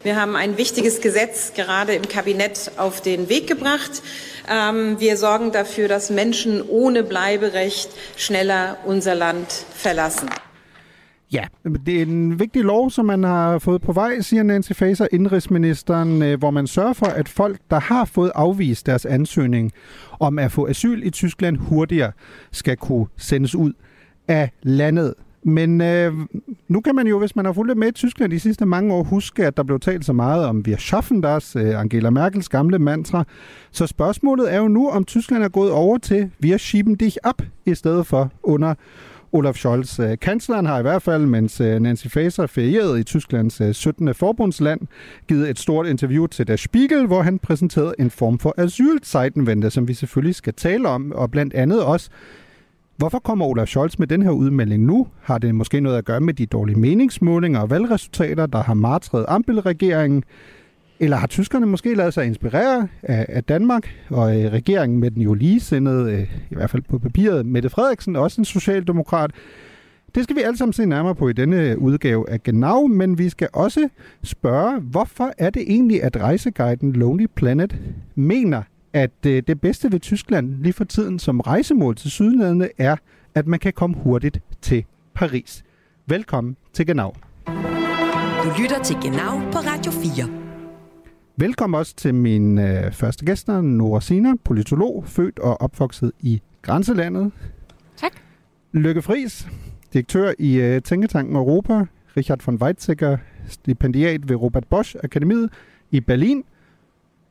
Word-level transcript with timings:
Wir 0.02 0.16
haben 0.16 0.34
ein 0.34 0.56
wichtiges 0.56 1.02
Gesetz 1.02 1.52
gerade 1.54 1.92
im 1.92 2.08
Kabinett 2.08 2.70
auf 2.78 3.02
den 3.02 3.28
Weg 3.28 3.46
gebracht. 3.46 4.02
Ähm, 4.48 4.98
wir 4.98 5.18
sorgen 5.18 5.52
dafür, 5.52 5.88
dass 5.88 6.08
Menschen 6.08 6.62
ohne 6.66 7.02
Bleiberecht 7.02 7.90
schneller 8.16 8.78
unser 8.86 9.14
Land 9.14 9.52
verlassen. 9.74 10.30
Ja, 11.32 11.44
det 11.86 11.98
er 11.98 12.02
en 12.02 12.38
vigtig 12.38 12.62
lov, 12.62 12.90
som 12.90 13.06
man 13.06 13.22
har 13.22 13.58
fået 13.58 13.82
på 13.82 13.92
vej, 13.92 14.20
siger 14.20 14.42
Nancy 14.42 14.72
Faeser, 14.72 15.06
indrigsministeren, 15.12 16.22
øh, 16.22 16.38
hvor 16.38 16.50
man 16.50 16.66
sørger 16.66 16.92
for, 16.92 17.06
at 17.06 17.28
folk, 17.28 17.58
der 17.70 17.80
har 17.80 18.04
fået 18.04 18.32
afvist 18.34 18.86
deres 18.86 19.06
ansøgning 19.06 19.72
om 20.20 20.38
at 20.38 20.52
få 20.52 20.66
asyl 20.66 21.02
i 21.04 21.10
Tyskland 21.10 21.56
hurtigere, 21.56 22.12
skal 22.52 22.76
kunne 22.76 23.06
sendes 23.16 23.54
ud 23.54 23.72
af 24.28 24.50
landet. 24.62 25.14
Men 25.42 25.80
øh, 25.80 26.12
nu 26.68 26.80
kan 26.80 26.94
man 26.94 27.06
jo, 27.06 27.18
hvis 27.18 27.36
man 27.36 27.44
har 27.44 27.52
fulgt 27.52 27.78
med 27.78 27.88
i 27.88 27.92
Tyskland 27.92 28.32
de 28.32 28.40
sidste 28.40 28.66
mange 28.66 28.94
år, 28.94 29.02
huske, 29.02 29.46
at 29.46 29.56
der 29.56 29.62
blev 29.62 29.80
talt 29.80 30.04
så 30.04 30.12
meget 30.12 30.44
om 30.46 30.64
Wir 30.66 30.76
schaffen 30.76 31.20
das, 31.20 31.56
øh, 31.56 31.80
Angela 31.80 32.10
Merkels 32.10 32.48
gamle 32.48 32.78
mantra. 32.78 33.24
Så 33.70 33.86
spørgsmålet 33.86 34.54
er 34.54 34.58
jo 34.58 34.68
nu, 34.68 34.90
om 34.90 35.04
Tyskland 35.04 35.42
er 35.42 35.48
gået 35.48 35.70
over 35.72 35.98
til 35.98 36.30
Wir 36.42 36.56
schieben 36.56 36.94
dich 36.94 37.16
ab, 37.24 37.42
i 37.66 37.74
stedet 37.74 38.06
for 38.06 38.30
under 38.42 38.74
Olaf 39.32 39.54
Scholz. 39.54 40.00
Øh, 40.00 40.18
Kansleren 40.18 40.66
har 40.66 40.78
i 40.78 40.82
hvert 40.82 41.02
fald, 41.02 41.26
mens 41.26 41.60
øh, 41.60 41.80
Nancy 41.80 42.06
Faeser 42.06 42.46
ferierede 42.46 43.00
i 43.00 43.02
Tysklands 43.02 43.60
øh, 43.60 43.74
17. 43.74 44.14
forbundsland, 44.14 44.80
givet 45.28 45.50
et 45.50 45.58
stort 45.58 45.86
interview 45.86 46.26
til 46.26 46.46
Der 46.46 46.56
Spiegel, 46.56 47.06
hvor 47.06 47.22
han 47.22 47.38
præsenterede 47.38 47.94
en 47.98 48.10
form 48.10 48.38
for 48.38 48.54
asylzeitenvente, 48.58 49.70
som 49.70 49.88
vi 49.88 49.94
selvfølgelig 49.94 50.34
skal 50.34 50.54
tale 50.54 50.88
om, 50.88 51.12
og 51.12 51.30
blandt 51.30 51.54
andet 51.54 51.84
også 51.84 52.10
Hvorfor 52.96 53.18
kommer 53.18 53.46
Olaf 53.46 53.68
Scholz 53.68 53.98
med 53.98 54.06
den 54.06 54.22
her 54.22 54.30
udmelding 54.30 54.84
nu? 54.84 55.06
Har 55.20 55.38
det 55.38 55.54
måske 55.54 55.80
noget 55.80 55.98
at 55.98 56.04
gøre 56.04 56.20
med 56.20 56.34
de 56.34 56.46
dårlige 56.46 56.78
meningsmålinger 56.78 57.60
og 57.60 57.70
valgresultater, 57.70 58.46
der 58.46 58.62
har 58.62 58.74
martret 58.74 59.24
Ampel-regeringen? 59.28 60.24
Eller 61.02 61.16
har 61.16 61.26
tyskerne 61.26 61.66
måske 61.66 61.94
lavet 61.94 62.14
sig 62.14 62.26
inspirere 62.26 62.88
af, 63.02 63.26
af 63.28 63.44
Danmark 63.44 63.88
og 64.10 64.40
øh, 64.40 64.52
regeringen 64.52 65.00
med 65.00 65.10
den 65.10 65.22
jo 65.22 65.34
ligesindede, 65.34 66.12
øh, 66.12 66.22
i 66.50 66.54
hvert 66.54 66.70
fald 66.70 66.82
på 66.82 66.98
papiret, 66.98 67.46
Mette 67.46 67.70
Frederiksen, 67.70 68.16
også 68.16 68.40
en 68.40 68.44
socialdemokrat? 68.44 69.30
Det 70.14 70.24
skal 70.24 70.36
vi 70.36 70.40
alle 70.40 70.56
sammen 70.56 70.72
se 70.72 70.86
nærmere 70.86 71.14
på 71.14 71.28
i 71.28 71.32
denne 71.32 71.56
øh, 71.56 71.78
udgave 71.78 72.30
af 72.30 72.42
Genau, 72.42 72.86
men 72.86 73.18
vi 73.18 73.28
skal 73.28 73.48
også 73.52 73.88
spørge, 74.22 74.80
hvorfor 74.80 75.32
er 75.38 75.50
det 75.50 75.62
egentlig, 75.62 76.02
at 76.02 76.16
rejseguiden 76.16 76.92
Lonely 76.92 77.26
Planet 77.34 77.76
mener, 78.14 78.62
at 78.92 79.26
øh, 79.26 79.42
det 79.46 79.60
bedste 79.60 79.92
ved 79.92 80.00
Tyskland 80.00 80.62
lige 80.62 80.72
for 80.72 80.84
tiden 80.84 81.18
som 81.18 81.40
rejsemål 81.40 81.96
til 81.96 82.10
sydlandene 82.10 82.68
er, 82.78 82.96
at 83.34 83.46
man 83.46 83.58
kan 83.58 83.72
komme 83.72 83.96
hurtigt 83.96 84.40
til 84.62 84.84
Paris. 85.14 85.64
Velkommen 86.06 86.56
til 86.72 86.86
Genau. 86.86 87.14
Du 88.44 88.48
lytter 88.62 88.82
til 88.84 88.96
Genau 89.02 89.38
på 89.52 89.58
Radio 89.58 89.92
4. 89.92 90.49
Velkommen 91.40 91.78
også 91.78 91.94
til 91.96 92.14
min 92.14 92.58
øh, 92.58 92.92
første 92.92 93.24
gæster, 93.24 93.60
Nora 93.60 94.00
Sina, 94.00 94.32
politolog, 94.44 95.04
født 95.06 95.38
og 95.38 95.60
opvokset 95.60 96.12
i 96.20 96.42
grænselandet. 96.62 97.32
Tak. 97.96 98.12
Lykke 98.72 99.02
Friis, 99.02 99.48
direktør 99.92 100.32
i 100.38 100.54
øh, 100.60 100.82
Tænketanken 100.82 101.36
Europa, 101.36 101.84
Richard 102.16 102.40
von 102.46 102.62
Weizsäcker, 102.62 103.16
stipendiat 103.48 104.28
ved 104.28 104.36
Robert 104.36 104.64
Bosch 104.70 104.96
Akademiet 105.04 105.50
i 105.90 106.00
Berlin, 106.00 106.44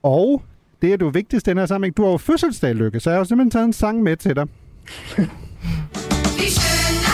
og 0.03 0.42
det 0.81 0.94
er 0.94 0.98
du 0.98 1.09
vigtigst 1.09 1.48
i 1.48 1.50
den 1.50 1.58
her 1.58 1.66
sammenhæng. 1.66 1.98
Du 1.98 2.03
har 2.03 2.12
jo 2.12 2.18
fødselsdag, 2.18 2.75
Lykke, 2.75 3.00
så 3.00 3.09
jeg 3.09 3.19
har 3.19 3.24
simpelthen 3.24 3.52
taget 3.52 3.66
en 3.66 3.74
sang 3.74 4.03
med 4.03 4.18
til 4.18 4.36
dig. 4.36 4.48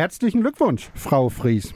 Herzlichen 0.00 0.40
Glückwunsch, 0.40 0.90
Frau 0.94 1.28
Fries. 1.28 1.74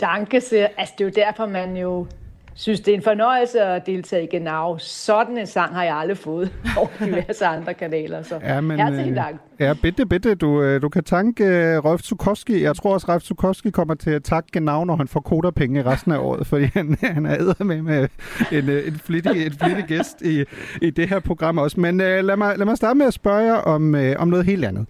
Danke 0.00 0.40
sehr. 0.40 0.68
Altså, 0.78 0.94
det 0.98 1.04
er 1.04 1.08
jo 1.08 1.26
derfor, 1.26 1.46
man 1.46 1.76
jo 1.76 2.06
synes, 2.54 2.80
det 2.80 2.92
er 2.92 2.96
en 2.96 3.02
fornøjelse 3.02 3.60
at 3.60 3.86
deltage 3.86 4.24
i 4.24 4.26
Genau. 4.26 4.78
Sådan 4.78 5.38
en 5.38 5.46
sang 5.46 5.74
har 5.74 5.84
jeg 5.84 5.96
aldrig 5.96 6.18
fået 6.18 6.52
over 6.78 6.88
diverse 7.04 7.46
andre 7.46 7.74
kanaler. 7.74 8.22
Så 8.22 8.38
ja, 8.42 8.60
men, 8.60 8.80
herzlichen 8.80 9.14
Dank. 9.14 9.34
Øh, 9.34 9.64
ja, 9.66 9.74
bitte, 9.82 10.06
bitte. 10.06 10.34
Du, 10.34 10.62
øh, 10.62 10.82
du 10.82 10.88
kan 10.88 11.04
tanke 11.04 11.44
uh, 11.44 11.84
Rolf 11.84 12.02
Zukowski. 12.02 12.62
Jeg 12.62 12.76
tror 12.76 12.94
også, 12.94 13.12
Rolf 13.12 13.22
Zukowski 13.22 13.70
kommer 13.70 13.94
til 13.94 14.10
at 14.10 14.22
takke 14.24 14.48
Genau, 14.52 14.84
når 14.84 14.96
han 14.96 15.08
får 15.08 15.20
koderpenge 15.20 15.84
resten 15.84 16.12
af 16.12 16.18
året, 16.18 16.46
fordi 16.46 16.64
han, 16.74 16.96
han 17.16 17.26
er 17.26 17.64
med 17.64 17.82
med 17.82 18.08
en, 18.52 18.68
en, 18.68 18.98
flittig, 18.98 19.46
en 19.46 19.52
flittig 19.52 19.84
gæst 19.84 20.22
i, 20.22 20.44
i 20.82 20.90
det 20.90 21.08
her 21.08 21.20
program 21.20 21.58
også. 21.58 21.80
Men 21.80 22.00
uh, 22.00 22.06
lad, 22.06 22.36
mig, 22.36 22.58
lad 22.58 22.66
mig 22.66 22.76
starte 22.76 22.98
med 22.98 23.06
at 23.06 23.14
spørge 23.14 23.44
jer 23.44 23.54
om, 23.54 23.94
uh, 23.94 24.00
om 24.18 24.28
noget 24.28 24.46
helt 24.46 24.64
andet. 24.64 24.86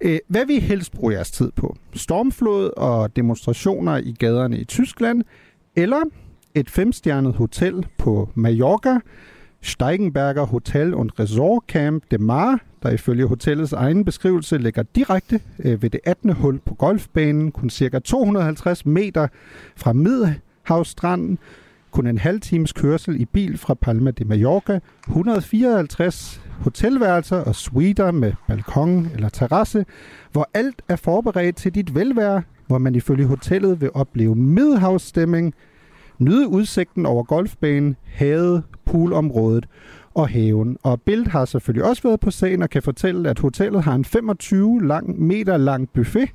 Øh, 0.00 0.18
hvad 0.28 0.46
vil 0.46 0.56
I 0.56 0.60
helst 0.60 0.92
bruge 0.92 1.14
jeres 1.14 1.30
tid 1.30 1.52
på? 1.56 1.76
Stormflod 1.94 2.70
og 2.76 3.16
demonstrationer 3.16 3.96
i 3.96 4.14
gaderne 4.18 4.58
i 4.58 4.64
Tyskland, 4.64 5.22
eller 5.76 6.00
et 6.54 6.70
femstjernet 6.70 7.34
hotel 7.34 7.86
på 7.98 8.28
Mallorca, 8.34 8.98
Steigenberger 9.60 10.46
Hotel 10.46 10.94
und 10.94 11.10
Resort 11.20 11.62
Camp 11.68 12.04
de 12.10 12.18
Mar, 12.18 12.60
der 12.82 12.90
ifølge 12.90 13.26
hotellets 13.26 13.72
egen 13.72 14.04
beskrivelse 14.04 14.58
ligger 14.58 14.82
direkte 14.82 15.40
øh, 15.58 15.82
ved 15.82 15.90
det 15.90 16.00
18. 16.04 16.32
hul 16.32 16.58
på 16.58 16.74
golfbanen, 16.74 17.52
kun 17.52 17.70
cirka 17.70 17.98
250 17.98 18.86
meter 18.86 19.28
fra 19.76 19.92
Middelhavsstranden, 19.92 21.38
kun 21.90 22.06
en 22.06 22.18
halv 22.18 22.40
times 22.40 22.72
kørsel 22.72 23.20
i 23.20 23.24
bil 23.24 23.58
fra 23.58 23.74
Palma 23.74 24.10
de 24.10 24.24
Mallorca, 24.24 24.78
154 25.08 26.40
hotelværelser 26.60 27.36
og 27.36 27.54
suiter 27.54 28.10
med 28.10 28.32
balkon 28.48 29.10
eller 29.14 29.28
terrasse, 29.28 29.84
hvor 30.32 30.50
alt 30.54 30.82
er 30.88 30.96
forberedt 30.96 31.56
til 31.56 31.74
dit 31.74 31.94
velvære, 31.94 32.42
hvor 32.66 32.78
man 32.78 32.94
ifølge 32.94 33.26
hotellet 33.26 33.80
vil 33.80 33.90
opleve 33.94 34.34
middelhavsstemning, 34.34 35.54
nyde 36.18 36.48
udsigten 36.48 37.06
over 37.06 37.22
golfbanen, 37.22 37.96
havet, 38.04 38.62
poolområdet 38.84 39.68
og 40.14 40.28
haven. 40.28 40.76
Og 40.82 41.02
Bild 41.02 41.26
har 41.26 41.44
selvfølgelig 41.44 41.84
også 41.84 42.02
været 42.02 42.20
på 42.20 42.30
sagen 42.30 42.62
og 42.62 42.70
kan 42.70 42.82
fortælle, 42.82 43.30
at 43.30 43.38
hotellet 43.38 43.82
har 43.82 43.94
en 43.94 44.04
25 44.04 44.86
lang, 44.86 45.20
meter 45.20 45.56
lang 45.56 45.88
buffet, 45.94 46.28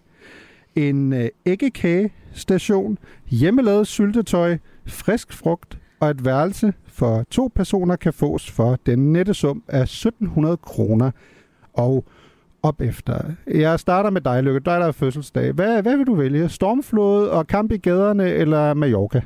en 0.76 1.14
øh, 1.14 1.30
æggekage 1.46 2.14
station, 2.34 2.98
hjemmelavet 3.30 3.88
syltetøj, 3.88 4.58
frisk 4.86 5.34
frugt 5.34 5.81
og 6.02 6.10
et 6.10 6.26
værelse 6.26 6.74
for 6.88 7.24
to 7.32 7.50
personer 7.56 7.96
kan 7.96 8.14
fås 8.14 8.52
for 8.52 8.78
den 8.86 9.14
nette 9.14 9.34
sum 9.34 9.64
af 9.68 9.82
1700 9.82 10.58
kroner 10.58 11.12
og 11.74 12.06
op 12.64 12.82
efter. 12.82 13.24
Jeg 13.48 13.80
starter 13.80 14.10
med 14.10 14.22
dig, 14.22 14.44
Lykke. 14.44 14.60
Dig, 14.60 14.80
der 14.80 14.88
er 14.88 14.92
fødselsdag. 14.92 15.52
Hvad, 15.52 15.82
hvad 15.82 15.98
vil 15.98 16.08
du 16.08 16.16
vælge? 16.16 16.50
Stormflod 16.50 17.28
og 17.28 17.48
kamp 17.48 17.72
i 17.72 17.78
gaderne 17.78 18.30
eller 18.30 18.74
Mallorca? 18.74 19.22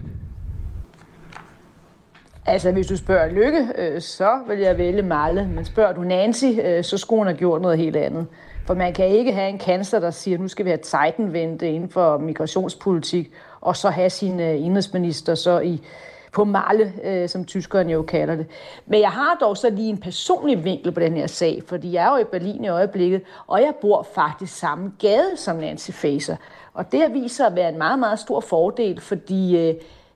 Altså, 2.45 2.71
hvis 2.71 2.87
du 2.87 2.97
spørger 2.97 3.31
Lykke, 3.31 3.67
øh, 3.77 4.01
så 4.01 4.39
vil 4.47 4.59
jeg 4.59 4.77
vælge 4.77 5.01
Malle. 5.01 5.47
Men 5.47 5.65
spørger 5.65 5.93
du 5.93 6.01
Nancy, 6.01 6.45
øh, 6.63 6.83
så 6.83 6.97
skulle 6.97 7.19
hun 7.19 7.27
have 7.27 7.37
gjort 7.37 7.61
noget 7.61 7.77
helt 7.77 7.95
andet. 7.95 8.25
For 8.65 8.73
man 8.73 8.93
kan 8.93 9.07
ikke 9.07 9.33
have 9.33 9.49
en 9.49 9.57
kansler, 9.57 9.99
der 9.99 10.11
siger, 10.11 10.37
at 10.37 10.41
nu 10.41 10.47
skal 10.47 10.65
vi 10.65 10.69
have 10.69 11.33
vente 11.33 11.69
inden 11.69 11.89
for 11.89 12.17
migrationspolitik, 12.17 13.31
og 13.61 13.75
så 13.75 13.89
have 13.89 14.09
sin 14.09 14.39
øh, 14.39 14.65
indrigsminister 14.65 15.35
så 15.35 15.59
i 15.59 15.81
på 16.35 16.43
malle, 16.43 16.93
øh, 17.03 17.29
som 17.29 17.45
tyskerne 17.45 17.91
jo 17.91 18.01
kalder 18.01 18.35
det. 18.35 18.45
Men 18.85 19.01
jeg 19.01 19.11
har 19.11 19.37
dog 19.41 19.57
så 19.57 19.69
lige 19.69 19.89
en 19.89 19.97
personlig 19.97 20.63
vinkel 20.63 20.91
på 20.91 20.99
den 20.99 21.17
her 21.17 21.27
sag, 21.27 21.63
fordi 21.67 21.93
jeg 21.93 22.05
er 22.05 22.11
jo 22.11 22.17
i 22.17 22.23
Berlin 22.31 22.63
i 22.63 22.67
øjeblikket, 22.67 23.21
og 23.47 23.61
jeg 23.61 23.73
bor 23.81 24.07
faktisk 24.15 24.57
samme 24.57 24.91
gade 24.99 25.37
som 25.37 25.55
Nancy 25.55 25.91
Faser. 25.91 26.35
Og 26.73 26.91
det 26.91 27.01
har 27.01 27.09
vist 27.09 27.35
sig 27.35 27.47
at 27.47 27.55
være 27.55 27.69
en 27.69 27.77
meget, 27.77 27.99
meget 27.99 28.19
stor 28.19 28.39
fordel, 28.39 29.01
fordi 29.01 29.67
øh, 29.67 29.75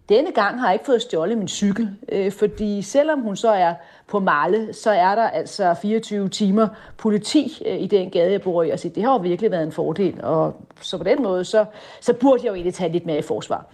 Denne 0.09 0.31
gang 0.31 0.59
har 0.59 0.67
jeg 0.67 0.73
ikke 0.73 0.85
fået 0.85 1.01
stjålet 1.01 1.37
min 1.37 1.47
cykel, 1.47 1.89
øh, 2.11 2.31
fordi 2.31 2.81
selvom 2.81 3.21
hun 3.21 3.35
så 3.35 3.49
er 3.49 3.73
på 4.09 4.19
Malle, 4.19 4.73
så 4.73 4.91
er 4.91 5.15
der 5.15 5.29
altså 5.29 5.75
24 5.81 6.29
timer 6.29 6.67
politi 6.97 7.63
øh, 7.65 7.81
i 7.81 7.87
den 7.87 8.09
gade, 8.09 8.31
jeg 8.31 8.41
bor 8.41 8.63
i. 8.63 8.69
Og 8.69 8.79
det 8.83 9.03
har 9.03 9.11
jo 9.11 9.17
virkelig 9.17 9.51
været 9.51 9.63
en 9.63 9.71
fordel. 9.71 10.23
Og 10.23 10.65
så 10.81 10.97
på 10.97 11.03
den 11.03 11.23
måde, 11.23 11.45
så, 11.45 11.65
så 12.01 12.13
burde 12.13 12.41
jeg 12.43 12.49
jo 12.49 12.53
egentlig 12.53 12.73
tage 12.73 12.91
lidt 12.91 13.05
mere 13.05 13.19
i 13.19 13.21
forsvar. 13.21 13.65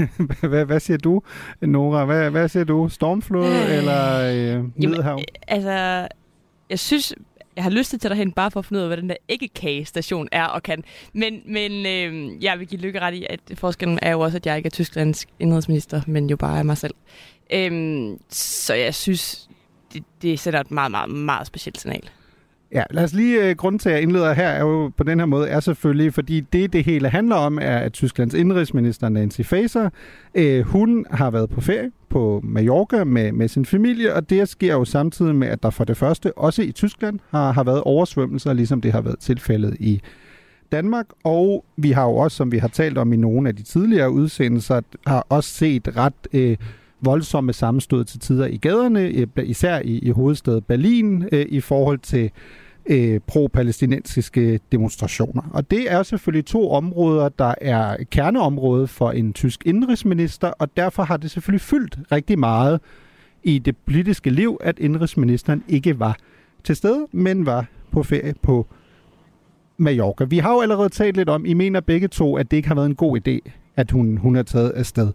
hvad, 0.48 0.64
hvad 0.64 0.80
siger 0.80 0.98
du, 0.98 1.22
Nora? 1.60 2.04
Hvad, 2.04 2.30
hvad 2.30 2.48
siger 2.48 2.64
du? 2.64 2.88
Stormflod 2.88 3.46
øh, 3.46 3.78
eller 3.78 4.20
øh, 4.56 4.64
Middelhav? 4.76 5.18
Altså, 5.48 6.08
jeg 6.70 6.78
synes, 6.78 7.14
jeg 7.56 7.64
har 7.64 7.70
lyst 7.70 7.90
til 7.90 7.96
at 7.96 8.00
tage 8.00 8.10
dig 8.10 8.18
hen 8.18 8.32
bare 8.32 8.50
for 8.50 8.60
at 8.60 8.66
finde 8.66 8.78
ud 8.78 8.82
af, 8.82 8.88
hvad 8.88 8.96
den 8.96 9.08
der 9.08 9.16
ikke-kage-station 9.28 10.28
er 10.32 10.44
og 10.44 10.62
kan. 10.62 10.84
Men, 11.12 11.42
men 11.46 11.86
øh, 11.86 12.44
jeg 12.44 12.58
vil 12.58 12.66
give 12.66 12.80
lykke 12.80 13.00
ret 13.00 13.14
i, 13.14 13.26
at 13.30 13.40
forskellen 13.54 13.98
er 14.02 14.10
jo 14.10 14.20
også, 14.20 14.36
at 14.36 14.46
jeg 14.46 14.56
ikke 14.56 14.66
er 14.66 14.70
Tysklands 14.70 15.26
indrigsminister, 15.38 16.00
men 16.06 16.30
jo 16.30 16.36
bare 16.36 16.58
er 16.58 16.62
mig 16.62 16.78
selv. 16.78 16.94
Øh, 17.52 18.08
så 18.30 18.74
jeg 18.74 18.94
synes, 18.94 19.48
det, 19.94 20.04
det 20.22 20.38
sender 20.38 20.60
et 20.60 20.70
meget, 20.70 20.90
meget, 20.90 21.10
meget 21.10 21.46
specielt 21.46 21.80
signal. 21.80 22.10
Ja, 22.72 22.82
lad 22.90 23.04
os 23.04 23.12
lige, 23.12 23.50
uh, 23.50 23.56
grunden 23.56 23.78
til, 23.78 23.88
at 23.88 23.94
jeg 23.94 24.02
indleder 24.02 24.32
her, 24.32 24.48
er 24.48 24.60
jo 24.60 24.92
på 24.96 25.04
den 25.04 25.18
her 25.18 25.26
måde, 25.26 25.48
er 25.48 25.60
selvfølgelig, 25.60 26.14
fordi 26.14 26.40
det, 26.40 26.72
det 26.72 26.84
hele 26.84 27.08
handler 27.08 27.36
om, 27.36 27.58
er, 27.62 27.78
at 27.78 27.92
Tysklands 27.92 28.34
indrigsminister 28.34 29.08
Nancy 29.08 29.40
Faeser, 29.40 29.90
øh, 30.34 30.66
hun 30.66 31.06
har 31.10 31.30
været 31.30 31.50
på 31.50 31.60
ferie 31.60 31.90
på 32.10 32.40
Mallorca 32.44 33.04
med, 33.04 33.32
med 33.32 33.48
sin 33.48 33.64
familie, 33.66 34.14
og 34.14 34.30
det 34.30 34.48
sker 34.48 34.72
jo 34.72 34.84
samtidig 34.84 35.34
med, 35.34 35.48
at 35.48 35.62
der 35.62 35.70
for 35.70 35.84
det 35.84 35.96
første, 35.96 36.38
også 36.38 36.62
i 36.62 36.72
Tyskland, 36.72 37.18
har, 37.30 37.52
har 37.52 37.64
været 37.64 37.80
oversvømmelser, 37.80 38.52
ligesom 38.52 38.80
det 38.80 38.92
har 38.92 39.00
været 39.00 39.18
tilfældet 39.18 39.76
i 39.80 40.00
Danmark, 40.72 41.06
og 41.24 41.64
vi 41.76 41.90
har 41.90 42.04
jo 42.04 42.16
også, 42.16 42.36
som 42.36 42.52
vi 42.52 42.58
har 42.58 42.68
talt 42.68 42.98
om 42.98 43.12
i 43.12 43.16
nogle 43.16 43.48
af 43.48 43.56
de 43.56 43.62
tidligere 43.62 44.10
udsendelser, 44.10 44.80
har 45.06 45.26
også 45.28 45.50
set 45.50 45.96
ret... 45.96 46.14
Øh, 46.32 46.56
voldsomme 47.04 47.52
sammenstød 47.52 48.04
til 48.04 48.20
tider 48.20 48.46
i 48.46 48.56
gaderne, 48.56 49.00
eh, 49.00 49.26
især 49.44 49.78
i, 49.78 49.98
i 49.98 50.10
hovedstaden 50.10 50.62
Berlin, 50.62 51.28
øh, 51.32 51.46
i 51.48 51.60
forhold 51.60 51.98
til 51.98 52.30
øh, 52.86 53.20
pro-palæstinensiske 53.26 54.60
demonstrationer. 54.72 55.42
Og 55.52 55.70
det 55.70 55.92
er 55.92 56.02
selvfølgelig 56.02 56.46
to 56.46 56.70
områder, 56.70 57.28
der 57.28 57.54
er 57.60 57.96
kerneområdet 58.10 58.90
for 58.90 59.10
en 59.10 59.32
tysk 59.32 59.62
indrigsminister, 59.66 60.48
og 60.48 60.76
derfor 60.76 61.02
har 61.02 61.16
det 61.16 61.30
selvfølgelig 61.30 61.60
fyldt 61.60 61.98
rigtig 62.12 62.38
meget 62.38 62.80
i 63.42 63.58
det 63.58 63.76
politiske 63.76 64.30
liv, 64.30 64.58
at 64.60 64.78
indrigsministeren 64.78 65.64
ikke 65.68 66.00
var 66.00 66.16
til 66.64 66.76
stede, 66.76 67.06
men 67.12 67.46
var 67.46 67.66
på 67.92 68.02
ferie 68.02 68.34
på 68.42 68.66
Mallorca. 69.76 70.24
Vi 70.24 70.38
har 70.38 70.52
jo 70.52 70.60
allerede 70.60 70.88
talt 70.88 71.16
lidt 71.16 71.28
om, 71.28 71.44
I 71.46 71.54
mener 71.54 71.80
begge 71.80 72.08
to, 72.08 72.36
at 72.36 72.50
det 72.50 72.56
ikke 72.56 72.68
har 72.68 72.74
været 72.74 72.86
en 72.86 72.94
god 72.94 73.18
idé, 73.18 73.50
at 73.76 73.90
hun, 73.90 74.16
hun 74.16 74.36
er 74.36 74.42
taget 74.42 74.70
afsted. 74.70 75.12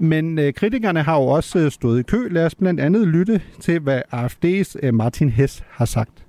Men 0.00 0.38
øh, 0.38 0.54
kritikerne 0.54 1.02
har 1.02 1.16
jo 1.16 1.26
også 1.26 1.58
øh, 1.58 1.70
stået 1.70 2.00
i 2.00 2.02
kø. 2.02 2.28
Lad 2.28 2.46
os 2.46 2.54
blandt 2.54 2.80
andet 2.80 3.08
lytte 3.08 3.42
til, 3.60 3.80
hvad 3.80 4.02
AfD's 4.12 4.74
øh, 4.82 4.94
Martin 4.94 5.30
Hess 5.30 5.62
har 5.68 5.84
sagt. 5.84 6.26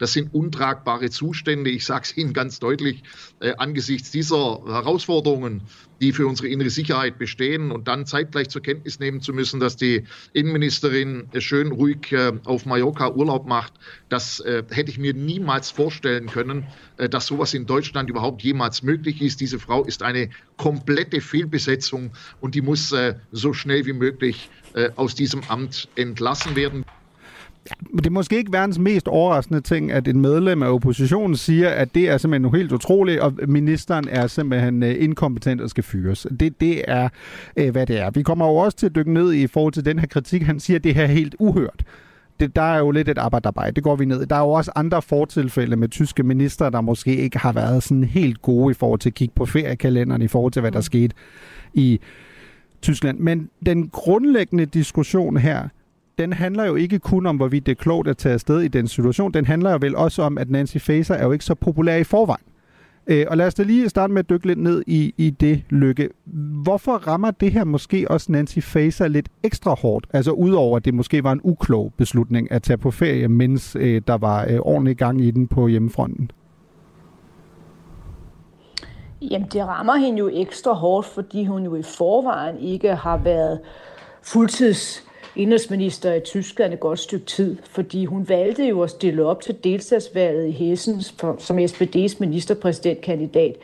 Das 0.00 0.10
sind 0.10 0.28
untragbare 0.32 1.08
Zustände, 1.08 1.70
ich 1.70 1.84
sage 1.84 2.00
es 2.02 2.16
Ihnen 2.16 2.32
ganz 2.32 2.58
deutlich, 2.58 3.02
äh, 3.42 3.52
angesichts 3.58 4.10
dieser 4.10 4.62
Herausforderungen, 4.66 5.62
die 6.00 6.12
für 6.12 6.26
unsere 6.26 6.48
innere 6.48 6.70
Sicherheit 6.70 7.18
bestehen 7.18 7.70
und 7.70 7.86
dann 7.88 8.06
zeitgleich 8.06 8.48
zur 8.48 8.62
Kenntnis 8.62 8.98
nehmen 9.00 9.20
zu 9.20 9.32
müssen, 9.32 9.60
dass 9.60 9.76
die 9.76 10.04
Innenministerin 10.32 11.28
schön 11.38 11.72
ruhig 11.72 12.12
äh, 12.12 12.32
auf 12.44 12.66
Mallorca 12.66 13.10
Urlaub 13.10 13.46
macht, 13.46 13.74
das 14.08 14.40
äh, 14.40 14.62
hätte 14.70 14.90
ich 14.90 14.98
mir 14.98 15.12
niemals 15.12 15.70
vorstellen 15.70 16.26
können, 16.26 16.66
äh, 16.96 17.08
dass 17.08 17.26
sowas 17.26 17.52
in 17.54 17.66
Deutschland 17.66 18.08
überhaupt 18.08 18.42
jemals 18.42 18.82
möglich 18.82 19.20
ist. 19.20 19.40
Diese 19.40 19.58
Frau 19.58 19.84
ist 19.84 20.02
eine 20.02 20.30
komplette 20.56 21.20
Fehlbesetzung 21.20 22.12
und 22.40 22.54
die 22.54 22.60
muss 22.60 22.94
so 23.32 23.52
schnell 23.52 23.86
wie 23.86 23.92
möglich 23.92 24.50
aus 24.96 25.14
diesem 25.14 25.42
Amt 25.48 25.88
entlassen 25.96 26.54
werden. 26.54 26.84
Det 27.96 28.06
er 28.06 28.10
måske 28.10 28.36
ikke 28.36 28.52
verdens 28.52 28.78
mest 28.78 29.08
overraskende 29.08 29.60
ting, 29.60 29.92
at 29.92 30.08
en 30.08 30.20
medlem 30.20 30.62
af 30.62 30.68
oppositionen 30.68 31.36
siger, 31.36 31.68
at 31.68 31.94
det 31.94 32.08
er 32.08 32.18
simpelthen 32.18 32.54
helt 32.54 32.72
utroligt, 32.72 33.20
og 33.20 33.34
ministeren 33.48 34.08
er 34.08 34.26
simpelthen 34.26 34.82
øh, 34.82 34.94
inkompetent 34.98 35.60
og 35.60 35.70
skal 35.70 35.84
fyres. 35.84 36.26
Det, 36.40 36.60
det 36.60 36.84
er, 36.88 37.08
øh, 37.56 37.70
hvad 37.70 37.86
det 37.86 37.98
er. 37.98 38.10
Vi 38.10 38.22
kommer 38.22 38.46
jo 38.46 38.54
også 38.54 38.76
til 38.76 38.86
at 38.86 38.94
dykke 38.94 39.12
ned 39.12 39.32
i 39.32 39.46
forhold 39.46 39.72
til 39.72 39.84
den 39.84 39.98
her 39.98 40.06
kritik. 40.06 40.42
Han 40.42 40.60
siger, 40.60 40.78
at 40.78 40.84
det 40.84 40.94
her 40.94 41.02
er 41.02 41.06
helt 41.06 41.36
uhørt. 41.38 41.84
Det, 42.40 42.56
der 42.56 42.62
er 42.62 42.78
jo 42.78 42.90
lidt 42.90 43.08
et 43.08 43.18
arbejde, 43.18 43.72
det 43.76 43.82
går 43.82 43.96
vi 43.96 44.04
ned. 44.04 44.26
Der 44.26 44.36
er 44.36 44.40
jo 44.40 44.50
også 44.50 44.72
andre 44.74 45.02
fortilfælde 45.02 45.76
med 45.76 45.88
tyske 45.88 46.22
minister, 46.22 46.70
der 46.70 46.80
måske 46.80 47.16
ikke 47.16 47.38
har 47.38 47.52
været 47.52 47.82
sådan 47.82 48.04
helt 48.04 48.42
gode 48.42 48.70
i 48.70 48.74
forhold 48.74 49.00
til 49.00 49.10
at 49.10 49.14
kigge 49.14 49.34
på 49.36 49.46
feriekalenderen, 49.46 50.22
i 50.22 50.28
forhold 50.28 50.52
til, 50.52 50.60
hvad 50.60 50.72
der 50.72 50.78
mm. 50.78 50.82
skete 50.82 51.14
i 51.74 52.00
Tyskland. 52.82 53.18
Men 53.18 53.50
den 53.66 53.88
grundlæggende 53.88 54.66
diskussion 54.66 55.36
her, 55.36 55.68
den 56.20 56.32
handler 56.32 56.64
jo 56.64 56.74
ikke 56.74 56.98
kun 56.98 57.26
om, 57.26 57.36
hvorvidt 57.36 57.66
det 57.66 57.72
er 57.72 57.82
klogt 57.82 58.08
at 58.08 58.16
tage 58.16 58.32
afsted 58.32 58.60
i 58.60 58.68
den 58.68 58.88
situation. 58.88 59.32
Den 59.32 59.44
handler 59.44 59.70
jo 59.70 59.78
vel 59.80 59.96
også 59.96 60.22
om, 60.22 60.38
at 60.38 60.50
Nancy 60.50 60.76
Faeser 60.76 61.14
er 61.14 61.24
jo 61.24 61.32
ikke 61.32 61.44
så 61.44 61.54
populær 61.54 61.96
i 61.96 62.04
forvejen. 62.04 62.44
Øh, 63.06 63.26
og 63.28 63.36
lad 63.36 63.46
os 63.46 63.54
da 63.54 63.62
lige 63.62 63.88
starte 63.88 64.12
med 64.12 64.18
at 64.20 64.30
dykke 64.30 64.46
lidt 64.46 64.58
ned 64.58 64.82
i, 64.86 65.14
i 65.18 65.30
det 65.30 65.62
lykke. 65.70 66.08
Hvorfor 66.62 66.92
rammer 66.92 67.30
det 67.30 67.52
her 67.52 67.64
måske 67.64 68.10
også 68.10 68.32
Nancy 68.32 68.58
Faeser 68.58 69.08
lidt 69.08 69.28
ekstra 69.42 69.74
hårdt? 69.74 70.06
Altså 70.12 70.30
udover, 70.32 70.76
at 70.76 70.84
det 70.84 70.94
måske 70.94 71.24
var 71.24 71.32
en 71.32 71.40
uklog 71.44 71.92
beslutning 71.96 72.52
at 72.52 72.62
tage 72.62 72.76
på 72.76 72.90
ferie, 72.90 73.28
mens 73.28 73.76
øh, 73.80 74.02
der 74.06 74.16
var 74.18 74.46
øh, 74.48 74.58
ordentlig 74.60 74.96
gang 74.96 75.20
i 75.20 75.30
den 75.30 75.48
på 75.48 75.68
hjemmefronten. 75.68 76.30
Jamen, 79.22 79.48
det 79.52 79.66
rammer 79.66 79.96
hende 79.96 80.18
jo 80.18 80.30
ekstra 80.32 80.72
hårdt, 80.72 81.06
fordi 81.06 81.44
hun 81.44 81.64
jo 81.64 81.74
i 81.74 81.82
forvejen 81.82 82.58
ikke 82.58 82.94
har 82.94 83.16
været 83.16 83.60
fuldtids 84.22 85.09
indrigsminister 85.40 86.14
i 86.14 86.20
Tyskland 86.20 86.72
et 86.72 86.80
godt 86.80 86.98
stykke 86.98 87.26
tid, 87.26 87.56
fordi 87.70 88.04
hun 88.04 88.28
valgte 88.28 88.64
jo 88.64 88.82
at 88.82 88.90
stille 88.90 89.26
op 89.26 89.40
til 89.40 89.64
delstatsvalget 89.64 90.48
i 90.48 90.50
Hessen 90.50 91.02
som 91.38 91.58
SPD's 91.58 92.16
ministerpræsidentkandidat. 92.18 93.56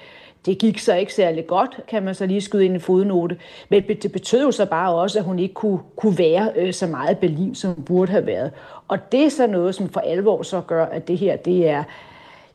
Det 0.47 0.59
gik 0.59 0.79
så 0.79 0.95
ikke 0.95 1.15
særlig 1.15 1.47
godt, 1.47 1.81
kan 1.89 2.03
man 2.03 2.15
så 2.15 2.27
lige 2.27 2.41
skyde 2.41 2.65
ind 2.65 2.77
i 2.77 2.79
fodnote. 2.79 3.37
Men 3.69 3.83
det 3.83 4.13
betød 4.13 4.43
jo 4.43 4.51
så 4.51 4.67
bare 4.67 4.95
også, 4.95 5.19
at 5.19 5.25
hun 5.25 5.39
ikke 5.39 5.55
kunne, 5.55 5.79
kunne 5.97 6.19
være 6.19 6.51
øh, 6.57 6.73
så 6.73 6.87
meget 6.87 7.19
Berlin, 7.19 7.55
som 7.55 7.75
hun 7.75 7.85
burde 7.85 8.13
have 8.13 8.27
været. 8.27 8.51
Og 8.89 9.13
det 9.13 9.25
er 9.25 9.29
så 9.29 9.47
noget, 9.47 9.75
som 9.75 9.89
for 9.89 10.01
alvor 10.01 10.43
så 10.43 10.61
gør, 10.61 10.85
at 10.85 11.09
det 11.09 11.19
her 11.19 11.37
det 11.37 11.69
er, 11.69 11.85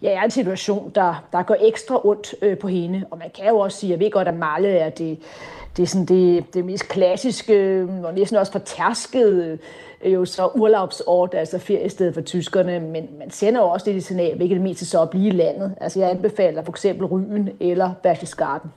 ja, 0.01 0.09
er 0.09 0.21
en 0.21 0.31
situation, 0.31 0.92
der, 0.95 1.25
der 1.31 1.44
går 1.44 1.57
ekstra 1.59 2.06
ondt 2.06 2.36
øh, 2.42 2.57
på 2.57 2.68
hende. 2.68 3.06
Og 3.12 3.18
man 3.18 3.30
kan 3.36 3.48
jo 3.48 3.57
også 3.57 3.77
sige, 3.77 3.92
jeg 3.92 4.00
ved 4.00 4.12
godt, 4.12 4.27
at 4.27 4.38
Malle 4.38 4.69
er 4.69 4.89
det 4.89 5.19
det 5.77 5.83
er 5.83 5.88
sådan 5.88 6.06
det, 6.06 6.53
det 6.53 6.65
mest 6.65 6.88
klassiske 6.88 7.53
øh, 7.53 8.03
og 8.03 8.13
næsten 8.13 8.38
også 8.38 8.51
fortærskede 8.51 9.57
øh, 10.01 10.13
jo 10.13 10.25
så 10.25 10.48
urlaubsort, 10.56 11.33
altså 11.33 11.59
feriested 11.59 12.13
for 12.13 12.21
tyskerne, 12.21 12.80
men 12.80 13.09
man 13.19 13.31
sender 13.31 13.62
jo 13.62 13.68
også 13.68 13.92
det 13.92 14.03
signal, 14.03 14.38
hvilket 14.38 14.56
det 14.56 14.63
mest 14.63 14.86
så 14.86 15.01
at 15.01 15.09
blive 15.09 15.27
i 15.27 15.31
landet. 15.31 15.75
Altså 15.81 16.00
jeg 16.00 16.09
anbefaler 16.09 16.63
for 16.63 16.72
eksempel 16.72 17.05
Ryen 17.05 17.50
eller 17.60 17.93
Berchtesgaden. 18.03 18.72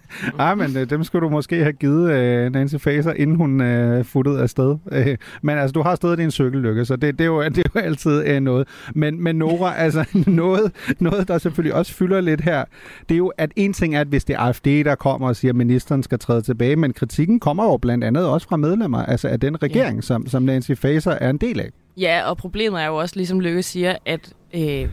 Ej, 0.38 0.54
men 0.54 0.76
øh, 0.76 0.90
dem 0.90 1.04
skulle 1.04 1.24
du 1.24 1.30
måske 1.30 1.56
have 1.56 1.72
givet 1.72 2.10
øh, 2.10 2.52
Nancy 2.52 2.74
Faser, 2.74 3.12
inden 3.12 3.36
hun 3.36 3.60
øh, 3.60 4.04
futtede 4.04 4.40
afsted. 4.40 4.76
Øh, 4.92 5.16
men 5.42 5.58
altså, 5.58 5.72
du 5.72 5.82
har 5.82 5.94
stadig 5.94 6.18
din 6.18 6.30
cykellykke, 6.30 6.84
så 6.84 6.96
det, 6.96 7.18
det, 7.18 7.24
er, 7.24 7.28
jo, 7.28 7.42
det 7.48 7.58
er 7.58 7.70
jo 7.74 7.80
altid 7.80 8.26
øh, 8.26 8.40
noget. 8.40 8.68
Men, 8.94 9.22
men 9.22 9.36
Nora, 9.36 9.74
altså 9.84 10.04
noget, 10.26 10.94
noget, 11.00 11.28
der 11.28 11.38
selvfølgelig 11.38 11.74
også 11.74 11.94
fylder 11.94 12.20
lidt 12.20 12.40
her, 12.40 12.64
det 13.08 13.14
er 13.14 13.18
jo, 13.18 13.32
at 13.38 13.52
en 13.56 13.72
ting 13.72 13.94
er, 13.94 14.00
at 14.00 14.06
hvis 14.06 14.24
det 14.24 14.34
er 14.34 14.40
AFD, 14.40 14.66
der 14.66 14.94
kommer 14.94 15.28
og 15.28 15.36
siger, 15.36 15.52
at 15.52 15.56
ministeren 15.56 16.02
skal 16.02 16.18
træde 16.18 16.42
tilbage, 16.42 16.76
men 16.76 16.92
kritikken 16.92 17.40
kommer 17.40 17.64
jo 17.64 17.76
blandt 17.76 18.04
andet 18.04 18.26
også 18.26 18.48
fra 18.48 18.56
medlemmer 18.56 19.04
altså 19.04 19.28
af 19.28 19.40
den 19.40 19.62
regering, 19.62 19.96
ja. 19.96 20.02
som, 20.02 20.26
som 20.26 20.42
Nancy 20.42 20.72
Faser 20.72 21.10
er 21.10 21.30
en 21.30 21.38
del 21.38 21.60
af. 21.60 21.70
Ja, 21.96 22.30
og 22.30 22.36
problemet 22.36 22.82
er 22.82 22.86
jo 22.86 22.96
også, 22.96 23.16
ligesom 23.16 23.40
Lykke 23.40 23.62
siger, 23.62 23.96
at 24.06 24.32
øh, 24.54 24.88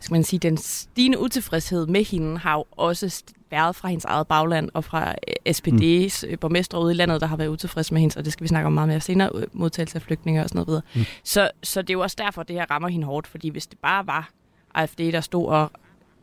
skal 0.00 0.14
man 0.14 0.24
sige, 0.24 0.40
den 0.40 0.56
stigende 0.56 1.20
utilfredshed 1.20 1.86
med 1.86 2.04
hende 2.04 2.38
har 2.38 2.54
jo 2.54 2.64
også 2.72 3.22
været 3.50 3.76
fra 3.76 3.88
hendes 3.88 4.04
eget 4.04 4.26
bagland 4.26 4.70
og 4.74 4.84
fra 4.84 5.14
øh, 5.28 5.52
SPD's 5.54 6.30
mm. 6.30 6.38
borgmestre 6.38 6.80
ude 6.80 6.92
i 6.92 6.96
landet, 6.96 7.20
der 7.20 7.26
har 7.26 7.36
været 7.36 7.48
utilfredse 7.48 7.94
med 7.94 8.00
hende, 8.00 8.18
og 8.18 8.24
det 8.24 8.32
skal 8.32 8.44
vi 8.44 8.48
snakke 8.48 8.66
om 8.66 8.72
meget 8.72 8.88
mere 8.88 9.00
senere, 9.00 9.30
modtagelse 9.52 9.96
af 9.96 10.02
flygtninge 10.02 10.42
og 10.42 10.48
sådan 10.48 10.56
noget 10.56 10.68
videre. 10.68 10.82
Mm. 10.94 11.04
Så, 11.24 11.50
så 11.62 11.82
det 11.82 11.90
er 11.90 11.94
jo 11.94 12.00
også 12.00 12.16
derfor, 12.18 12.42
det 12.42 12.56
her 12.56 12.70
rammer 12.70 12.88
hende 12.88 13.06
hårdt, 13.06 13.26
fordi 13.26 13.48
hvis 13.48 13.66
det 13.66 13.78
bare 13.78 14.06
var 14.06 14.30
AFD, 14.74 15.00
der 15.00 15.20
stod 15.20 15.46
og 15.46 15.70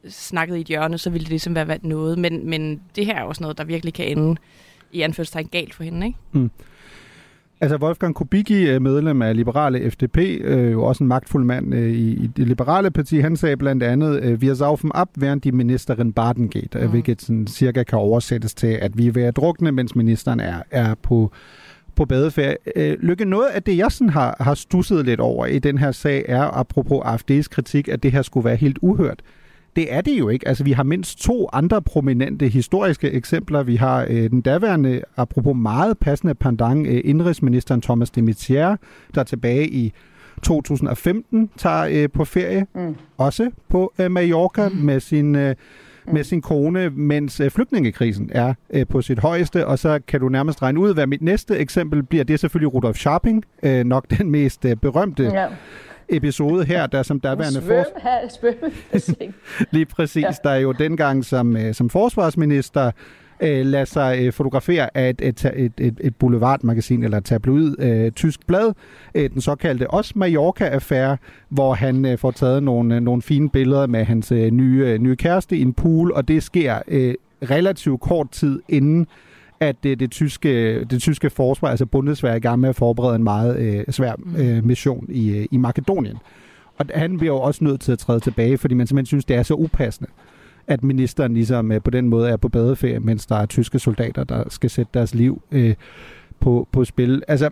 snakkede 0.10 0.58
i 0.58 0.62
et 0.62 0.68
hjørne, 0.68 0.98
så 0.98 1.10
ville 1.10 1.24
det 1.24 1.30
ligesom 1.30 1.56
være 1.56 1.78
noget. 1.82 2.18
Men, 2.18 2.50
men 2.50 2.82
det 2.96 3.06
her 3.06 3.16
er 3.16 3.24
også 3.24 3.44
noget, 3.44 3.58
der 3.58 3.64
virkelig 3.64 3.94
kan 3.94 4.06
ende 4.18 4.42
i 4.92 5.02
anførselstegn 5.02 5.48
galt 5.48 5.76
for 5.76 5.84
hende, 5.84 6.08
ikke? 6.08 6.20
Mm. 6.32 6.52
Altså 7.62 7.78
Wolfgang 7.78 8.16
Kubicki, 8.16 8.70
øh, 8.70 8.82
medlem 8.82 9.22
af 9.22 9.36
Liberale 9.36 9.92
FDP, 9.92 10.18
øh, 10.18 10.72
jo 10.72 10.84
også 10.84 11.04
en 11.04 11.08
magtfuld 11.08 11.46
mand 11.46 11.76
øh, 11.76 11.92
i, 11.92 12.28
det 12.38 12.48
liberale 12.48 12.92
parti, 12.92 13.20
han 13.20 13.38
sagde 13.38 13.58
blandt 13.58 13.84
andet, 13.84 14.42
vi 14.42 14.48
er 14.48 14.54
saufen 14.54 14.92
ab, 14.94 15.10
während 15.18 15.42
die 15.42 15.52
Ministerin 15.52 16.14
baden 16.14 16.50
geht, 16.50 16.76
mm. 16.82 16.90
hvilket 16.90 17.22
sådan 17.22 17.48
cirka 17.48 17.84
kan 17.84 18.00
oversættes 18.00 18.54
til, 18.54 18.68
at 18.68 18.98
vi 18.98 19.08
er 19.08 19.12
ved 19.12 19.24
at 19.24 19.36
drukne, 19.36 19.72
mens 19.72 19.96
ministeren 19.96 20.40
er, 20.40 20.62
er 20.72 20.96
på, 21.04 21.32
på 21.96 22.06
badeferie. 22.06 22.58
Øh, 22.76 22.98
Lykke, 23.00 23.26
noget 23.26 23.48
af 23.48 23.64
det, 23.64 23.78
jeg 23.78 23.92
sådan 23.92 24.10
har, 24.10 24.36
har 24.40 24.54
stusset 24.54 25.06
lidt 25.06 25.20
over 25.20 25.46
i 25.46 25.60
den 25.60 25.78
her 25.78 25.92
sag, 25.92 26.26
er 26.28 26.44
apropos 26.44 27.00
AFD's 27.06 27.48
kritik, 27.52 27.88
at 27.88 28.04
det 28.04 28.12
her 28.12 28.22
skulle 28.22 28.46
være 28.46 28.56
helt 28.56 28.80
uhørt 28.82 29.22
det 29.76 29.94
er 29.94 30.02
det 30.02 30.20
jo 30.20 30.30
ikke. 30.30 30.48
Altså, 30.48 30.64
vi 30.64 30.72
har 30.72 30.84
mindst 30.84 31.20
to 31.20 31.50
andre 31.54 31.82
prominente 31.82 32.48
historiske 32.48 33.12
eksempler. 33.12 33.64
Vi 33.64 33.76
har 33.76 34.06
øh, 34.10 34.30
den 34.30 34.42
daværende, 34.42 35.02
apropos 35.18 35.56
meget 35.56 35.98
passende 35.98 36.36
pandang, 36.36 36.88
øh, 36.88 37.02
indrigsministeren 37.06 37.82
Thomas 37.82 38.10
de 38.10 38.22
Maizière, 38.22 38.76
der 39.16 39.24
tilbage 39.24 39.70
i 39.70 39.94
2015 40.44 41.50
tager 41.58 41.88
øh, 41.92 42.10
på 42.10 42.26
ferie, 42.26 42.68
mm. 42.76 42.96
også 43.18 43.52
på 43.70 43.94
øh, 44.00 44.12
Mallorca 44.12 44.70
mm. 44.70 44.76
med 44.76 45.00
sin... 45.00 45.36
Øh, 45.36 45.56
med 46.12 46.24
sin 46.24 46.42
kone, 46.42 46.90
mens 46.90 47.40
øh, 47.40 47.52
flygtningekrisen 47.52 48.30
er 48.34 48.54
øh, 48.70 48.88
på 48.88 49.02
sit 49.02 49.20
højeste, 49.20 49.68
og 49.68 49.80
så 49.80 50.00
kan 50.08 50.20
du 50.20 50.30
nærmest 50.30 50.62
regne 50.62 50.80
ud, 50.80 50.94
hvad 50.94 51.08
mit 51.08 51.22
næste 51.22 51.58
eksempel 51.58 52.04
bliver. 52.04 52.24
Det 52.24 52.34
er 52.34 52.38
selvfølgelig 52.38 52.74
Rudolf 52.74 52.98
Scharping, 52.98 53.46
øh, 53.64 53.84
nok 53.84 54.06
den 54.18 54.32
mest 54.32 54.66
øh, 54.66 54.76
berømte 54.76 55.24
ja 55.24 55.48
episode 56.10 56.66
her, 56.66 56.88
der 56.88 57.04
som 57.04 57.20
derværende 57.20 57.62
for... 57.62 57.86
Lige 59.76 59.86
præcis, 59.86 60.24
ja. 60.24 60.32
der 60.44 60.50
er 60.50 60.60
jo 60.60 60.72
dengang 60.72 61.26
som, 61.26 61.58
øh, 61.58 61.74
som 61.74 61.90
forsvarsminister 61.90 62.92
øh, 63.40 63.66
lader 63.66 63.86
sig 63.86 64.20
øh, 64.20 64.34
fotografere 64.34 64.98
af 64.98 65.10
et, 65.10 65.22
et, 65.22 65.52
et, 65.56 65.74
et, 65.78 66.00
et 66.04 66.16
boulevardmagasin 66.16 67.04
eller 67.04 67.18
et 67.18 67.26
tabloid 67.26 67.76
øh, 67.80 68.12
tysk 68.12 68.48
blad, 68.48 68.74
øh, 69.16 69.30
den 69.30 69.42
såkaldte 69.42 69.92
også 69.92 70.14
Mallorca-affære, 70.16 71.18
hvor 71.50 71.74
han 71.74 72.06
øh, 72.06 72.18
får 72.18 72.32
taget 72.32 72.64
nogle, 72.64 72.96
øh, 72.96 73.02
nogle 73.02 73.22
fine 73.22 73.50
billeder 73.50 73.88
med 73.88 74.04
hans 74.04 74.32
øh, 74.32 74.52
nye, 74.52 74.86
øh, 74.88 75.00
nye 75.00 75.16
kæreste 75.16 75.58
i 75.58 75.62
en 75.62 75.74
pool, 75.74 76.12
og 76.12 76.28
det 76.28 76.44
sker 76.44 76.80
øh, 76.88 77.14
relativt 77.50 78.02
kort 78.02 78.32
tid 78.32 78.60
inden 78.70 79.08
at 79.60 79.84
det, 79.84 80.00
det, 80.00 80.12
tyske, 80.12 80.84
det 80.84 81.02
tyske 81.02 81.30
forsvar, 81.30 81.70
altså 81.70 81.86
Bundeswehr, 81.86 82.32
er 82.32 82.36
i 82.36 82.40
gang 82.40 82.60
med 82.60 82.70
at 82.70 82.76
forberede 82.76 83.16
en 83.16 83.24
meget 83.24 83.58
øh, 83.58 83.84
svær 83.90 84.14
mm. 84.18 84.36
øh, 84.36 84.66
mission 84.66 85.06
i, 85.10 85.38
øh, 85.38 85.46
i 85.52 85.58
Makedonien. 85.58 86.18
Og 86.78 86.86
han 86.96 87.18
bliver 87.18 87.34
jo 87.34 87.42
også 87.42 87.64
nødt 87.64 87.82
til 87.82 87.92
at 87.92 88.00
træde 88.00 88.20
tilbage, 88.20 88.58
fordi 88.58 88.76
man 88.76 88.88
simpelthen 88.88 89.06
synes, 89.06 89.26
det 89.26 89.36
er 89.36 89.44
så 89.44 89.54
upassende, 89.54 90.10
at 90.68 90.84
ministeren 90.84 91.34
ligesom 91.34 91.72
øh, 91.72 91.82
på 91.82 91.90
den 91.90 92.10
måde 92.10 92.30
er 92.30 92.38
på 92.38 92.50
badeferie, 92.50 93.00
mens 93.00 93.26
der 93.26 93.36
er 93.36 93.46
tyske 93.46 93.80
soldater, 93.80 94.24
der 94.24 94.44
skal 94.50 94.70
sætte 94.70 94.90
deres 94.94 95.16
liv 95.16 95.42
øh, 95.52 95.76
på, 96.40 96.68
på 96.72 96.86
spil. 96.86 97.24
Altså, 97.28 97.50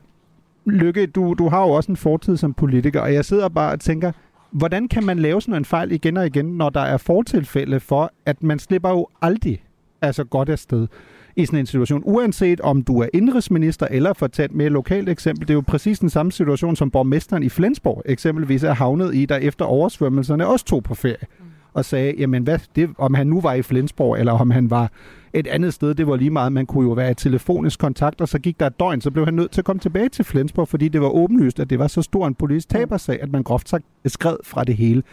Lykke, 0.66 1.06
du, 1.08 1.36
du 1.38 1.50
har 1.50 1.62
jo 1.62 1.70
også 1.70 1.92
en 1.92 1.98
fortid 1.98 2.38
som 2.38 2.54
politiker, 2.54 3.02
og 3.02 3.14
jeg 3.14 3.26
sidder 3.26 3.50
bare 3.50 3.74
og 3.74 3.80
tænker, 3.80 4.12
hvordan 4.52 4.88
kan 4.88 5.04
man 5.06 5.20
lave 5.20 5.42
sådan 5.42 5.56
en 5.56 5.66
fejl 5.66 5.92
igen 5.92 6.18
og 6.18 6.26
igen, 6.26 6.46
når 6.46 6.70
der 6.70 6.80
er 6.80 6.98
fortilfælde 6.98 7.80
for, 7.80 8.12
at 8.26 8.44
man 8.44 8.60
slipper 8.60 8.90
jo 8.90 9.08
aldrig 9.22 9.64
altså 10.02 10.24
godt 10.24 10.50
afsted 10.50 10.88
i 11.36 11.46
sådan 11.46 11.60
en 11.60 11.66
situation. 11.66 12.02
Uanset 12.06 12.62
om 12.62 12.82
du 12.82 13.00
er 13.00 13.08
indrigsminister 13.13 13.88
eller 13.92 14.13
for 14.13 14.25
at 14.25 14.32
tage 14.32 14.46
et 14.46 14.54
mere 14.54 14.70
lokalt 14.70 15.10
eksempel, 15.10 15.48
det 15.48 15.54
er 15.54 15.58
jo 15.58 15.63
præcis 15.68 16.00
den 16.00 16.10
samme 16.10 16.32
situation, 16.32 16.75
som 16.75 16.92
borgmesteren 16.92 17.44
i 17.44 17.50
Flensborg 17.50 18.02
eksempelvis 18.06 18.63
er 18.63 18.74
havnet 18.74 19.16
i, 19.16 19.25
der 19.25 19.38
efter 19.38 19.66
oversvømmelserne 19.66 20.48
også 20.48 20.66
tog 20.66 20.84
på 20.84 20.96
ferie 20.96 21.28
og 21.74 21.86
sagde, 21.86 22.13
jamen 22.18 22.44
hvad, 22.44 22.60
det, 22.75 22.90
om 22.98 23.13
han 23.13 23.28
nu 23.28 23.42
var 23.42 23.54
i 23.54 23.62
Flensborg, 23.62 24.20
eller 24.20 24.32
om 24.32 24.52
han 24.52 24.70
var 24.70 24.92
et 25.34 25.48
andet 25.48 25.74
sted, 25.74 25.94
det 25.94 26.08
var 26.08 26.16
lige 26.16 26.30
meget. 26.30 26.52
Man 26.52 26.66
kunne 26.66 26.88
jo 26.88 26.94
være 26.94 27.12
i 27.12 27.13
telefonisk 27.13 27.80
kontakt, 27.80 28.22
og 28.22 28.28
så 28.28 28.40
gik 28.40 28.60
der 28.60 28.68
et 28.68 28.80
døgn, 28.80 29.02
så 29.02 29.12
blev 29.12 29.25
han 29.25 29.34
nødt 29.34 29.52
til 29.52 29.62
at 29.62 29.66
komme 29.66 29.80
tilbage 29.80 30.10
til 30.10 30.25
Flensborg, 30.25 30.68
fordi 30.68 30.88
det 30.88 31.02
var 31.02 31.10
åbenlyst, 31.10 31.60
at 31.60 31.70
det 31.70 31.80
var 31.80 31.88
så 31.88 32.02
stor 32.02 32.28
en 32.28 32.36
politisk 32.36 32.70
tabersag, 32.70 33.22
at 33.22 33.32
man 33.32 33.44
groft 33.44 33.70
sagt 33.70 33.86
skred 34.06 34.36
fra 34.44 34.63
det 34.63 34.75
hele. 34.75 35.04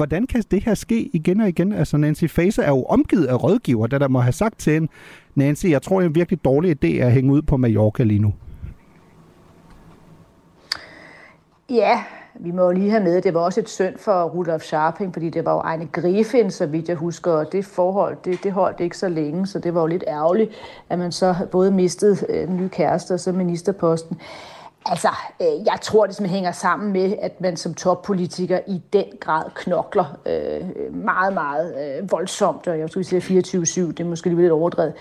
Hvordan 0.00 0.26
kan 0.26 0.42
det 0.50 0.64
her 0.64 0.74
ske 0.74 1.10
igen 1.12 1.40
og 1.40 1.48
igen? 1.48 1.72
Altså 1.72 1.96
Nancy 1.96 2.24
Faeser 2.24 2.62
er 2.62 2.68
jo 2.68 2.84
omgivet 2.84 3.26
af 3.26 3.42
rådgiver, 3.42 3.86
der 3.86 3.98
der 3.98 4.08
må 4.08 4.20
have 4.20 4.32
sagt 4.32 4.58
til 4.58 4.72
hende, 4.72 4.88
Nancy, 5.34 5.66
jeg 5.66 5.82
tror, 5.82 5.98
det 6.00 6.04
er 6.04 6.08
en 6.08 6.14
virkelig 6.14 6.44
dårlig 6.44 6.84
idé 6.84 7.02
at 7.02 7.12
hænge 7.12 7.32
ud 7.32 7.42
på 7.42 7.56
Mallorca 7.56 8.02
lige 8.02 8.18
nu. 8.18 8.34
Ja, 11.70 12.02
vi 12.34 12.50
må 12.50 12.62
jo 12.62 12.70
lige 12.70 12.90
have 12.90 13.02
med, 13.02 13.16
at 13.16 13.24
det 13.24 13.34
var 13.34 13.40
også 13.40 13.60
et 13.60 13.68
synd 13.68 13.98
for 13.98 14.24
Rudolf 14.24 14.62
Scharping, 14.62 15.12
fordi 15.12 15.30
det 15.30 15.44
var 15.44 15.52
jo 15.52 15.60
egne 15.60 15.86
Griffin, 15.86 16.50
så 16.50 16.66
vidt 16.66 16.88
jeg 16.88 16.96
husker, 16.96 17.30
og 17.30 17.52
det 17.52 17.64
forhold, 17.64 18.16
det, 18.24 18.44
det 18.44 18.52
holdt 18.52 18.80
ikke 18.80 18.98
så 18.98 19.08
længe, 19.08 19.46
så 19.46 19.58
det 19.58 19.74
var 19.74 19.80
jo 19.80 19.86
lidt 19.86 20.04
ærgerligt, 20.06 20.50
at 20.90 20.98
man 20.98 21.12
så 21.12 21.34
både 21.50 21.70
mistede 21.70 22.16
øh, 22.28 22.48
den 22.48 22.56
nye 22.56 22.68
kæreste 22.68 23.12
og 23.12 23.20
så 23.20 23.32
ministerposten. 23.32 24.20
Altså, 24.86 25.08
øh, 25.40 25.66
jeg 25.66 25.78
tror, 25.82 26.06
det 26.06 26.16
simpelthen 26.16 26.36
hænger 26.36 26.52
sammen 26.52 26.92
med, 26.92 27.14
at 27.22 27.40
man 27.40 27.56
som 27.56 27.74
toppolitiker 27.74 28.58
i 28.66 28.82
den 28.92 29.04
grad 29.20 29.44
knokler 29.54 30.18
øh, 30.26 30.94
meget, 30.94 31.34
meget 31.34 31.74
øh, 31.98 32.12
voldsomt, 32.12 32.66
og 32.66 32.78
jeg 32.78 32.88
skulle 32.90 33.20
sige 33.20 33.40
24-7, 33.40 33.80
det 33.80 34.00
er 34.00 34.04
måske 34.04 34.34
lidt 34.34 34.52
overdrevet. 34.52 34.94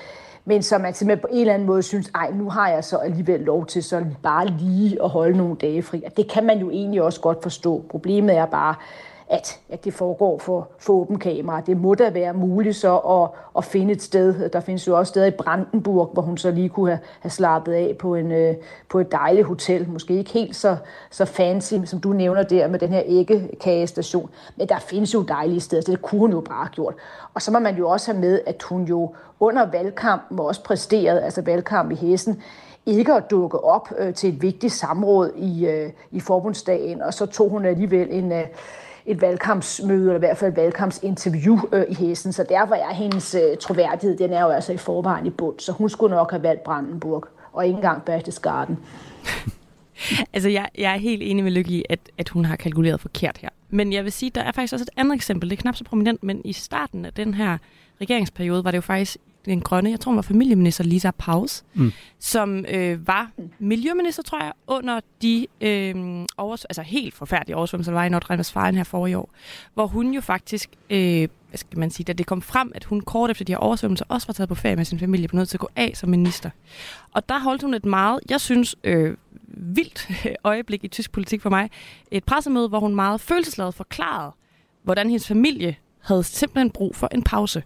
Men 0.45 0.63
som 0.63 0.81
man 0.81 0.93
simpelthen 0.93 1.21
på 1.21 1.27
en 1.31 1.39
eller 1.39 1.53
anden 1.53 1.67
måde 1.67 1.83
synes, 1.83 2.11
ej, 2.15 2.31
nu 2.31 2.49
har 2.49 2.69
jeg 2.69 2.83
så 2.83 2.97
alligevel 2.97 3.39
lov 3.39 3.65
til 3.65 3.83
så 3.83 4.05
bare 4.23 4.45
lige 4.47 5.03
at 5.03 5.09
holde 5.09 5.37
nogle 5.37 5.55
dage 5.55 5.83
fri. 5.83 6.03
Og 6.05 6.17
det 6.17 6.31
kan 6.31 6.45
man 6.45 6.59
jo 6.59 6.69
egentlig 6.69 7.01
også 7.01 7.21
godt 7.21 7.43
forstå. 7.43 7.85
Problemet 7.89 8.37
er 8.37 8.45
bare, 8.45 8.75
at, 9.29 9.59
at 9.69 9.85
det 9.85 9.93
foregår 9.93 10.39
for, 10.39 10.67
for 10.79 10.93
åben 10.93 11.19
kamera. 11.19 11.61
Det 11.61 11.77
må 11.77 11.95
da 11.95 12.09
være 12.09 12.33
muligt 12.33 12.75
så 12.75 12.97
at, 12.97 13.29
at 13.57 13.65
finde 13.65 13.91
et 13.91 14.01
sted. 14.01 14.49
Der 14.49 14.59
findes 14.59 14.87
jo 14.87 14.97
også 14.97 15.09
steder 15.09 15.25
i 15.25 15.31
Brandenburg, 15.31 16.09
hvor 16.13 16.21
hun 16.21 16.37
så 16.37 16.51
lige 16.51 16.69
kunne 16.69 16.89
have, 16.89 16.99
have 17.19 17.31
slappet 17.31 17.73
af 17.73 17.95
på, 17.99 18.15
en, 18.15 18.31
øh, 18.31 18.55
på 18.89 18.99
et 18.99 19.11
dejligt 19.11 19.47
hotel. 19.47 19.89
Måske 19.89 20.13
ikke 20.13 20.31
helt 20.31 20.55
så, 20.55 20.77
så 21.09 21.25
fancy, 21.25 21.73
som 21.85 21.99
du 21.99 22.13
nævner 22.13 22.43
der 22.43 22.67
med 22.67 22.79
den 22.79 22.89
her 22.89 23.01
æggekagestation. 23.05 24.29
Men 24.55 24.69
der 24.69 24.79
findes 24.79 25.13
jo 25.13 25.21
dejlige 25.21 25.59
steder, 25.59 25.81
så 25.81 25.91
det 25.91 26.01
kunne 26.01 26.21
hun 26.21 26.31
jo 26.31 26.41
bare 26.41 26.63
have 26.63 26.73
gjort. 26.73 26.93
Og 27.33 27.41
så 27.41 27.51
må 27.51 27.59
man 27.59 27.75
jo 27.75 27.89
også 27.89 28.11
have 28.11 28.21
med, 28.21 28.41
at 28.45 28.63
hun 28.63 28.83
jo 28.83 29.13
under 29.39 29.65
valgkampen 29.71 30.39
også 30.39 30.63
præsterede, 30.63 31.21
altså 31.21 31.41
valgkamp 31.41 31.91
i 31.91 31.95
Hessen, 31.95 32.41
ikke 32.85 33.13
at 33.13 33.31
dukke 33.31 33.63
op 33.63 33.89
øh, 33.97 34.13
til 34.13 34.29
et 34.33 34.41
vigtigt 34.41 34.73
samråd 34.73 35.31
i, 35.35 35.65
øh, 35.67 35.89
i 36.11 36.19
forbundsdagen, 36.19 37.01
og 37.01 37.13
så 37.13 37.25
tog 37.25 37.49
hun 37.49 37.65
alligevel 37.65 38.07
en, 38.11 38.31
øh, 38.31 38.43
et 39.09 39.21
valgkampsmøde, 39.21 40.01
eller 40.01 40.15
i 40.15 40.19
hvert 40.19 40.37
fald 40.37 40.51
et 40.51 40.57
valgkampsinterview 40.57 41.59
øh, 41.71 41.85
i 41.89 41.93
Hessen. 41.93 42.33
Så 42.33 42.45
derfor 42.49 42.75
er 42.75 42.93
hendes 42.93 43.35
øh, 43.35 43.57
troværdighed, 43.57 44.17
den 44.17 44.33
er 44.33 44.41
jo 44.41 44.49
altså 44.49 44.73
i 44.73 44.77
forvejen 44.77 45.25
i 45.25 45.29
bund. 45.29 45.59
Så 45.59 45.71
hun 45.71 45.89
skulle 45.89 46.15
nok 46.15 46.31
have 46.31 46.43
valgt 46.43 46.63
Brandenburg, 46.63 47.25
og 47.53 47.65
ikke 47.65 47.75
engang 47.75 48.03
Berchtesgaden. 48.03 48.77
altså, 50.33 50.49
jeg, 50.49 50.67
jeg 50.77 50.93
er 50.93 50.97
helt 50.97 51.23
enig 51.23 51.43
med 51.43 51.51
Lykke 51.51 51.71
i, 51.71 51.83
at, 51.89 51.99
at 52.17 52.29
hun 52.29 52.45
har 52.45 52.55
kalkuleret 52.55 53.01
forkert 53.01 53.37
her. 53.37 53.49
Men 53.69 53.93
jeg 53.93 54.03
vil 54.03 54.11
sige, 54.11 54.31
der 54.35 54.41
er 54.41 54.51
faktisk 54.51 54.73
også 54.73 54.83
et 54.83 54.99
andet 54.99 55.15
eksempel. 55.15 55.49
Det 55.49 55.57
er 55.57 55.61
knap 55.61 55.75
så 55.75 55.83
prominent, 55.83 56.23
men 56.23 56.41
i 56.45 56.53
starten 56.53 57.05
af 57.05 57.13
den 57.13 57.33
her 57.33 57.57
regeringsperiode 58.01 58.63
var 58.63 58.71
det 58.71 58.75
jo 58.75 58.81
faktisk 58.81 59.17
den 59.45 59.61
grønne, 59.61 59.91
jeg 59.91 59.99
tror 59.99 60.09
hun 60.09 60.15
var 60.15 60.21
familieminister 60.21 60.83
Lisa 60.83 61.11
Paus, 61.11 61.63
mm. 61.73 61.91
som 62.19 62.65
øh, 62.69 63.07
var 63.07 63.31
miljøminister, 63.59 64.23
tror 64.23 64.43
jeg, 64.43 64.51
under 64.67 64.99
de 65.21 65.47
øh, 65.61 66.25
overs- 66.37 66.65
altså 66.69 66.81
helt 66.81 67.13
forfærdelige 67.13 67.55
oversvømmelser, 67.55 67.91
der 67.91 67.99
var 67.99 68.05
i 68.05 68.09
Nordrhein-Westfalen 68.09 68.75
her 68.75 68.83
forrige 68.83 69.17
år, 69.17 69.33
hvor 69.73 69.87
hun 69.87 70.13
jo 70.13 70.21
faktisk, 70.21 70.69
øh, 70.89 71.27
hvad 71.49 71.57
skal 71.57 71.79
man 71.79 71.91
sige, 71.91 72.03
da 72.03 72.13
det 72.13 72.25
kom 72.25 72.41
frem, 72.41 72.71
at 72.75 72.83
hun 72.83 73.01
kort 73.01 73.29
efter 73.29 73.45
de 73.45 73.51
her 73.51 73.57
oversvømmelser 73.57 74.05
også 74.09 74.27
var 74.27 74.33
taget 74.33 74.49
på 74.49 74.55
ferie 74.55 74.75
med 74.75 74.85
sin 74.85 74.99
familie, 74.99 75.27
på 75.27 75.35
nødt 75.35 75.49
til 75.49 75.57
at 75.57 75.61
gå 75.61 75.69
af 75.75 75.91
som 75.95 76.09
minister. 76.09 76.49
Og 77.13 77.29
der 77.29 77.39
holdt 77.39 77.61
hun 77.61 77.73
et 77.73 77.85
meget, 77.85 78.19
jeg 78.29 78.41
synes, 78.41 78.75
øh, 78.83 79.17
vildt 79.47 80.09
øjeblik 80.43 80.83
i 80.83 80.87
tysk 80.87 81.11
politik 81.11 81.41
for 81.41 81.49
mig, 81.49 81.69
et 82.11 82.23
pressemøde, 82.23 82.67
hvor 82.67 82.79
hun 82.79 82.95
meget 82.95 83.21
følelsesladet 83.21 83.73
forklarede, 83.73 84.31
hvordan 84.83 85.07
hendes 85.07 85.27
familie 85.27 85.75
havde 85.99 86.23
simpelthen 86.23 86.71
brug 86.71 86.95
for 86.95 87.07
en 87.11 87.23
pause. 87.23 87.63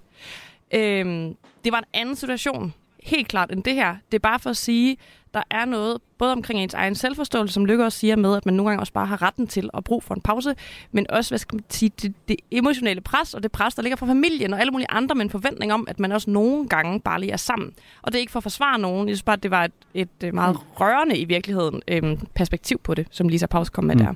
Øhm, 0.73 1.35
det 1.63 1.71
var 1.71 1.77
en 1.77 1.85
anden 1.93 2.15
situation, 2.15 2.73
helt 3.03 3.27
klart, 3.27 3.51
end 3.51 3.63
det 3.63 3.73
her. 3.73 3.95
Det 4.11 4.17
er 4.17 4.19
bare 4.19 4.39
for 4.39 4.49
at 4.49 4.57
sige, 4.57 4.97
der 5.33 5.43
er 5.51 5.65
noget, 5.65 5.97
både 6.17 6.31
omkring 6.31 6.59
ens 6.59 6.73
egen 6.73 6.95
selvforståelse, 6.95 7.53
som 7.53 7.65
Lykke 7.65 7.85
også 7.85 7.99
siger 7.99 8.15
med, 8.15 8.37
at 8.37 8.45
man 8.45 8.55
nogle 8.55 8.69
gange 8.69 8.81
også 8.81 8.93
bare 8.93 9.05
har 9.05 9.21
retten 9.21 9.47
til 9.47 9.69
at 9.73 9.83
bruge 9.83 10.01
for 10.01 10.15
en 10.15 10.21
pause, 10.21 10.55
men 10.91 11.11
også, 11.11 11.31
hvad 11.31 11.39
skal 11.39 11.55
man 11.55 11.63
sige, 11.69 11.91
det, 12.01 12.13
det 12.27 12.35
emotionelle 12.51 13.01
pres, 13.01 13.33
og 13.33 13.43
det 13.43 13.51
pres, 13.51 13.75
der 13.75 13.81
ligger 13.81 13.97
fra 13.97 14.07
familien 14.07 14.53
og 14.53 14.59
alle 14.59 14.71
mulige 14.71 14.91
andre, 14.91 15.15
med 15.15 15.23
en 15.25 15.29
forventning 15.29 15.73
om, 15.73 15.85
at 15.87 15.99
man 15.99 16.11
også 16.11 16.29
nogle 16.29 16.67
gange 16.69 16.99
bare 16.99 17.19
lige 17.19 17.31
er 17.31 17.37
sammen. 17.37 17.73
Og 18.01 18.11
det 18.11 18.17
er 18.17 18.21
ikke 18.21 18.31
for 18.31 18.39
at 18.39 18.43
forsvare 18.43 18.79
nogen, 18.79 19.07
jeg 19.07 19.15
synes 19.15 19.23
bare, 19.23 19.35
at 19.35 19.43
det 19.43 19.51
var 19.51 19.69
et, 19.93 20.09
et 20.23 20.33
meget 20.33 20.57
rørende 20.79 21.17
i 21.17 21.25
virkeligheden 21.25 21.81
øhm, 21.87 22.19
perspektiv 22.35 22.79
på 22.83 22.93
det, 22.93 23.07
som 23.11 23.29
Lisa 23.29 23.45
Paus 23.45 23.69
kom 23.69 23.83
med 23.83 23.95
mm. 23.95 24.01
der. 24.01 24.13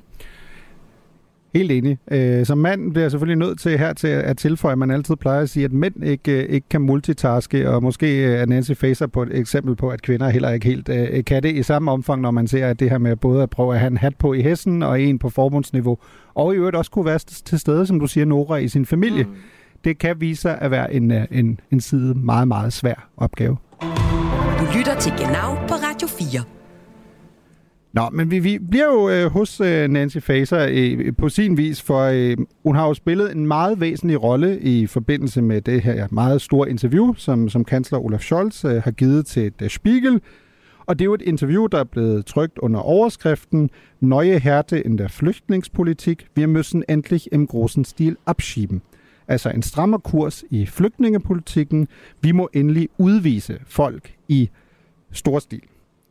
Helt 1.54 1.72
enig. 1.72 1.98
Øh, 2.10 2.46
som 2.46 2.58
mand 2.58 2.90
bliver 2.90 3.04
jeg 3.04 3.10
selvfølgelig 3.10 3.46
nødt 3.46 3.60
til 3.60 3.78
her 3.78 3.92
til 3.92 4.08
at 4.08 4.36
tilføje, 4.36 4.72
at 4.72 4.78
man 4.78 4.90
altid 4.90 5.16
plejer 5.16 5.42
at 5.42 5.50
sige, 5.50 5.64
at 5.64 5.72
mænd 5.72 6.04
ikke, 6.04 6.42
øh, 6.42 6.48
ikke 6.48 6.68
kan 6.70 6.80
multitaske, 6.80 7.70
og 7.70 7.82
måske 7.82 8.24
er 8.24 8.46
Nancy 8.46 8.72
Faser 8.72 9.06
på 9.06 9.22
et 9.22 9.38
eksempel 9.38 9.76
på, 9.76 9.88
at 9.88 10.02
kvinder 10.02 10.28
heller 10.28 10.50
ikke 10.50 10.66
helt 10.66 10.88
øh, 10.88 11.24
kan 11.24 11.42
det 11.42 11.54
i 11.54 11.62
samme 11.62 11.90
omfang, 11.90 12.22
når 12.22 12.30
man 12.30 12.48
ser, 12.48 12.66
at 12.66 12.80
det 12.80 12.90
her 12.90 12.98
med 12.98 13.16
både 13.16 13.42
at 13.42 13.50
prøve 13.50 13.74
at 13.74 13.80
have 13.80 13.90
en 13.90 13.96
hat 13.96 14.16
på 14.16 14.32
i 14.32 14.42
hessen 14.42 14.82
og 14.82 15.00
en 15.00 15.18
på 15.18 15.30
forbundsniveau, 15.30 15.98
og 16.34 16.54
i 16.54 16.56
øvrigt 16.56 16.76
også 16.76 16.90
kunne 16.90 17.04
være 17.04 17.18
til 17.18 17.58
stede, 17.58 17.86
som 17.86 18.00
du 18.00 18.06
siger, 18.06 18.24
Nora, 18.24 18.56
i 18.56 18.68
sin 18.68 18.86
familie. 18.86 19.24
Mm. 19.24 19.34
Det 19.84 19.98
kan 19.98 20.20
vise 20.20 20.42
sig 20.42 20.58
at 20.60 20.70
være 20.70 20.94
en, 20.94 21.12
en, 21.30 21.60
en 21.70 21.80
side 21.80 22.14
meget, 22.14 22.48
meget 22.48 22.72
svær 22.72 23.08
opgave. 23.16 23.56
Du 24.60 24.64
lytter 24.78 24.94
til 25.00 25.12
Genau 25.12 25.54
på 25.68 25.74
Radio 25.74 26.08
4. 26.08 26.57
Nå, 27.98 28.10
men 28.12 28.30
vi, 28.30 28.38
vi 28.38 28.58
bliver 28.70 28.84
jo 28.84 29.08
øh, 29.08 29.30
hos 29.30 29.60
øh, 29.60 29.88
Nancy 29.88 30.18
Faser 30.18 30.66
øh, 30.70 31.16
på 31.16 31.28
sin 31.28 31.56
vis, 31.56 31.82
for 31.82 32.00
øh, 32.00 32.36
hun 32.64 32.76
har 32.76 32.86
jo 32.86 32.94
spillet 32.94 33.32
en 33.32 33.46
meget 33.46 33.80
væsentlig 33.80 34.22
rolle 34.22 34.60
i 34.60 34.86
forbindelse 34.86 35.42
med 35.42 35.60
det 35.60 35.82
her 35.82 36.08
meget 36.10 36.42
store 36.42 36.70
interview, 36.70 37.14
som, 37.14 37.48
som 37.48 37.64
kansler 37.64 37.98
Olaf 37.98 38.20
Scholz 38.20 38.64
øh, 38.64 38.82
har 38.82 38.90
givet 38.90 39.26
til 39.26 39.52
Der 39.58 39.64
øh, 39.64 39.70
Spiegel. 39.70 40.20
Og 40.86 40.98
det 40.98 41.04
er 41.04 41.06
jo 41.06 41.14
et 41.14 41.22
interview, 41.22 41.66
der 41.66 41.78
er 41.78 41.84
blevet 41.84 42.26
trygt 42.26 42.58
under 42.58 42.80
overskriften 42.80 43.70
Neue 44.00 44.38
Härte 44.38 44.82
in 44.82 44.98
der 44.98 45.08
Flüchtlingspolitik. 45.08 46.26
Wir 46.38 46.46
müssen 46.46 46.82
endlich 46.88 47.28
im 47.32 47.46
großen 47.46 47.84
Stil 47.84 48.16
abschieben. 48.26 48.82
Altså 49.28 49.50
en 49.50 49.62
strammer 49.62 49.98
kurs 49.98 50.44
i 50.50 50.66
flygtningepolitikken. 50.66 51.88
Vi 52.20 52.32
må 52.32 52.48
endelig 52.52 52.88
udvise 52.98 53.58
folk 53.66 54.12
i 54.28 54.50
stor 55.12 55.38
stil. 55.38 55.62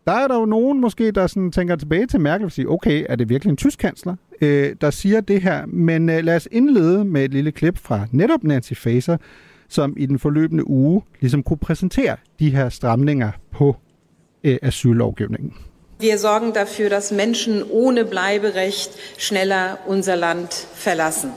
Der 0.08 0.14
er 0.14 0.28
der 0.28 0.36
jo 0.36 0.46
nogen 0.46 0.82
måske, 0.82 1.12
der 1.12 1.28
sådan 1.28 1.52
tænker 1.52 1.76
tilbage 1.76 2.08
til 2.08 2.20
Merkel 2.20 2.46
og 2.46 2.52
siger, 2.52 2.70
okay, 2.70 3.06
er 3.10 3.16
det 3.16 3.30
virkelig 3.30 3.52
en 3.52 3.58
tysk 3.58 3.80
kansler, 3.80 4.16
øh, 4.42 4.76
der 4.82 4.92
siger 4.92 5.22
det 5.22 5.42
her? 5.42 5.66
Men 5.66 6.10
øh, 6.10 6.24
lad 6.24 6.36
os 6.36 6.48
indlede 6.52 7.06
med 7.06 7.26
et 7.26 7.32
lille 7.32 7.52
klip 7.52 7.78
fra 7.78 8.08
netop 8.12 8.44
Nancy 8.44 8.74
Faeser, 8.74 9.18
som 9.70 9.94
i 9.98 10.06
den 10.06 10.20
forløbende 10.20 10.68
uge 10.70 11.02
ligesom 11.22 11.44
kunne 11.44 11.58
præsentere 11.58 12.16
de 12.40 12.50
her 12.50 12.70
stramninger 12.70 13.32
på 13.52 13.76
øh, 14.44 14.58
Asyllovgivningen. 14.62 15.54
Wir 16.00 16.18
sorgen 16.18 16.52
dafür, 16.54 16.90
dass 16.90 17.12
Menschen 17.12 17.64
ohne 17.72 18.06
Bleiberecht 18.06 18.92
schneller 19.18 19.78
unser 19.88 20.16
Land 20.16 20.68
verlassen. 20.74 21.32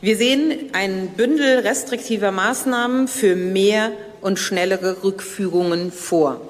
Wir 0.00 0.16
sehen 0.16 0.52
ein 0.72 1.10
Bündel 1.16 1.58
restriktiver 1.68 2.30
Maßnahmen 2.30 3.06
für 3.06 3.36
mehr 3.36 3.90
und 4.22 4.38
schnellere 4.38 5.04
Rückführungen 5.04 5.92
vor. 5.92 6.47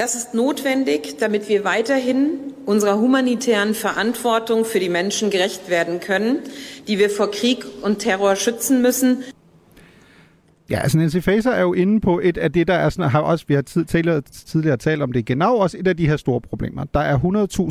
Das 0.00 0.14
ist 0.14 0.32
notwendig, 0.32 1.18
damit 1.18 1.50
wir 1.50 1.62
weiterhin 1.62 2.54
unserer 2.64 2.98
humanitären 2.98 3.74
Verantwortung 3.74 4.64
für 4.64 4.80
die 4.80 4.88
Menschen 4.88 5.28
gerecht 5.28 5.68
werden 5.68 6.00
können, 6.00 6.38
die 6.88 6.98
wir 6.98 7.10
vor 7.10 7.30
Krieg 7.30 7.66
und 7.82 7.98
Terror 7.98 8.34
schützen 8.34 8.80
müssen. 8.80 9.22
Ja, 10.70 10.78
altså 10.78 10.98
Nancy 10.98 11.20
Faeser 11.20 11.50
er 11.50 11.60
jo 11.60 11.74
inde 11.74 12.00
på 12.00 12.20
et 12.20 12.38
af 12.38 12.52
det, 12.52 12.68
der 12.68 12.74
er 12.74 12.90
sådan, 12.90 13.10
har 13.10 13.20
også, 13.20 13.44
vi 13.48 13.54
har 13.54 13.62
tid, 13.62 13.84
tidligere, 13.84 14.20
tidligere 14.20 14.76
talt 14.76 15.02
om 15.02 15.12
det 15.12 15.26
genau, 15.26 15.56
også 15.56 15.78
et 15.78 15.88
af 15.88 15.96
de 15.96 16.08
her 16.08 16.16
store 16.16 16.40
problemer. 16.40 16.84
Der 16.84 17.00
er 17.00 17.18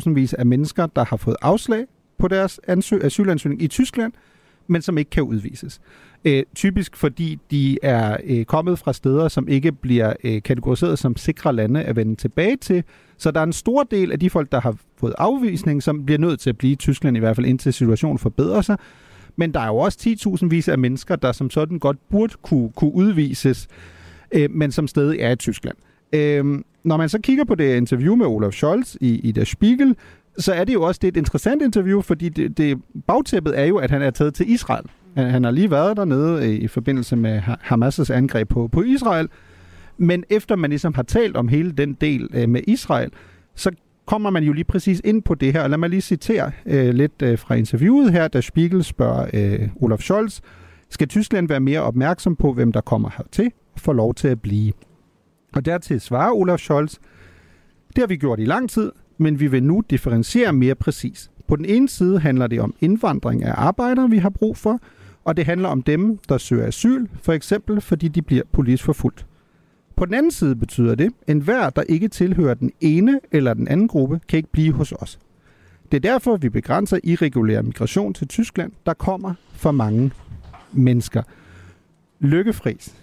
100.000 0.06 0.14
vis 0.14 0.34
af 0.34 0.46
mennesker, 0.46 0.86
der 0.86 1.04
har 1.04 1.16
fået 1.16 1.36
afslag 1.42 1.84
på 2.18 2.28
deres 2.28 2.60
ansøg, 2.68 3.04
asylansøgning 3.04 3.62
i 3.62 3.68
Tyskland, 3.68 4.12
men 4.70 4.82
som 4.82 4.98
ikke 4.98 5.10
kan 5.10 5.22
udvises. 5.22 5.80
Øh, 6.24 6.42
typisk 6.54 6.96
fordi 6.96 7.38
de 7.50 7.78
er 7.82 8.16
øh, 8.24 8.44
kommet 8.44 8.78
fra 8.78 8.92
steder, 8.92 9.28
som 9.28 9.48
ikke 9.48 9.72
bliver 9.72 10.12
øh, 10.24 10.42
kategoriseret 10.42 10.98
som 10.98 11.16
sikre 11.16 11.52
lande 11.52 11.82
at 11.82 11.96
vende 11.96 12.16
tilbage 12.16 12.56
til. 12.56 12.84
Så 13.16 13.30
der 13.30 13.40
er 13.40 13.44
en 13.44 13.52
stor 13.52 13.82
del 13.82 14.12
af 14.12 14.20
de 14.20 14.30
folk, 14.30 14.52
der 14.52 14.60
har 14.60 14.76
fået 14.96 15.14
afvisning, 15.18 15.82
som 15.82 16.06
bliver 16.06 16.18
nødt 16.18 16.40
til 16.40 16.50
at 16.50 16.58
blive 16.58 16.72
i 16.72 16.76
Tyskland, 16.76 17.16
i 17.16 17.20
hvert 17.20 17.36
fald 17.36 17.46
indtil 17.46 17.72
situationen 17.72 18.18
forbedrer 18.18 18.60
sig. 18.60 18.76
Men 19.36 19.54
der 19.54 19.60
er 19.60 19.66
jo 19.66 19.76
også 19.76 19.98
10.000 20.42 20.48
vis 20.48 20.68
af 20.68 20.78
mennesker, 20.78 21.16
der 21.16 21.32
som 21.32 21.50
sådan 21.50 21.78
godt 21.78 22.08
burde 22.10 22.34
kunne, 22.42 22.70
kunne 22.76 22.94
udvises, 22.94 23.68
øh, 24.32 24.50
men 24.50 24.72
som 24.72 24.86
stadig 24.86 25.20
er 25.20 25.30
i 25.30 25.36
Tyskland. 25.36 25.76
Øh, 26.12 26.44
når 26.84 26.96
man 26.96 27.08
så 27.08 27.18
kigger 27.18 27.44
på 27.44 27.54
det 27.54 27.76
interview 27.76 28.14
med 28.14 28.26
Olaf 28.26 28.52
Scholz 28.52 28.96
i, 29.00 29.20
i 29.20 29.32
Der 29.32 29.44
Spiegel, 29.44 29.96
så 30.38 30.52
er 30.52 30.64
det 30.64 30.74
jo 30.74 30.82
også 30.82 30.98
det 31.02 31.08
er 31.08 31.12
et 31.12 31.16
interessant 31.16 31.62
interview, 31.62 32.00
fordi 32.00 32.28
det, 32.28 32.58
det, 32.58 32.78
bagtæppet 33.06 33.58
er 33.58 33.64
jo, 33.64 33.76
at 33.76 33.90
han 33.90 34.02
er 34.02 34.10
taget 34.10 34.34
til 34.34 34.50
Israel. 34.50 34.84
Han, 35.16 35.30
han 35.30 35.44
har 35.44 35.50
lige 35.50 35.70
været 35.70 35.96
dernede 35.96 36.54
i, 36.54 36.58
i 36.58 36.68
forbindelse 36.68 37.16
med 37.16 37.40
Hamas' 37.40 38.12
angreb 38.12 38.48
på, 38.48 38.68
på 38.68 38.82
Israel. 38.82 39.28
Men 39.98 40.24
efter 40.30 40.56
man 40.56 40.70
ligesom 40.70 40.94
har 40.94 41.02
talt 41.02 41.36
om 41.36 41.48
hele 41.48 41.72
den 41.72 41.92
del 41.92 42.28
øh, 42.34 42.48
med 42.48 42.60
Israel, 42.66 43.10
så 43.54 43.70
kommer 44.06 44.30
man 44.30 44.44
jo 44.44 44.52
lige 44.52 44.64
præcis 44.64 45.00
ind 45.04 45.22
på 45.22 45.34
det 45.34 45.52
her. 45.52 45.68
lad 45.68 45.78
mig 45.78 45.90
lige 45.90 46.00
citere 46.00 46.50
øh, 46.66 46.94
lidt 46.94 47.22
øh, 47.22 47.38
fra 47.38 47.54
interviewet 47.54 48.12
her, 48.12 48.28
da 48.28 48.40
Spiegel 48.40 48.84
spørger 48.84 49.26
øh, 49.34 49.68
Olaf 49.76 49.98
Scholz, 49.98 50.40
skal 50.90 51.08
Tyskland 51.08 51.48
være 51.48 51.60
mere 51.60 51.80
opmærksom 51.80 52.36
på, 52.36 52.52
hvem 52.52 52.72
der 52.72 52.80
kommer 52.80 53.10
hertil 53.16 53.52
og 53.74 53.80
får 53.80 53.92
lov 53.92 54.14
til 54.14 54.28
at 54.28 54.42
blive? 54.42 54.72
Og 55.52 55.64
dertil 55.64 56.00
svarer 56.00 56.32
Olaf 56.32 56.58
Scholz, 56.58 56.94
det 57.88 57.98
har 57.98 58.06
vi 58.06 58.16
gjort 58.16 58.40
i 58.40 58.44
lang 58.44 58.70
tid, 58.70 58.92
men 59.20 59.40
vi 59.40 59.46
vil 59.46 59.62
nu 59.62 59.82
differentiere 59.90 60.52
mere 60.52 60.74
præcis. 60.74 61.30
På 61.48 61.56
den 61.56 61.64
ene 61.64 61.88
side 61.88 62.18
handler 62.18 62.46
det 62.46 62.60
om 62.60 62.74
indvandring 62.80 63.44
af 63.44 63.54
arbejdere, 63.56 64.10
vi 64.10 64.18
har 64.18 64.30
brug 64.30 64.56
for, 64.56 64.80
og 65.24 65.36
det 65.36 65.46
handler 65.46 65.68
om 65.68 65.82
dem, 65.82 66.18
der 66.28 66.38
søger 66.38 66.66
asyl, 66.66 67.06
for 67.22 67.32
eksempel 67.32 67.80
fordi 67.80 68.08
de 68.08 68.22
bliver 68.22 68.42
politisk 68.52 68.84
forfulgt. 68.84 69.26
På 69.96 70.06
den 70.06 70.14
anden 70.14 70.30
side 70.30 70.56
betyder 70.56 70.94
det, 70.94 71.06
at 71.06 71.12
enhver, 71.34 71.70
der 71.70 71.82
ikke 71.82 72.08
tilhører 72.08 72.54
den 72.54 72.72
ene 72.80 73.20
eller 73.32 73.54
den 73.54 73.68
anden 73.68 73.88
gruppe, 73.88 74.20
kan 74.28 74.36
ikke 74.36 74.52
blive 74.52 74.72
hos 74.72 74.92
os. 74.92 75.18
Det 75.92 75.96
er 75.96 76.10
derfor, 76.10 76.36
vi 76.36 76.48
begrænser 76.48 76.98
irregulær 77.04 77.62
migration 77.62 78.14
til 78.14 78.28
Tyskland. 78.28 78.72
Der 78.86 78.94
kommer 78.94 79.34
for 79.52 79.70
mange 79.70 80.10
mennesker. 80.72 81.22
Lykkefris, 82.20 82.94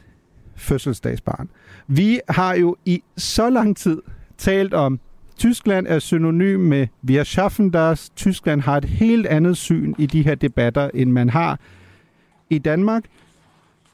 fødselsdagsbarn. 0.56 1.50
Vi 1.88 2.20
har 2.30 2.54
jo 2.54 2.76
i 2.86 3.04
så 3.18 3.50
lang 3.50 3.78
tid 3.78 4.02
talt 4.38 4.74
om, 4.74 5.00
Tyskland 5.38 5.88
er 5.88 6.00
synonym 6.00 6.60
med 6.60 6.88
wir 7.04 7.24
schaffen 7.24 7.72
das. 7.72 8.10
Tyskland 8.10 8.62
har 8.62 8.78
et 8.78 8.86
helt 8.86 9.26
andet 9.28 9.58
syn 9.58 9.96
i 9.98 10.06
de 10.06 10.22
her 10.22 10.36
debatter, 10.36 10.90
end 10.94 11.12
man 11.12 11.30
har 11.30 11.60
i 12.50 12.58
Danmark 12.58 13.04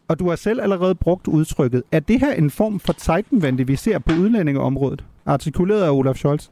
og 0.08 0.20
du 0.20 0.30
har 0.30 0.36
selv 0.36 0.62
allerede 0.62 0.96
brugt 0.96 1.28
udtrykket. 1.28 1.84
Er 1.92 2.00
det 2.00 2.20
her 2.20 2.34
en 2.34 2.52
form 2.52 2.80
for 2.80 2.94
Zeitenwende, 3.00 3.68
vi 3.68 3.76
ser 3.76 4.00
på 4.00 4.12
udlændingeområdet, 4.14 5.04
artikuleret 5.26 5.84
af 5.84 5.90
Olaf 5.92 6.16
Scholz? 6.16 6.48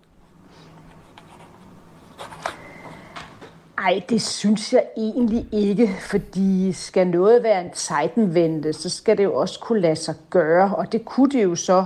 Nej, 3.80 4.02
det 4.10 4.22
synes 4.22 4.74
jeg 4.74 4.84
egentlig 4.98 5.46
ikke, 5.52 5.90
fordi 6.12 6.72
skal 6.72 7.08
noget 7.08 7.44
være 7.44 7.66
en 7.66 7.74
Zeitenwende, 7.76 8.74
så 8.74 8.90
skal 8.90 9.18
det 9.18 9.24
jo 9.24 9.36
også 9.36 9.60
kunne 9.60 9.80
lade 9.80 9.96
sig 9.96 10.16
gøre, 10.30 10.76
og 10.76 10.92
det 10.92 11.06
kunne 11.06 11.32
det 11.32 11.44
jo 11.44 11.56
så 11.56 11.86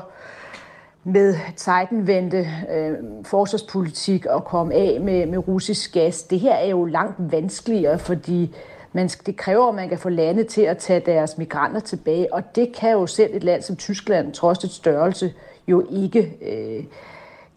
med 1.07 1.35
Zeitenwende 1.57 2.47
øh, 2.71 2.93
forsvarspolitik 3.25 4.25
og 4.25 4.43
komme 4.43 4.73
af 4.73 4.99
med, 5.01 5.25
med 5.25 5.47
russisk 5.47 5.93
gas. 5.93 6.23
Det 6.23 6.39
her 6.39 6.53
er 6.53 6.67
jo 6.67 6.85
langt 6.85 7.15
vanskeligere, 7.31 7.99
fordi 7.99 8.55
man, 8.93 9.07
det 9.07 9.37
kræver, 9.37 9.67
at 9.69 9.75
man 9.75 9.89
kan 9.89 9.97
få 9.97 10.09
lande 10.09 10.43
til 10.43 10.61
at 10.61 10.77
tage 10.77 10.99
deres 10.99 11.37
migranter 11.37 11.79
tilbage, 11.79 12.33
og 12.33 12.55
det 12.55 12.75
kan 12.75 12.91
jo 12.91 13.07
selv 13.07 13.35
et 13.35 13.43
land 13.43 13.61
som 13.61 13.75
Tyskland, 13.75 14.33
trods 14.33 14.63
et 14.63 14.71
størrelse, 14.71 15.33
jo 15.67 15.85
ikke 15.91 16.37
øh, 16.41 16.83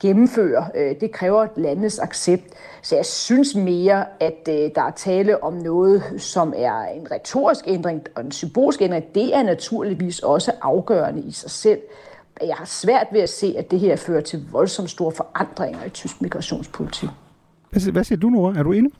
gennemføre. 0.01 0.67
Øh, 0.75 1.01
det 1.01 1.13
kræver 1.13 1.43
et 1.43 1.51
landes 1.57 1.99
accept. 1.99 2.45
Så 2.83 2.97
jeg 2.97 3.07
synes 3.07 3.55
mere, 3.55 4.05
at 4.21 4.49
øh, 4.49 4.71
der 4.75 4.83
er 4.83 4.91
tale 4.97 5.43
om 5.43 5.53
noget, 5.53 6.03
som 6.19 6.55
er 6.57 6.83
en 6.83 7.11
retorisk 7.11 7.65
ændring 7.69 8.03
og 8.15 8.25
en 8.25 8.33
symbolsk 8.33 8.83
ændring. 8.83 9.05
Det 9.15 9.37
er 9.37 9.43
naturligvis 9.43 10.19
også 10.19 10.53
afgørende 10.63 11.23
i 11.23 11.33
sig 11.33 11.51
selv. 11.51 11.81
Jeg 12.46 12.57
har 12.57 12.64
svært 12.64 13.07
ved 13.12 13.20
at 13.20 13.29
se, 13.29 13.55
at 13.59 13.70
det 13.70 13.81
her 13.81 13.96
fører 13.96 14.20
til 14.20 14.46
voldsomt 14.51 14.90
store 14.90 15.12
forandringer 15.12 15.85
i 15.85 15.90
tysk 15.90 16.22
migrationspolitik. 16.22 17.09
Hvad 17.70 18.05
siger 18.05 18.18
du, 18.18 18.29
Nora? 18.31 18.59
Er 18.59 18.62
du 18.62 18.72
enig? 18.72 18.92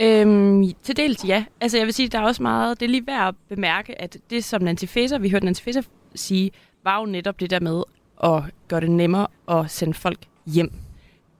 Øhm, 0.00 0.72
til 0.82 0.96
dels 0.96 1.24
ja. 1.24 1.44
Altså 1.60 1.78
jeg 1.78 1.86
vil 1.86 1.94
sige, 1.94 2.08
der 2.08 2.18
er 2.18 2.22
også 2.22 2.42
meget, 2.42 2.80
det 2.80 2.86
er 2.86 2.90
lige 2.90 3.06
værd 3.06 3.28
at 3.28 3.34
bemærke, 3.48 4.00
at 4.00 4.16
det 4.30 4.44
som 4.44 4.62
Nancy 4.62 4.84
Faeser, 4.84 5.18
vi 5.18 5.30
hørte 5.30 5.44
Nancy 5.44 5.62
Faeser 5.62 5.82
sige, 6.14 6.50
var 6.84 7.00
jo 7.00 7.06
netop 7.06 7.40
det 7.40 7.50
der 7.50 7.60
med 7.60 7.82
at 8.24 8.42
gøre 8.68 8.80
det 8.80 8.90
nemmere 8.90 9.26
at 9.48 9.70
sende 9.70 9.94
folk 9.94 10.18
hjem. 10.46 10.72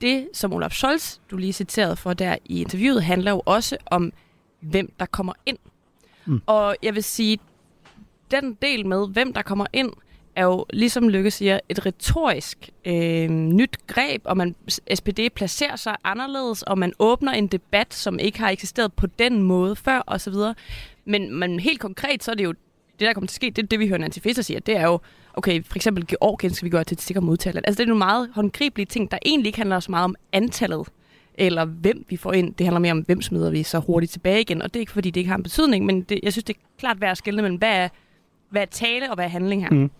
Det, 0.00 0.28
som 0.32 0.52
Olaf 0.52 0.70
Scholz, 0.70 1.18
du 1.30 1.36
lige 1.36 1.52
citerede 1.52 1.96
for 1.96 2.12
der 2.12 2.36
i 2.44 2.60
interviewet, 2.60 3.02
handler 3.02 3.30
jo 3.30 3.42
også 3.46 3.76
om, 3.86 4.12
hvem 4.60 4.92
der 4.98 5.06
kommer 5.06 5.32
ind. 5.46 5.58
Mm. 6.26 6.42
Og 6.46 6.76
jeg 6.82 6.94
vil 6.94 7.04
sige, 7.04 7.38
den 8.30 8.58
del 8.62 8.86
med, 8.86 9.08
hvem 9.08 9.32
der 9.32 9.42
kommer 9.42 9.66
ind, 9.72 9.90
er 10.36 10.44
jo, 10.44 10.66
ligesom 10.72 11.08
Lykke 11.08 11.30
siger, 11.30 11.60
et 11.68 11.86
retorisk 11.86 12.70
øh, 12.84 13.28
nyt 13.30 13.86
greb, 13.86 14.22
og 14.24 14.36
man 14.36 14.54
SPD 14.94 15.20
placerer 15.34 15.76
sig 15.76 15.96
anderledes, 16.04 16.62
og 16.62 16.78
man 16.78 16.92
åbner 16.98 17.32
en 17.32 17.46
debat, 17.46 17.94
som 17.94 18.18
ikke 18.18 18.38
har 18.38 18.50
eksisteret 18.50 18.92
på 18.92 19.06
den 19.06 19.42
måde 19.42 19.76
før, 19.76 20.02
osv. 20.06 20.34
Men, 21.04 21.34
men 21.38 21.60
helt 21.60 21.80
konkret, 21.80 22.24
så 22.24 22.30
er 22.30 22.34
det 22.34 22.44
jo 22.44 22.52
det, 23.02 23.06
der 23.06 23.12
kommer 23.12 23.26
til 23.26 23.32
at 23.32 23.36
ske, 23.36 23.50
det, 23.50 23.70
det 23.70 23.78
vi 23.78 23.88
hører 23.88 23.98
Nancy 23.98 24.18
Faeser 24.18 24.42
sige, 24.42 24.60
det 24.60 24.76
er 24.76 24.86
jo, 24.86 25.00
okay, 25.34 25.64
for 25.64 25.76
eksempel 25.76 26.06
Georgien 26.06 26.54
skal 26.54 26.66
vi 26.66 26.70
gøre 26.70 26.84
til 26.84 26.94
et 26.94 27.00
sikkert 27.00 27.24
modtagerland. 27.24 27.64
Altså 27.66 27.78
det 27.78 27.84
er 27.84 27.88
nogle 27.88 27.98
meget 27.98 28.30
håndgribelige 28.34 28.86
ting, 28.86 29.10
der 29.10 29.18
egentlig 29.24 29.46
ikke 29.46 29.58
handler 29.58 29.80
så 29.80 29.90
meget 29.90 30.04
om 30.04 30.16
antallet, 30.32 30.88
eller 31.34 31.64
hvem 31.64 32.04
vi 32.08 32.16
får 32.16 32.32
ind. 32.32 32.54
Det 32.54 32.66
handler 32.66 32.80
mere 32.80 32.92
om, 32.92 32.98
hvem 32.98 33.22
smider 33.22 33.50
vi 33.50 33.62
så 33.62 33.78
hurtigt 33.78 34.12
tilbage 34.12 34.40
igen. 34.40 34.62
Og 34.62 34.74
det 34.74 34.76
er 34.76 34.80
ikke, 34.80 34.92
fordi 34.92 35.10
det 35.10 35.20
ikke 35.20 35.28
har 35.28 35.36
en 35.36 35.42
betydning, 35.42 35.86
men 35.86 36.02
det, 36.02 36.20
jeg 36.22 36.32
synes, 36.32 36.44
det 36.44 36.56
er 36.56 36.60
klart 36.78 37.00
værd 37.00 37.10
at 37.10 37.18
skille 37.18 37.42
mellem, 37.42 37.58
hvad 37.58 37.76
er, 37.76 37.88
hvad 38.50 38.62
er 38.62 38.66
tale 38.66 39.10
og 39.10 39.14
hvad 39.14 39.24
er 39.24 39.28
handling 39.28 39.62
her. 39.62 39.70
Mm. 39.70 39.90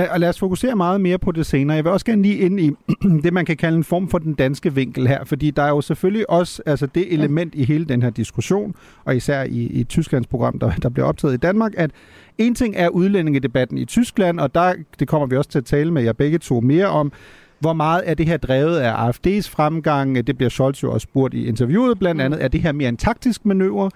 Lad, 0.00 0.08
og 0.08 0.20
lad 0.20 0.28
os 0.28 0.38
fokusere 0.38 0.76
meget 0.76 1.00
mere 1.00 1.18
på 1.18 1.32
det 1.32 1.46
senere. 1.46 1.76
Jeg 1.76 1.84
vil 1.84 1.92
også 1.92 2.06
gerne 2.06 2.22
lige 2.22 2.36
ind 2.36 2.60
i 2.60 2.70
det, 3.24 3.32
man 3.32 3.44
kan 3.44 3.56
kalde 3.56 3.76
en 3.76 3.84
form 3.84 4.08
for 4.08 4.18
den 4.18 4.34
danske 4.34 4.74
vinkel 4.74 5.08
her, 5.08 5.24
fordi 5.24 5.50
der 5.50 5.62
er 5.62 5.68
jo 5.68 5.80
selvfølgelig 5.80 6.30
også 6.30 6.62
altså 6.66 6.86
det 6.86 7.12
element 7.12 7.54
i 7.54 7.64
hele 7.64 7.84
den 7.84 8.02
her 8.02 8.10
diskussion, 8.10 8.74
og 9.04 9.16
især 9.16 9.42
i, 9.42 9.62
i 9.62 9.84
Tysklands 9.84 10.26
program, 10.26 10.58
der, 10.58 10.70
der 10.70 10.88
bliver 10.88 11.06
optaget 11.06 11.34
i 11.34 11.36
Danmark, 11.36 11.72
at 11.76 11.90
en 12.38 12.54
ting 12.54 12.74
er 12.76 12.88
udlændingedebatten 12.88 13.78
i 13.78 13.84
Tyskland, 13.84 14.40
og 14.40 14.54
der, 14.54 14.74
det 14.98 15.08
kommer 15.08 15.26
vi 15.26 15.36
også 15.36 15.50
til 15.50 15.58
at 15.58 15.64
tale 15.64 15.90
med 15.92 16.02
jer 16.02 16.12
begge 16.12 16.38
to 16.38 16.60
mere 16.60 16.86
om, 16.86 17.12
hvor 17.58 17.72
meget 17.72 18.02
er 18.06 18.14
det 18.14 18.26
her 18.26 18.36
drevet 18.36 18.76
af 18.76 19.10
AFD's 19.10 19.50
fremgang? 19.50 20.26
Det 20.26 20.36
bliver 20.36 20.50
Scholz 20.50 20.82
jo 20.82 20.92
også 20.92 21.04
spurgt 21.04 21.34
i 21.34 21.46
interviewet 21.46 21.98
blandt 21.98 22.16
mm. 22.16 22.24
andet. 22.24 22.44
Er 22.44 22.48
det 22.48 22.62
her 22.62 22.72
mere 22.72 22.88
en 22.88 22.96
taktisk 22.96 23.44
manøvre? 23.44 23.90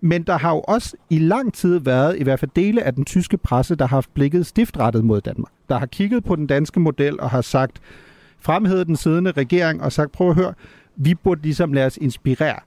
Men 0.00 0.22
der 0.22 0.38
har 0.38 0.50
jo 0.50 0.60
også 0.60 0.96
i 1.10 1.18
lang 1.18 1.54
tid 1.54 1.78
været 1.78 2.16
i 2.18 2.22
hvert 2.22 2.40
fald 2.40 2.50
dele 2.56 2.82
af 2.82 2.94
den 2.94 3.04
tyske 3.04 3.36
presse, 3.36 3.74
der 3.74 3.86
har 3.86 3.96
haft 3.96 4.14
blikket 4.14 4.46
stiftrettet 4.46 5.04
mod 5.04 5.20
Danmark. 5.20 5.52
Der 5.68 5.78
har 5.78 5.86
kigget 5.86 6.24
på 6.24 6.36
den 6.36 6.46
danske 6.46 6.80
model 6.80 7.20
og 7.20 7.30
har 7.30 7.40
sagt, 7.40 7.80
fremhævet 8.40 8.86
den 8.86 8.96
siddende 8.96 9.30
regering 9.30 9.82
og 9.82 9.92
sagt, 9.92 10.12
prøv 10.12 10.28
at 10.28 10.34
høre, 10.34 10.54
vi 10.96 11.14
burde 11.14 11.42
ligesom 11.42 11.72
lade 11.72 11.86
os 11.86 11.96
inspirere 11.96 12.58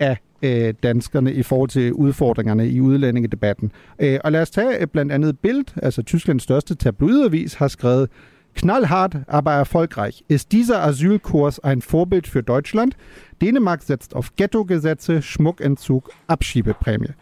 af 0.00 0.18
øh, 0.42 0.74
danskerne 0.82 1.32
i 1.32 1.42
forhold 1.42 1.70
til 1.70 1.92
udfordringerne 1.92 2.68
i 2.68 2.80
udlændingedebatten. 2.80 3.72
Øh, 3.98 4.18
og 4.24 4.32
lad 4.32 4.42
os 4.42 4.50
tage 4.50 4.80
øh, 4.80 4.86
blandt 4.86 5.12
andet 5.12 5.38
Bild, 5.38 5.64
altså 5.82 6.02
Tysklands 6.02 6.42
største 6.42 6.74
tabloidavis, 6.74 7.54
har 7.54 7.68
skrevet, 7.68 8.10
Knallhart, 8.56 9.16
aber 9.26 9.52
erfolgreich. 9.52 10.24
Ist 10.28 10.52
dieser 10.52 10.82
Asylkurs 10.82 11.60
ein 11.60 11.82
Vorbild 11.82 12.26
für 12.26 12.42
Deutschland? 12.42 12.96
Dänemark 13.40 13.82
setzt 13.82 14.14
auf 14.16 14.34
Ghetto-Gesetze, 14.36 15.22
Schmuckentzug, 15.22 16.10
Abschiebeprämie. 16.26 17.14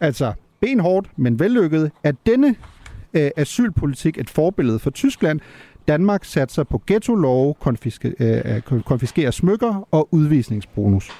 Altså, 0.00 0.34
benhårdt, 0.60 1.08
men 1.16 1.38
vellykket, 1.38 1.92
er 2.02 2.12
denne 2.26 2.56
øh, 3.14 3.30
asylpolitik 3.36 4.18
et 4.18 4.30
forbillede 4.30 4.78
for 4.78 4.90
Tyskland. 4.90 5.40
Danmark 5.88 6.24
satser 6.24 6.64
på 6.64 6.82
ghetto-love, 6.86 7.54
konfiske, 7.54 8.14
øh, 8.20 8.82
konfiskere 8.82 9.32
smykker 9.32 9.88
og 9.90 10.08
udvisningsbonus. 10.10 11.10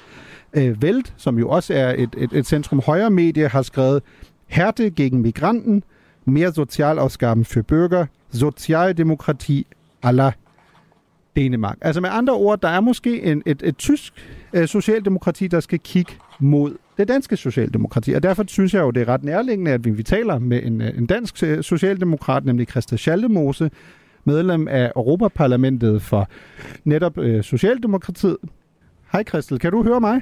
Øh, 0.54 0.82
Velt, 0.82 1.14
som 1.16 1.38
jo 1.38 1.48
også 1.48 1.74
er 1.74 1.94
et, 1.98 2.14
et, 2.18 2.32
et 2.32 2.46
centrum 2.46 2.82
højre 2.86 3.10
medie, 3.10 3.48
har 3.48 3.62
skrevet 3.62 4.02
Härte 4.46 4.90
gegen 4.90 5.22
Migranten, 5.22 5.82
mere 6.24 6.52
Sozialausgaben 6.52 7.44
für 7.44 7.62
Bürger, 7.62 8.06
Socialdemokrati 8.32 9.66
aller 10.02 10.32
Dänemark. 11.38 11.78
Altså 11.80 12.00
med 12.00 12.10
andre 12.12 12.32
ord, 12.32 12.60
der 12.60 12.68
er 12.68 12.80
måske 12.80 13.22
en, 13.22 13.42
et, 13.46 13.62
et 13.64 13.76
tysk 13.76 14.12
øh, 14.52 14.68
socialdemokrati, 14.68 15.46
der 15.46 15.60
skal 15.60 15.78
kigge 15.78 16.12
mod 16.38 16.76
det 16.98 17.08
danske 17.08 17.36
socialdemokrati. 17.36 18.12
Og 18.12 18.22
derfor 18.22 18.44
synes 18.46 18.74
jeg 18.74 18.80
jo, 18.80 18.90
det 18.90 19.02
er 19.02 19.08
ret 19.08 19.24
nærliggende, 19.24 19.70
at 19.70 19.84
vi, 19.84 19.90
vi 19.90 20.02
taler 20.02 20.38
med 20.38 20.62
en, 20.62 20.80
øh, 20.80 20.98
en 20.98 21.06
dansk 21.06 21.42
øh, 21.42 21.62
socialdemokrat, 21.62 22.44
nemlig 22.44 22.68
Christa 22.68 22.96
Schaldemose, 22.96 23.70
medlem 24.24 24.68
af 24.68 24.92
Europaparlamentet 24.96 26.02
for 26.02 26.28
netop 26.84 27.18
øh, 27.18 27.44
Socialdemokratiet. 27.44 28.36
Hej 29.12 29.24
Christel, 29.24 29.58
kan 29.58 29.72
du 29.72 29.82
høre 29.82 30.00
mig? 30.00 30.20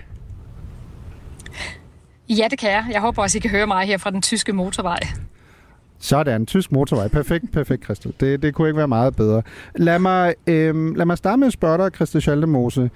Ja, 2.29 2.49
det 2.51 2.59
kan 2.59 2.71
jeg. 2.71 2.85
Jeg 2.93 3.01
håber 3.01 3.23
også, 3.23 3.39
I 3.39 3.41
kan 3.41 3.51
høre 3.51 3.67
mig 3.67 3.87
her 3.87 3.99
fra 3.99 4.11
den 4.11 4.23
tyske 4.23 4.53
motorvej. 4.53 5.01
Sådan, 6.01 6.47
tysk 6.47 6.73
motorvej. 6.73 7.09
Perfekt, 7.09 7.53
perfekt, 7.53 7.85
Christel. 7.85 8.15
Det, 8.21 8.43
det 8.43 8.55
kunne 8.55 8.69
ikke 8.69 8.79
være 8.79 8.89
meget 8.89 9.17
bedre. 9.17 9.43
Lad 9.77 9.99
mig, 9.99 10.35
øh, 10.47 10.97
lad 10.97 11.07
mig 11.07 11.19
starte 11.19 11.37
med 11.41 11.47
at 11.47 11.53
spørge 11.53 11.79
dig, 11.79 11.91
Christel 11.95 12.21
Schaldemose. 12.21 12.91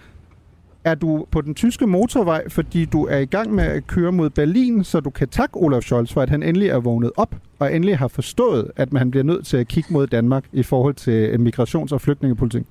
Er 0.85 0.95
du 0.95 1.27
på 1.31 1.41
den 1.41 1.55
tyske 1.55 1.87
motorvej, 1.87 2.49
fordi 2.49 2.85
du 2.85 3.07
er 3.07 3.19
i 3.19 3.25
gang 3.25 3.55
med 3.55 3.65
at 3.65 3.87
køre 3.87 4.13
mod 4.13 4.31
Berlin, 4.31 4.85
så 4.85 5.01
du 5.01 5.11
kan 5.11 5.29
takke 5.29 5.57
Olaf 5.57 5.83
Scholz 5.83 6.13
for, 6.13 6.21
at 6.21 6.31
han 6.31 6.43
endelig 6.43 6.69
er 6.69 6.79
vågnet 6.79 7.11
op, 7.17 7.35
og 7.59 7.75
endelig 7.75 7.99
har 7.99 8.09
forstået, 8.09 8.71
at 8.77 8.93
man 8.93 9.11
bliver 9.11 9.25
nødt 9.25 9.47
til 9.47 9.57
at 9.57 9.69
kigge 9.69 9.93
mod 9.93 10.07
Danmark 10.07 10.45
i 10.53 10.63
forhold 10.63 10.95
til 10.95 11.13
øh, 11.13 11.41
migrations- 11.41 11.93
og 11.93 12.01
flygtningepolitik? 12.01 12.67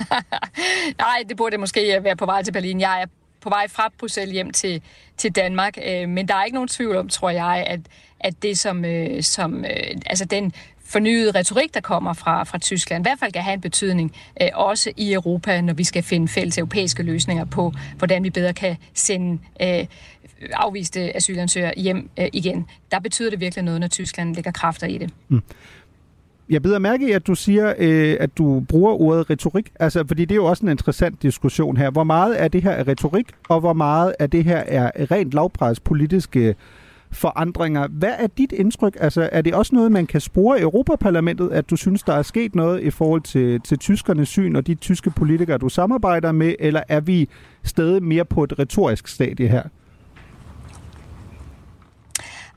Nej, 0.98 1.22
det 1.28 1.36
burde 1.36 1.58
måske 1.58 1.96
øh, 1.96 2.04
være 2.04 2.16
på 2.16 2.26
vej 2.26 2.42
til 2.42 2.52
Berlin. 2.52 2.80
Jeg 2.80 3.02
er 3.02 3.06
på 3.42 3.48
vej 3.48 3.68
fra 3.68 3.92
Bruxelles 3.98 4.32
hjem 4.32 4.50
til, 4.50 4.82
til 5.16 5.32
Danmark. 5.32 5.78
Øh, 5.86 6.08
men 6.08 6.28
der 6.28 6.34
er 6.34 6.44
ikke 6.44 6.54
nogen 6.54 6.68
tvivl 6.68 6.96
om, 6.96 7.08
tror 7.08 7.30
jeg, 7.30 7.64
at, 7.66 7.80
at 8.20 8.42
det 8.42 8.58
som, 8.58 8.84
øh, 8.84 9.22
som 9.22 9.64
øh, 9.64 9.96
altså 10.06 10.24
den 10.24 10.52
fornyede 10.84 11.30
retorik, 11.30 11.74
der 11.74 11.80
kommer 11.80 12.12
fra, 12.12 12.44
fra 12.44 12.58
Tyskland, 12.58 13.02
i 13.02 13.08
hvert 13.08 13.18
fald 13.18 13.32
kan 13.32 13.42
have 13.42 13.54
en 13.54 13.60
betydning 13.60 14.16
øh, 14.42 14.48
også 14.54 14.92
i 14.96 15.12
Europa, 15.12 15.60
når 15.60 15.74
vi 15.74 15.84
skal 15.84 16.02
finde 16.02 16.28
fælles 16.28 16.58
europæiske 16.58 17.02
løsninger 17.02 17.44
på, 17.44 17.72
hvordan 17.98 18.24
vi 18.24 18.30
bedre 18.30 18.52
kan 18.52 18.76
sende 18.94 19.38
øh, 19.62 19.86
afviste 20.52 21.16
asylansøgere 21.16 21.72
hjem 21.76 22.10
øh, 22.18 22.28
igen. 22.32 22.66
Der 22.90 23.00
betyder 23.00 23.30
det 23.30 23.40
virkelig 23.40 23.64
noget, 23.64 23.80
når 23.80 23.88
Tyskland 23.88 24.34
lægger 24.34 24.50
kræfter 24.50 24.86
i 24.86 24.98
det. 24.98 25.10
Mm. 25.28 25.42
Jeg 26.50 26.62
beder 26.62 26.78
mærke 26.78 27.08
i, 27.08 27.12
at 27.12 27.26
du 27.26 27.34
siger, 27.34 27.74
øh, 27.78 28.16
at 28.20 28.38
du 28.38 28.64
bruger 28.68 28.92
ordet 28.92 29.30
retorik. 29.30 29.72
Altså, 29.80 30.04
fordi 30.06 30.24
det 30.24 30.32
er 30.34 30.36
jo 30.36 30.44
også 30.44 30.66
en 30.66 30.70
interessant 30.70 31.22
diskussion 31.22 31.76
her. 31.76 31.90
Hvor 31.90 32.04
meget 32.04 32.34
af 32.34 32.50
det 32.50 32.62
her 32.62 32.70
er 32.70 32.88
retorik, 32.88 33.26
og 33.48 33.60
hvor 33.60 33.72
meget 33.72 34.14
af 34.18 34.30
det 34.30 34.44
her 34.44 34.56
er 34.56 35.10
rent 35.10 35.34
lavpres 35.34 35.80
politiske 35.80 36.54
forandringer. 37.12 37.88
Hvad 37.88 38.12
er 38.18 38.26
dit 38.26 38.52
indtryk? 38.52 38.96
Altså, 39.00 39.28
er 39.32 39.42
det 39.42 39.54
også 39.54 39.74
noget, 39.74 39.92
man 39.92 40.06
kan 40.06 40.20
spore 40.20 40.58
i 40.58 40.62
Europaparlamentet, 40.62 41.50
at 41.52 41.70
du 41.70 41.76
synes, 41.76 42.02
der 42.02 42.12
er 42.12 42.22
sket 42.22 42.54
noget 42.54 42.82
i 42.82 42.90
forhold 42.90 43.20
til, 43.20 43.60
til 43.60 43.78
tyskernes 43.78 44.28
syn 44.28 44.56
og 44.56 44.66
de 44.66 44.74
tyske 44.74 45.10
politikere, 45.10 45.58
du 45.58 45.68
samarbejder 45.68 46.32
med, 46.32 46.54
eller 46.58 46.82
er 46.88 47.00
vi 47.00 47.28
stadig 47.64 48.02
mere 48.02 48.24
på 48.24 48.44
et 48.44 48.58
retorisk 48.58 49.08
stadie 49.08 49.48
her? 49.48 49.62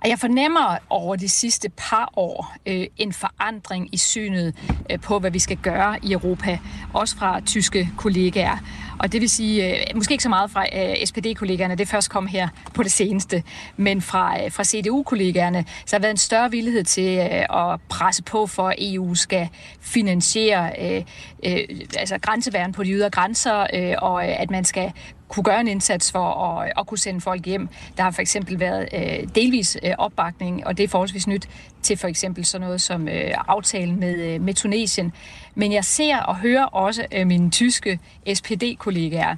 Jeg 0.08 0.20
fornemmer 0.20 0.78
over 0.90 1.16
de 1.16 1.30
sidste 1.30 1.70
par 1.70 2.10
år 2.16 2.56
øh, 2.66 2.88
en 2.98 3.14
forandring 3.14 3.90
i 3.94 3.98
synet 3.98 4.56
øh, 4.92 5.00
på, 5.00 5.20
hvad 5.20 5.32
vi 5.32 5.40
skal 5.40 5.58
gøre 5.58 5.98
i 6.04 6.12
Europa, 6.12 6.60
også 6.94 7.18
fra 7.18 7.40
tyske 7.40 7.90
kollegaer. 7.98 8.58
Og 9.00 9.12
det 9.12 9.22
vil 9.22 9.30
sige, 9.30 9.88
øh, 9.90 9.96
måske 9.96 10.12
ikke 10.12 10.24
så 10.24 10.30
meget 10.30 10.52
fra 10.52 10.66
øh, 10.74 11.06
SPD-kollegaerne, 11.06 11.76
det 11.76 11.88
først 11.88 12.10
kom 12.10 12.28
her 12.28 12.48
på 12.74 12.84
det 12.84 12.92
seneste, 12.92 13.44
men 13.78 14.02
fra, 14.02 14.44
øh, 14.44 14.52
fra 14.52 14.64
CDU-kollegaerne, 14.64 15.66
så 15.86 15.96
har 15.96 16.02
været 16.02 16.12
en 16.12 16.18
større 16.18 16.52
villighed 16.52 16.84
til 16.84 17.18
øh, 17.18 17.74
at 17.74 17.82
presse 17.90 18.24
på 18.24 18.48
for, 18.48 18.68
at 18.68 18.76
EU 18.80 19.16
skal 19.16 19.50
finansiere 19.82 20.72
øh, 20.82 21.04
øh, 21.46 21.60
altså 21.98 22.18
grænseværen 22.18 22.72
på 22.72 22.84
de 22.84 22.92
ydre 22.92 23.10
grænser, 23.10 23.68
øh, 23.74 23.94
og 23.98 24.30
øh, 24.30 24.42
at 24.42 24.52
man 24.52 24.66
skal 24.66 24.94
kunne 25.28 25.44
gøre 25.44 25.62
en 25.62 25.68
indsats 25.68 26.12
for 26.12 26.60
at, 26.60 26.74
at 26.78 26.88
kunne 26.88 26.98
sende 26.98 27.22
folk 27.22 27.46
hjem. 27.46 27.70
Der 27.98 28.04
har 28.04 28.12
for 28.12 28.22
eksempel 28.22 28.60
været 28.60 28.90
øh, 28.94 29.28
delvis 29.36 29.78
øh, 29.84 29.92
opbakning, 29.98 30.68
og 30.68 30.78
det 30.78 30.84
er 30.84 30.88
forholdsvis 30.88 31.28
nyt, 31.28 31.50
til 31.82 31.98
for 31.98 32.08
eksempel 32.08 32.46
sådan 32.46 32.66
noget 32.66 32.82
som 32.82 33.08
øh, 33.08 33.32
aftalen 33.48 34.00
med, 34.00 34.16
øh, 34.16 34.42
med 34.42 34.54
Tunesien. 34.54 35.14
Men 35.56 35.72
jeg 35.72 35.86
ser 35.86 36.18
og 36.18 36.36
hører 36.36 36.66
også 36.66 37.06
øh, 37.12 37.28
mine 37.28 37.52
tyske 37.52 38.00
SPD-kollegaer 38.34 39.36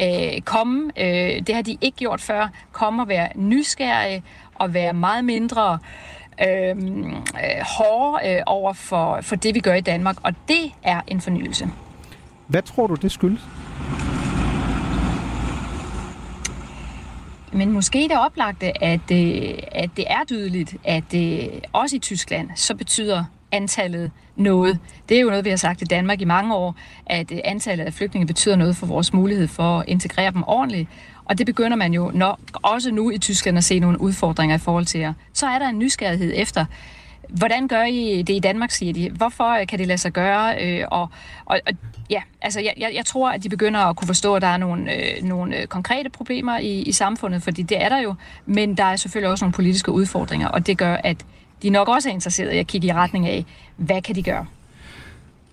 øh, 0.00 0.40
komme, 0.40 0.92
øh, 0.96 1.42
det 1.46 1.54
har 1.54 1.62
de 1.62 1.78
ikke 1.80 1.96
gjort 1.96 2.20
før, 2.20 2.48
komme 2.72 3.02
og 3.02 3.08
være 3.08 3.28
nysgerrige 3.34 4.22
og 4.54 4.74
være 4.74 4.92
meget 4.92 5.24
mindre 5.24 5.78
øhm, 6.42 7.10
øh, 7.10 7.64
hårde 7.78 8.28
øh, 8.28 8.42
over 8.46 8.72
for, 8.72 9.18
for 9.22 9.36
det, 9.36 9.54
vi 9.54 9.60
gør 9.60 9.74
i 9.74 9.80
Danmark, 9.80 10.16
og 10.22 10.32
det 10.48 10.72
er 10.82 11.00
en 11.06 11.20
fornyelse. 11.20 11.68
Hvad 12.46 12.62
tror 12.62 12.86
du, 12.86 12.94
det 12.94 13.12
skyldes? 13.12 13.40
Men 17.52 17.72
måske 17.72 17.98
det 17.98 18.18
oplagte, 18.18 18.84
at, 18.84 19.10
øh, 19.12 19.54
at 19.72 19.90
det 19.96 20.04
er 20.08 20.24
tydeligt, 20.26 20.76
at 20.84 21.14
øh, 21.14 21.48
også 21.72 21.96
i 21.96 21.98
Tyskland, 21.98 22.50
så 22.54 22.74
betyder 22.74 23.24
antallet 23.52 24.10
noget. 24.36 24.78
Det 25.08 25.16
er 25.16 25.20
jo 25.20 25.28
noget, 25.28 25.44
vi 25.44 25.50
har 25.50 25.56
sagt 25.56 25.82
i 25.82 25.84
Danmark 25.84 26.20
i 26.20 26.24
mange 26.24 26.54
år, 26.54 26.76
at 27.06 27.32
øh, 27.32 27.38
antallet 27.44 27.84
af 27.84 27.94
flygtninge 27.94 28.26
betyder 28.26 28.56
noget 28.56 28.76
for 28.76 28.86
vores 28.86 29.12
mulighed 29.12 29.48
for 29.48 29.78
at 29.78 29.84
integrere 29.88 30.30
dem 30.30 30.42
ordentligt. 30.46 30.88
Og 31.24 31.38
det 31.38 31.46
begynder 31.46 31.76
man 31.76 31.94
jo 31.94 32.10
nok 32.14 32.38
også 32.52 32.90
nu 32.90 33.10
i 33.10 33.18
Tyskland 33.18 33.58
at 33.58 33.64
se 33.64 33.78
nogle 33.78 34.00
udfordringer 34.00 34.56
i 34.56 34.58
forhold 34.58 34.84
til 34.86 35.00
jer. 35.00 35.12
Så 35.32 35.46
er 35.46 35.58
der 35.58 35.68
en 35.68 35.78
nysgerrighed 35.78 36.32
efter, 36.36 36.64
Hvordan 37.28 37.68
gør 37.68 37.82
I 37.82 38.22
det 38.22 38.34
i 38.34 38.38
Danmark, 38.38 38.70
siger 38.70 38.92
de? 38.92 39.10
Hvorfor 39.10 39.60
øh, 39.60 39.66
kan 39.66 39.78
det 39.78 39.86
lade 39.86 39.98
sig 39.98 40.12
gøre? 40.12 40.64
Øh, 40.64 40.84
og, 40.90 41.08
og, 41.44 41.60
og 41.66 41.72
ja, 42.10 42.22
altså 42.42 42.60
jeg, 42.60 42.74
jeg, 42.76 42.92
jeg 42.94 43.06
tror, 43.06 43.30
at 43.30 43.42
de 43.42 43.48
begynder 43.48 43.80
at 43.80 43.96
kunne 43.96 44.06
forstå, 44.06 44.34
at 44.34 44.42
der 44.42 44.48
er 44.48 44.56
nogle, 44.56 44.94
øh, 44.94 45.24
nogle 45.24 45.60
øh, 45.60 45.66
konkrete 45.66 46.10
problemer 46.10 46.58
i, 46.58 46.82
i 46.82 46.92
samfundet, 46.92 47.42
fordi 47.42 47.62
det 47.62 47.82
er 47.82 47.88
der 47.88 47.98
jo, 47.98 48.14
men 48.46 48.76
der 48.76 48.84
er 48.84 48.96
selvfølgelig 48.96 49.30
også 49.30 49.44
nogle 49.44 49.52
politiske 49.52 49.92
udfordringer, 49.92 50.48
og 50.48 50.66
det 50.66 50.78
gør, 50.78 50.94
at 51.04 51.16
de 51.62 51.70
nok 51.70 51.88
også 51.88 52.08
er 52.08 52.12
interesserede 52.12 52.54
i 52.54 52.58
at 52.58 52.66
kigge 52.66 52.88
i 52.88 52.92
retning 52.92 53.26
af, 53.26 53.44
hvad 53.76 54.02
kan 54.02 54.14
de 54.14 54.22
gøre? 54.22 54.46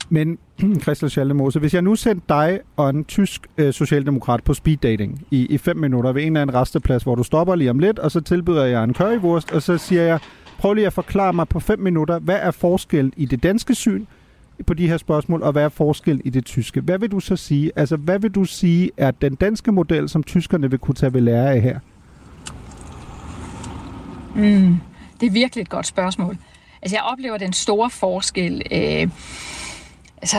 Men, 0.09 0.37
Christel 0.83 1.09
Schaldemose, 1.09 1.59
hvis 1.59 1.73
jeg 1.73 1.81
nu 1.81 1.95
sendte 1.95 2.25
dig 2.29 2.59
og 2.77 2.89
en 2.89 3.05
tysk 3.05 3.47
øh, 3.57 3.73
socialdemokrat 3.73 4.43
på 4.43 4.53
speed 4.53 4.77
dating 4.77 5.27
i, 5.31 5.45
i 5.45 5.57
fem 5.57 5.77
minutter 5.77 6.11
ved 6.11 6.21
en 6.21 6.27
eller 6.27 6.41
anden 6.41 6.55
resteplads, 6.55 7.03
hvor 7.03 7.15
du 7.15 7.23
stopper 7.23 7.55
lige 7.55 7.69
om 7.69 7.79
lidt, 7.79 7.99
og 7.99 8.11
så 8.11 8.21
tilbyder 8.21 8.65
jeg 8.65 8.83
en 8.83 8.93
currywurst, 8.93 9.51
og 9.51 9.61
så 9.61 9.77
siger 9.77 10.03
jeg, 10.03 10.19
Prøv 10.57 10.73
lige 10.73 10.87
at 10.87 10.93
forklare 10.93 11.33
mig 11.33 11.47
på 11.47 11.59
fem 11.59 11.79
minutter, 11.79 12.19
hvad 12.19 12.39
er 12.41 12.51
forskellen 12.51 13.13
i 13.17 13.25
det 13.25 13.43
danske 13.43 13.75
syn 13.75 14.05
på 14.67 14.73
de 14.73 14.87
her 14.87 14.97
spørgsmål, 14.97 15.43
og 15.43 15.51
hvad 15.51 15.63
er 15.63 15.69
forskellen 15.69 16.21
i 16.25 16.29
det 16.29 16.45
tyske? 16.45 16.81
Hvad 16.81 16.99
vil 16.99 17.11
du 17.11 17.19
så 17.19 17.35
sige? 17.35 17.71
Altså, 17.75 17.95
hvad 17.95 18.19
vil 18.19 18.31
du 18.31 18.45
sige 18.45 18.91
er 18.97 19.11
den 19.11 19.35
danske 19.35 19.71
model, 19.71 20.09
som 20.09 20.23
tyskerne 20.23 20.69
vil 20.69 20.79
kunne 20.79 20.95
tage 20.95 21.13
ved 21.13 21.21
lære 21.21 21.53
af 21.53 21.61
her? 21.61 21.79
Mm, 24.35 24.77
det 25.19 25.27
er 25.27 25.31
virkelig 25.31 25.61
et 25.61 25.69
godt 25.69 25.87
spørgsmål. 25.87 26.37
Altså, 26.81 26.95
jeg 26.95 27.03
oplever 27.03 27.37
den 27.37 27.53
store 27.53 27.89
forskel. 27.89 28.61
Øh, 28.71 29.09
altså, 30.17 30.37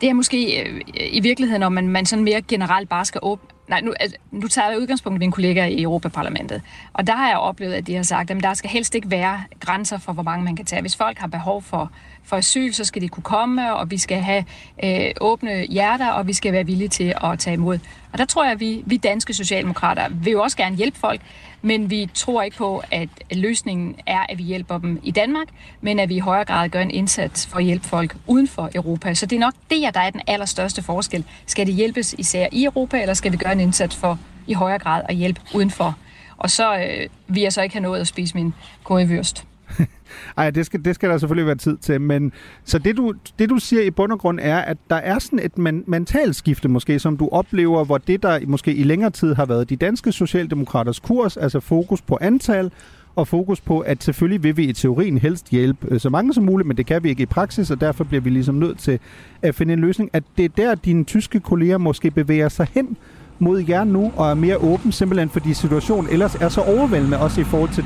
det 0.00 0.08
er 0.08 0.12
måske 0.12 0.62
øh, 0.62 0.80
i 1.12 1.20
virkeligheden, 1.20 1.60
når 1.60 1.68
man, 1.68 1.88
man 1.88 2.06
sådan 2.06 2.24
mere 2.24 2.42
generelt 2.42 2.88
bare 2.88 3.04
skal 3.04 3.20
åbne, 3.22 3.57
Nej, 3.68 3.80
nu, 3.80 3.94
altså, 4.00 4.16
nu 4.30 4.48
tager 4.48 4.70
jeg 4.70 4.78
udgangspunkt 4.78 5.16
i 5.16 5.18
mine 5.18 5.32
kollegaer 5.32 5.66
i 5.66 5.82
Europaparlamentet. 5.82 6.62
Og 6.92 7.06
der 7.06 7.16
har 7.16 7.28
jeg 7.28 7.38
oplevet, 7.38 7.74
at 7.74 7.86
de 7.86 7.94
har 7.94 8.02
sagt, 8.02 8.30
at 8.30 8.42
der 8.42 8.54
skal 8.54 8.70
helst 8.70 8.94
ikke 8.94 9.10
være 9.10 9.42
grænser 9.60 9.98
for, 9.98 10.12
hvor 10.12 10.22
mange 10.22 10.44
man 10.44 10.56
kan 10.56 10.64
tage. 10.64 10.80
Hvis 10.80 10.96
folk 10.96 11.18
har 11.18 11.26
behov 11.26 11.62
for, 11.62 11.92
for 12.28 12.36
asyl, 12.36 12.72
så 12.72 12.84
skal 12.84 13.02
de 13.02 13.08
kunne 13.08 13.22
komme, 13.22 13.74
og 13.74 13.90
vi 13.90 13.98
skal 13.98 14.20
have 14.20 14.44
øh, 14.84 15.10
åbne 15.20 15.66
hjerter, 15.66 16.10
og 16.10 16.26
vi 16.26 16.32
skal 16.32 16.52
være 16.52 16.66
villige 16.66 16.88
til 16.88 17.14
at 17.24 17.38
tage 17.38 17.54
imod. 17.54 17.78
Og 18.12 18.18
der 18.18 18.24
tror 18.24 18.44
jeg, 18.44 18.52
at 18.52 18.60
vi, 18.60 18.82
vi 18.86 18.96
danske 18.96 19.34
socialdemokrater 19.34 20.08
vil 20.08 20.30
jo 20.30 20.42
også 20.42 20.56
gerne 20.56 20.76
hjælpe 20.76 20.98
folk, 20.98 21.20
men 21.62 21.90
vi 21.90 22.08
tror 22.14 22.42
ikke 22.42 22.56
på, 22.56 22.82
at 22.90 23.08
løsningen 23.32 23.96
er, 24.06 24.26
at 24.28 24.38
vi 24.38 24.42
hjælper 24.42 24.78
dem 24.78 25.00
i 25.02 25.10
Danmark, 25.10 25.46
men 25.80 25.98
at 25.98 26.08
vi 26.08 26.16
i 26.16 26.18
højere 26.18 26.44
grad 26.44 26.68
gør 26.68 26.80
en 26.80 26.90
indsats 26.90 27.46
for 27.46 27.58
at 27.58 27.64
hjælpe 27.64 27.86
folk 27.86 28.16
uden 28.26 28.48
for 28.48 28.70
Europa. 28.74 29.14
Så 29.14 29.26
det 29.26 29.36
er 29.36 29.40
nok 29.40 29.54
det, 29.70 29.94
der 29.94 30.00
er 30.00 30.10
den 30.10 30.20
allerstørste 30.26 30.82
forskel. 30.82 31.24
Skal 31.46 31.66
det 31.66 31.74
hjælpes 31.74 32.14
især 32.18 32.46
i 32.52 32.64
Europa, 32.64 33.00
eller 33.00 33.14
skal 33.14 33.32
vi 33.32 33.36
gøre 33.36 33.52
en 33.52 33.60
indsats 33.60 33.96
for 33.96 34.18
i 34.46 34.52
højere 34.52 34.78
grad 34.78 35.02
at 35.08 35.14
hjælpe 35.14 35.40
udenfor? 35.54 35.96
Og 36.36 36.50
så 36.50 36.78
øh, 36.78 37.08
vil 37.28 37.42
jeg 37.42 37.52
så 37.52 37.62
ikke 37.62 37.74
have 37.74 37.82
nået 37.82 38.00
at 38.00 38.06
spise 38.06 38.34
min 38.34 38.54
currywurst. 38.84 39.44
Ej, 40.36 40.50
det 40.50 40.66
skal, 40.66 40.84
det 40.84 40.94
skal 40.94 41.10
der 41.10 41.18
selvfølgelig 41.18 41.46
være 41.46 41.56
tid 41.56 41.76
til, 41.76 42.00
men 42.00 42.32
så 42.64 42.78
det 42.78 42.96
du, 42.96 43.14
det 43.38 43.50
du 43.50 43.58
siger 43.58 43.82
i 43.82 43.90
bund 43.90 44.12
og 44.12 44.18
grund 44.18 44.38
er, 44.42 44.58
at 44.58 44.76
der 44.90 44.96
er 44.96 45.18
sådan 45.18 45.38
et 45.38 45.58
man, 45.58 45.84
mentalt 45.86 46.36
skifte 46.36 46.68
måske, 46.68 46.98
som 46.98 47.16
du 47.16 47.28
oplever, 47.32 47.84
hvor 47.84 47.98
det 47.98 48.22
der 48.22 48.40
måske 48.46 48.74
i 48.74 48.82
længere 48.82 49.10
tid 49.10 49.34
har 49.34 49.46
været 49.46 49.70
de 49.70 49.76
danske 49.76 50.12
socialdemokraters 50.12 50.98
kurs, 50.98 51.36
altså 51.36 51.60
fokus 51.60 52.02
på 52.02 52.18
antal, 52.20 52.70
og 53.18 53.28
fokus 53.28 53.60
på, 53.60 53.80
at 53.80 54.04
selvfølgelig 54.04 54.42
vil 54.42 54.56
vi 54.56 54.64
i 54.64 54.72
teorien 54.72 55.18
helst 55.18 55.50
hjælpe 55.50 55.86
øh, 55.90 56.00
så 56.00 56.10
mange 56.10 56.34
som 56.34 56.44
muligt, 56.44 56.66
men 56.66 56.76
det 56.76 56.86
kan 56.86 57.04
vi 57.04 57.08
ikke 57.08 57.22
i 57.22 57.26
praksis, 57.26 57.70
og 57.70 57.80
derfor 57.80 58.04
bliver 58.04 58.20
vi 58.20 58.30
ligesom 58.30 58.54
nødt 58.54 58.78
til 58.78 58.98
at 59.42 59.54
finde 59.54 59.72
en 59.72 59.80
løsning. 59.80 60.10
At 60.12 60.24
det 60.36 60.44
er 60.44 60.48
der, 60.48 60.74
dine 60.74 61.04
tyske 61.04 61.40
kolleger 61.40 61.78
måske 61.78 62.10
bevæger 62.10 62.48
sig 62.48 62.66
hen 62.74 62.96
mod 63.38 63.64
jer 63.68 63.84
nu, 63.84 64.12
og 64.16 64.30
er 64.30 64.34
mere 64.34 64.56
åben, 64.56 64.92
simpelthen 64.92 65.28
fordi 65.28 65.54
situationen 65.54 66.10
ellers 66.10 66.34
er 66.34 66.48
så 66.48 66.60
overvældende, 66.60 67.18
også 67.18 67.40
i 67.40 67.44
forhold 67.44 67.70
til 67.70 67.84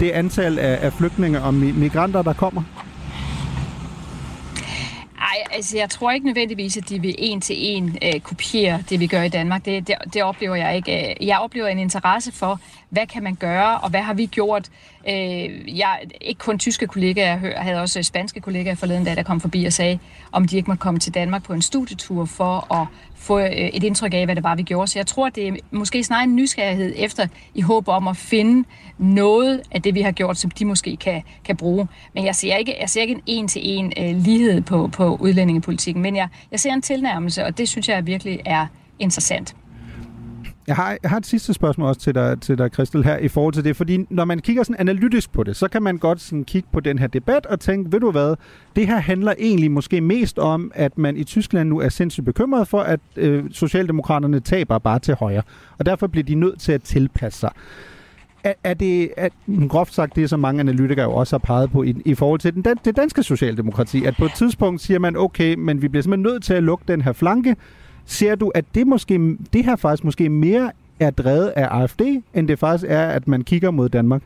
det 0.00 0.10
antal 0.10 0.58
af, 0.58 0.78
af 0.82 0.92
flygtninge 0.92 1.42
og 1.42 1.54
migranter, 1.54 2.22
der 2.22 2.32
kommer? 2.32 2.62
Nej, 5.16 5.56
altså 5.56 5.78
jeg 5.78 5.90
tror 5.90 6.10
ikke 6.10 6.26
nødvendigvis, 6.26 6.76
at 6.76 6.88
de 6.88 7.00
vil 7.00 7.14
en 7.18 7.40
til 7.40 7.56
en 7.58 7.98
øh, 8.02 8.20
kopiere 8.20 8.82
det, 8.90 9.00
vi 9.00 9.06
gør 9.06 9.22
i 9.22 9.28
Danmark. 9.28 9.64
Det, 9.64 9.88
det, 9.88 9.96
det 10.14 10.22
oplever 10.22 10.54
jeg 10.54 10.76
ikke. 10.76 11.10
Øh, 11.20 11.26
jeg 11.26 11.38
oplever 11.38 11.66
en 11.66 11.78
interesse 11.78 12.32
for, 12.32 12.60
hvad 12.88 13.06
kan 13.06 13.22
man 13.22 13.34
gøre, 13.34 13.78
og 13.78 13.90
hvad 13.90 14.00
har 14.00 14.14
vi 14.14 14.26
gjort? 14.26 14.68
Øh, 15.08 15.78
jeg, 15.78 15.98
ikke 16.20 16.38
kun 16.38 16.58
tyske 16.58 16.86
kollegaer, 16.86 17.40
jeg 17.40 17.60
havde 17.60 17.80
også 17.80 18.02
spanske 18.02 18.40
kollegaer 18.40 18.74
forleden 18.74 19.04
dag, 19.04 19.16
der 19.16 19.22
kom 19.22 19.40
forbi 19.40 19.64
og 19.64 19.72
sagde, 19.72 19.98
om 20.32 20.48
de 20.48 20.56
ikke 20.56 20.70
måtte 20.70 20.80
komme 20.80 21.00
til 21.00 21.14
Danmark 21.14 21.44
på 21.44 21.52
en 21.52 21.62
studietur 21.62 22.24
for 22.24 22.74
at 22.74 22.86
få 23.14 23.38
øh, 23.38 23.50
et 23.50 23.84
indtryk 23.84 24.14
af, 24.14 24.24
hvad 24.24 24.36
det 24.36 24.44
var, 24.44 24.54
vi 24.54 24.62
gjorde. 24.62 24.86
Så 24.86 24.98
jeg 24.98 25.06
tror, 25.06 25.28
det 25.28 25.48
er 25.48 25.52
måske 25.70 26.04
snarere 26.04 26.24
en 26.24 26.36
nysgerrighed 26.36 26.92
efter, 26.96 27.26
i 27.54 27.60
håb 27.60 27.88
om 27.88 28.08
at 28.08 28.16
finde 28.16 28.68
noget 28.98 29.62
af 29.70 29.82
det, 29.82 29.94
vi 29.94 30.00
har 30.00 30.12
gjort, 30.12 30.38
som 30.38 30.50
de 30.50 30.64
måske 30.64 30.96
kan, 30.96 31.22
kan 31.44 31.56
bruge. 31.56 31.88
Men 32.14 32.24
jeg 32.24 32.34
ser 32.34 32.56
ikke, 32.56 32.76
jeg 32.80 32.90
ser 32.90 33.00
ikke 33.00 33.14
en 33.14 33.22
en-til-en 33.26 33.92
øh, 33.98 34.16
lighed 34.16 34.60
på, 34.60 34.88
på 34.88 35.16
udlændingepolitikken, 35.16 36.02
men 36.02 36.16
jeg, 36.16 36.28
jeg 36.50 36.60
ser 36.60 36.72
en 36.72 36.82
tilnærmelse, 36.82 37.44
og 37.44 37.58
det 37.58 37.68
synes 37.68 37.88
jeg 37.88 38.06
virkelig 38.06 38.40
er 38.44 38.66
interessant. 38.98 39.54
Jeg 40.66 40.76
har, 40.76 40.96
jeg 41.02 41.10
har 41.10 41.16
et 41.16 41.26
sidste 41.26 41.54
spørgsmål 41.54 41.88
også 41.88 42.00
til 42.00 42.14
dig, 42.14 42.40
til 42.40 42.58
dig, 42.58 42.70
Christel, 42.72 43.04
her 43.04 43.18
i 43.18 43.28
forhold 43.28 43.54
til 43.54 43.64
det. 43.64 43.76
Fordi 43.76 44.06
når 44.10 44.24
man 44.24 44.38
kigger 44.38 44.62
sådan 44.62 44.80
analytisk 44.80 45.32
på 45.32 45.42
det, 45.42 45.56
så 45.56 45.68
kan 45.68 45.82
man 45.82 45.98
godt 45.98 46.20
sådan 46.20 46.44
kigge 46.44 46.68
på 46.72 46.80
den 46.80 46.98
her 46.98 47.06
debat 47.06 47.46
og 47.46 47.60
tænke, 47.60 47.92
ved 47.92 48.00
du 48.00 48.10
hvad, 48.10 48.34
det 48.76 48.86
her 48.86 48.98
handler 48.98 49.34
egentlig 49.38 49.70
måske 49.70 50.00
mest 50.00 50.38
om, 50.38 50.72
at 50.74 50.98
man 50.98 51.16
i 51.16 51.24
Tyskland 51.24 51.68
nu 51.68 51.80
er 51.80 51.88
sindssygt 51.88 52.24
bekymret 52.24 52.68
for, 52.68 52.80
at 52.80 53.00
øh, 53.16 53.44
Socialdemokraterne 53.52 54.40
taber 54.40 54.78
bare 54.78 54.98
til 54.98 55.14
højre. 55.14 55.42
Og 55.78 55.86
derfor 55.86 56.06
bliver 56.06 56.24
de 56.24 56.34
nødt 56.34 56.60
til 56.60 56.72
at 56.72 56.82
tilpasse 56.82 57.40
sig. 57.40 57.50
Er, 58.44 58.52
er 58.64 58.74
det, 58.74 59.10
er, 59.16 59.28
groft 59.68 59.94
sagt, 59.94 60.16
det 60.16 60.30
som 60.30 60.40
mange 60.40 60.60
analytikere 60.60 61.04
jo 61.04 61.12
også 61.12 61.34
har 61.34 61.38
peget 61.38 61.70
på 61.70 61.82
i, 61.82 61.96
i 62.04 62.14
forhold 62.14 62.40
til 62.40 62.54
den, 62.54 62.64
det 62.84 62.96
danske 62.96 63.22
socialdemokrati, 63.22 64.04
at 64.04 64.14
på 64.18 64.24
et 64.24 64.32
tidspunkt 64.36 64.80
siger 64.80 64.98
man, 64.98 65.16
okay, 65.16 65.54
men 65.54 65.82
vi 65.82 65.88
bliver 65.88 66.02
simpelthen 66.02 66.32
nødt 66.32 66.42
til 66.42 66.54
at 66.54 66.62
lukke 66.62 66.84
den 66.88 67.00
her 67.00 67.12
flanke, 67.12 67.56
Ser 68.06 68.34
du, 68.34 68.48
at 68.54 68.64
det, 68.74 68.86
måske, 68.86 69.36
det 69.52 69.64
her 69.64 69.76
faktisk 69.76 70.04
måske 70.04 70.28
mere 70.28 70.72
er 71.00 71.10
drevet 71.10 71.48
af 71.48 71.68
AFD, 71.70 72.00
end 72.34 72.48
det 72.48 72.58
faktisk 72.58 72.84
er, 72.88 73.06
at 73.06 73.28
man 73.28 73.44
kigger 73.44 73.70
mod 73.70 73.88
Danmark? 73.88 74.22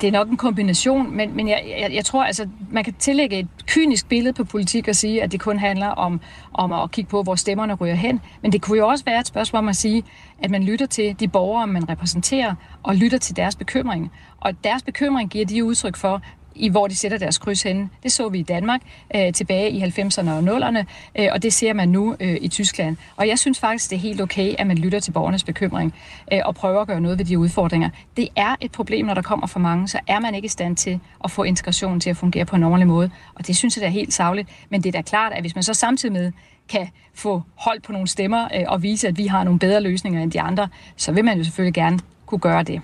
Det 0.00 0.04
er 0.04 0.12
nok 0.12 0.28
en 0.28 0.36
kombination, 0.36 1.16
men, 1.16 1.36
men 1.36 1.48
jeg, 1.48 1.74
jeg, 1.80 1.94
jeg 1.94 2.04
tror, 2.04 2.24
altså, 2.24 2.48
man 2.70 2.84
kan 2.84 2.94
tillægge 2.98 3.38
et 3.38 3.48
kynisk 3.66 4.08
billede 4.08 4.32
på 4.32 4.44
politik 4.44 4.88
og 4.88 4.96
sige, 4.96 5.22
at 5.22 5.32
det 5.32 5.40
kun 5.40 5.58
handler 5.58 5.86
om, 5.86 6.20
om 6.54 6.72
at 6.72 6.90
kigge 6.90 7.10
på, 7.10 7.22
hvor 7.22 7.34
stemmerne 7.34 7.74
ryger 7.74 7.94
hen. 7.94 8.20
Men 8.42 8.52
det 8.52 8.62
kunne 8.62 8.78
jo 8.78 8.88
også 8.88 9.04
være 9.04 9.20
et 9.20 9.26
spørgsmål 9.26 9.58
om 9.58 9.68
at 9.68 9.76
sige, 9.76 10.02
at 10.42 10.50
man 10.50 10.64
lytter 10.64 10.86
til 10.86 11.20
de 11.20 11.28
borgere, 11.28 11.66
man 11.66 11.88
repræsenterer, 11.88 12.54
og 12.82 12.94
lytter 12.94 13.18
til 13.18 13.36
deres 13.36 13.56
bekymring. 13.56 14.12
Og 14.40 14.52
deres 14.64 14.82
bekymring 14.82 15.30
giver 15.30 15.46
de 15.46 15.64
udtryk 15.64 15.96
for, 15.96 16.22
i 16.54 16.68
hvor 16.68 16.86
de 16.86 16.96
sætter 16.96 17.18
deres 17.18 17.38
kryds 17.38 17.62
henne. 17.62 17.88
Det 18.02 18.12
så 18.12 18.28
vi 18.28 18.38
i 18.38 18.42
Danmark 18.42 18.80
øh, 19.14 19.32
tilbage 19.32 19.70
i 19.70 19.82
90'erne 19.82 20.30
og 20.30 20.38
0'erne, 20.38 20.84
øh, 21.18 21.28
og 21.32 21.42
det 21.42 21.52
ser 21.52 21.72
man 21.72 21.88
nu 21.88 22.16
øh, 22.20 22.36
i 22.40 22.48
Tyskland. 22.48 22.96
Og 23.16 23.28
jeg 23.28 23.38
synes 23.38 23.60
faktisk, 23.60 23.90
det 23.90 23.96
er 23.96 24.00
helt 24.00 24.20
okay, 24.20 24.54
at 24.58 24.66
man 24.66 24.78
lytter 24.78 25.00
til 25.00 25.12
borgernes 25.12 25.44
bekymring 25.44 25.94
øh, 26.32 26.40
og 26.44 26.54
prøver 26.54 26.80
at 26.80 26.86
gøre 26.86 27.00
noget 27.00 27.18
ved 27.18 27.24
de 27.24 27.38
udfordringer. 27.38 27.90
Det 28.16 28.28
er 28.36 28.56
et 28.60 28.72
problem, 28.72 29.06
når 29.06 29.14
der 29.14 29.22
kommer 29.22 29.46
for 29.46 29.60
mange, 29.60 29.88
så 29.88 29.98
er 30.06 30.20
man 30.20 30.34
ikke 30.34 30.46
i 30.46 30.48
stand 30.48 30.76
til 30.76 31.00
at 31.24 31.30
få 31.30 31.42
integrationen 31.42 32.00
til 32.00 32.10
at 32.10 32.16
fungere 32.16 32.44
på 32.44 32.56
en 32.56 32.62
ordentlig 32.62 32.88
måde. 32.88 33.10
Og 33.34 33.46
det 33.46 33.56
synes 33.56 33.76
jeg, 33.76 33.80
det 33.80 33.86
er 33.86 33.92
helt 33.92 34.12
savligt. 34.12 34.48
Men 34.70 34.82
det 34.82 34.88
er 34.88 34.92
da 34.92 35.02
klart, 35.02 35.32
at 35.32 35.40
hvis 35.40 35.54
man 35.54 35.62
så 35.62 35.74
samtidig 35.74 36.12
med 36.12 36.32
kan 36.68 36.88
få 37.14 37.42
hold 37.54 37.80
på 37.80 37.92
nogle 37.92 38.08
stemmer 38.08 38.48
øh, 38.54 38.64
og 38.66 38.82
vise, 38.82 39.08
at 39.08 39.18
vi 39.18 39.26
har 39.26 39.44
nogle 39.44 39.58
bedre 39.58 39.80
løsninger 39.80 40.22
end 40.22 40.32
de 40.32 40.40
andre, 40.40 40.68
så 40.96 41.12
vil 41.12 41.24
man 41.24 41.38
jo 41.38 41.44
selvfølgelig 41.44 41.74
gerne 41.74 41.98
kunne 42.26 42.38
gøre 42.38 42.62
det. 42.62 42.82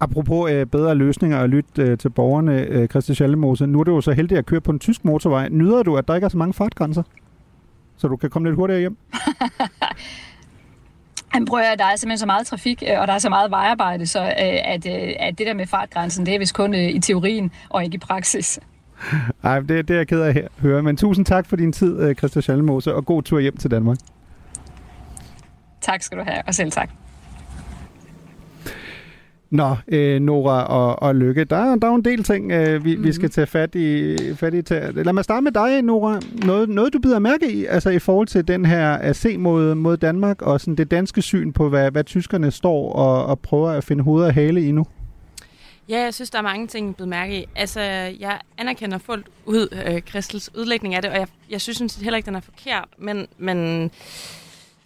Apropos 0.00 0.50
øh, 0.50 0.66
bedre 0.66 0.94
løsninger 0.94 1.38
og 1.38 1.48
lytte 1.48 1.82
øh, 1.82 1.98
til 1.98 2.08
borgerne, 2.08 2.60
øh, 2.60 2.88
Christi 2.88 3.14
Schallemose. 3.14 3.66
Nu 3.66 3.80
er 3.80 3.84
du 3.84 3.94
jo 3.94 4.00
så 4.00 4.12
heldig 4.12 4.38
at 4.38 4.46
køre 4.46 4.60
på 4.60 4.70
en 4.70 4.78
tysk 4.78 5.04
motorvej. 5.04 5.48
Nyder 5.48 5.82
du, 5.82 5.96
at 5.96 6.08
der 6.08 6.14
ikke 6.14 6.24
er 6.24 6.28
så 6.28 6.38
mange 6.38 6.54
fartgrænser? 6.54 7.02
Så 7.96 8.08
du 8.08 8.16
kan 8.16 8.30
komme 8.30 8.48
lidt 8.48 8.56
hurtigere 8.56 8.80
hjem? 8.80 8.96
Han 11.28 11.44
prøver, 11.44 11.64
at 11.64 11.78
der 11.78 11.84
er 11.84 11.96
simpelthen 11.96 12.18
så 12.18 12.26
meget 12.26 12.46
trafik, 12.46 12.82
øh, 12.90 13.00
og 13.00 13.06
der 13.06 13.12
er 13.12 13.18
så 13.18 13.28
meget 13.28 13.50
vejarbejde, 13.50 14.06
så 14.06 14.20
øh, 14.20 14.28
at, 14.64 14.86
øh, 14.86 15.12
at 15.18 15.38
det 15.38 15.46
der 15.46 15.54
med 15.54 15.66
fartgrænsen, 15.66 16.26
det 16.26 16.34
er 16.34 16.38
vist 16.38 16.54
kun 16.54 16.74
i 16.74 17.00
teorien 17.00 17.50
og 17.68 17.84
ikke 17.84 17.94
i 17.94 17.98
praksis. 17.98 18.60
Nej, 19.42 19.60
det, 19.60 19.88
det 19.88 19.90
er 19.90 19.96
jeg 19.96 20.08
ked 20.08 20.20
af 20.20 20.28
at 20.28 20.48
høre. 20.58 20.82
Men 20.82 20.96
tusind 20.96 21.26
tak 21.26 21.46
for 21.46 21.56
din 21.56 21.72
tid, 21.72 22.14
Christian 22.14 22.42
Schallemose, 22.42 22.94
og 22.94 23.06
god 23.06 23.22
tur 23.22 23.38
hjem 23.38 23.56
til 23.56 23.70
Danmark. 23.70 23.98
Tak 25.80 26.02
skal 26.02 26.18
du 26.18 26.22
have, 26.26 26.42
og 26.46 26.54
selv 26.54 26.70
tak. 26.70 26.90
Nå, 29.56 29.76
øh, 29.88 30.20
Nora 30.20 30.64
og, 30.64 31.02
og 31.02 31.14
Lykke, 31.14 31.44
der, 31.44 31.76
der 31.76 31.86
er 31.86 31.90
jo 31.90 31.94
en 31.94 32.04
del 32.04 32.22
ting, 32.22 32.52
øh, 32.52 32.84
vi, 32.84 32.96
mm. 32.96 33.04
vi 33.04 33.12
skal 33.12 33.30
tage 33.30 33.46
fat 33.46 33.74
i. 33.74 34.16
Fat 34.34 34.54
i 34.54 34.62
til. 34.62 34.90
Lad 34.94 35.12
mig 35.12 35.24
starte 35.24 35.44
med 35.44 35.52
dig, 35.52 35.82
Nora. 35.82 36.20
Noget, 36.32 36.68
noget 36.68 36.92
du 36.92 36.98
bider 36.98 37.18
mærke 37.18 37.52
i, 37.52 37.64
altså 37.64 37.90
i 37.90 37.98
forhold 37.98 38.26
til 38.26 38.48
den 38.48 38.66
her 38.66 38.92
at 38.92 39.16
se 39.16 39.38
mod, 39.38 39.74
mod 39.74 39.96
Danmark, 39.96 40.42
og 40.42 40.60
sådan 40.60 40.76
det 40.76 40.90
danske 40.90 41.22
syn 41.22 41.52
på, 41.52 41.68
hvad, 41.68 41.90
hvad 41.90 42.04
tyskerne 42.04 42.50
står 42.50 42.92
og, 42.92 43.26
og 43.26 43.40
prøver 43.40 43.70
at 43.70 43.84
finde 43.84 44.04
hoved 44.04 44.24
og 44.24 44.34
hale 44.34 44.68
i 44.68 44.70
nu? 44.72 44.86
Ja, 45.88 46.00
jeg 46.00 46.14
synes, 46.14 46.30
der 46.30 46.38
er 46.38 46.42
mange 46.42 46.66
ting, 46.66 46.96
jeg 46.98 47.08
mærke 47.08 47.42
i. 47.42 47.46
Altså, 47.56 47.80
jeg 48.20 48.40
anerkender 48.58 48.98
fuldt 48.98 49.26
ud 49.46 49.68
øh, 49.86 50.02
Kristels 50.06 50.50
udlægning 50.54 50.94
af 50.94 51.02
det, 51.02 51.10
og 51.10 51.16
jeg, 51.16 51.26
jeg 51.50 51.60
synes 51.60 51.96
heller 51.96 52.16
ikke, 52.16 52.26
den 52.26 52.34
er 52.34 52.40
forkert, 52.40 52.88
men, 52.98 53.26
men 53.38 53.90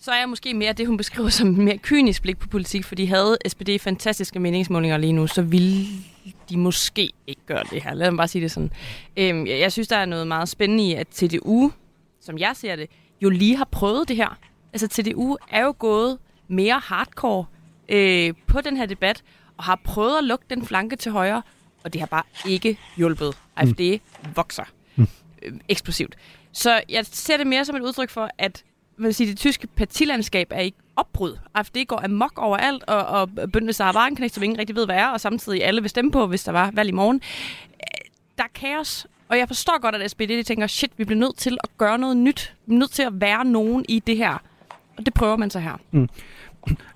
så 0.00 0.10
er 0.10 0.18
jeg 0.18 0.28
måske 0.28 0.54
mere 0.54 0.72
det, 0.72 0.86
hun 0.86 0.96
beskriver 0.96 1.28
som 1.28 1.48
en 1.48 1.64
mere 1.64 1.78
kynisk 1.78 2.22
blik 2.22 2.38
på 2.38 2.48
politik, 2.48 2.84
fordi 2.84 3.04
havde 3.04 3.38
SPD 3.48 3.68
fantastiske 3.80 4.38
meningsmålinger 4.38 4.96
lige 4.96 5.12
nu, 5.12 5.26
så 5.26 5.42
ville 5.42 5.86
de 6.48 6.56
måske 6.56 7.10
ikke 7.26 7.42
gøre 7.46 7.64
det 7.70 7.82
her. 7.82 7.94
Lad 7.94 8.10
mig 8.10 8.16
bare 8.16 8.28
sige 8.28 8.42
det 8.42 8.50
sådan. 8.50 8.70
Øhm, 9.16 9.46
jeg 9.46 9.72
synes, 9.72 9.88
der 9.88 9.96
er 9.96 10.04
noget 10.06 10.26
meget 10.26 10.48
spændende 10.48 10.88
i, 10.88 10.94
at 10.94 11.08
TDU, 11.08 11.72
som 12.20 12.38
jeg 12.38 12.56
ser 12.56 12.76
det, 12.76 12.90
jo 13.22 13.30
lige 13.30 13.56
har 13.56 13.64
prøvet 13.64 14.08
det 14.08 14.16
her. 14.16 14.38
Altså 14.72 14.88
TDU 14.88 15.36
er 15.50 15.64
jo 15.64 15.74
gået 15.78 16.18
mere 16.48 16.80
hardcore 16.84 17.44
øh, 17.88 18.34
på 18.46 18.60
den 18.60 18.76
her 18.76 18.86
debat, 18.86 19.22
og 19.56 19.64
har 19.64 19.80
prøvet 19.84 20.18
at 20.18 20.24
lukke 20.24 20.44
den 20.50 20.66
flanke 20.66 20.96
til 20.96 21.12
højre, 21.12 21.42
og 21.84 21.92
det 21.92 22.00
har 22.00 22.06
bare 22.06 22.22
ikke 22.48 22.78
hjulpet. 22.96 23.36
AFD 23.56 23.80
mm. 23.80 24.30
vokser 24.36 24.64
mm. 24.96 25.06
Øh, 25.42 25.52
eksplosivt. 25.68 26.16
Så 26.52 26.82
jeg 26.88 27.06
ser 27.06 27.36
det 27.36 27.46
mere 27.46 27.64
som 27.64 27.76
et 27.76 27.82
udtryk 27.82 28.10
for, 28.10 28.30
at 28.38 28.64
vil 29.02 29.14
sige, 29.14 29.30
det 29.30 29.36
tyske 29.36 29.66
partilandskab 29.66 30.48
er 30.50 30.60
ikke 30.60 30.78
opbrud. 30.96 31.30
Altså, 31.30 31.72
AFD 31.74 31.86
går 31.86 32.00
amok 32.04 32.38
overalt, 32.38 32.84
og, 32.86 33.06
og 33.06 33.28
Bündnis 33.56 33.78
Varenknecht, 33.84 34.34
som 34.34 34.42
ingen 34.42 34.58
rigtig 34.58 34.76
ved, 34.76 34.86
hvad 34.86 34.96
er, 34.96 35.06
og 35.06 35.20
samtidig 35.20 35.64
alle 35.64 35.80
vil 35.80 35.90
stemme 35.90 36.12
på, 36.12 36.26
hvis 36.26 36.44
der 36.44 36.52
var 36.52 36.70
valg 36.74 36.88
i 36.88 36.92
morgen. 36.92 37.20
Øh, 37.74 38.10
der 38.38 38.44
er 38.44 38.48
kaos, 38.54 39.06
og 39.28 39.38
jeg 39.38 39.48
forstår 39.48 39.80
godt, 39.80 39.94
at 39.94 40.10
SPD 40.10 40.28
de 40.28 40.42
tænker, 40.42 40.66
shit, 40.66 40.90
vi 40.96 41.04
bliver 41.04 41.18
nødt 41.18 41.36
til 41.36 41.58
at 41.64 41.70
gøre 41.78 41.98
noget 41.98 42.16
nyt. 42.16 42.54
Vi 42.66 42.74
er 42.74 42.78
nødt 42.78 42.90
til 42.90 43.02
at 43.02 43.20
være 43.20 43.44
nogen 43.44 43.84
i 43.88 44.02
det 44.06 44.16
her. 44.16 44.42
Og 44.98 45.06
det 45.06 45.14
prøver 45.14 45.36
man 45.36 45.50
så 45.50 45.58
her. 45.58 45.80
Mm. 45.90 46.08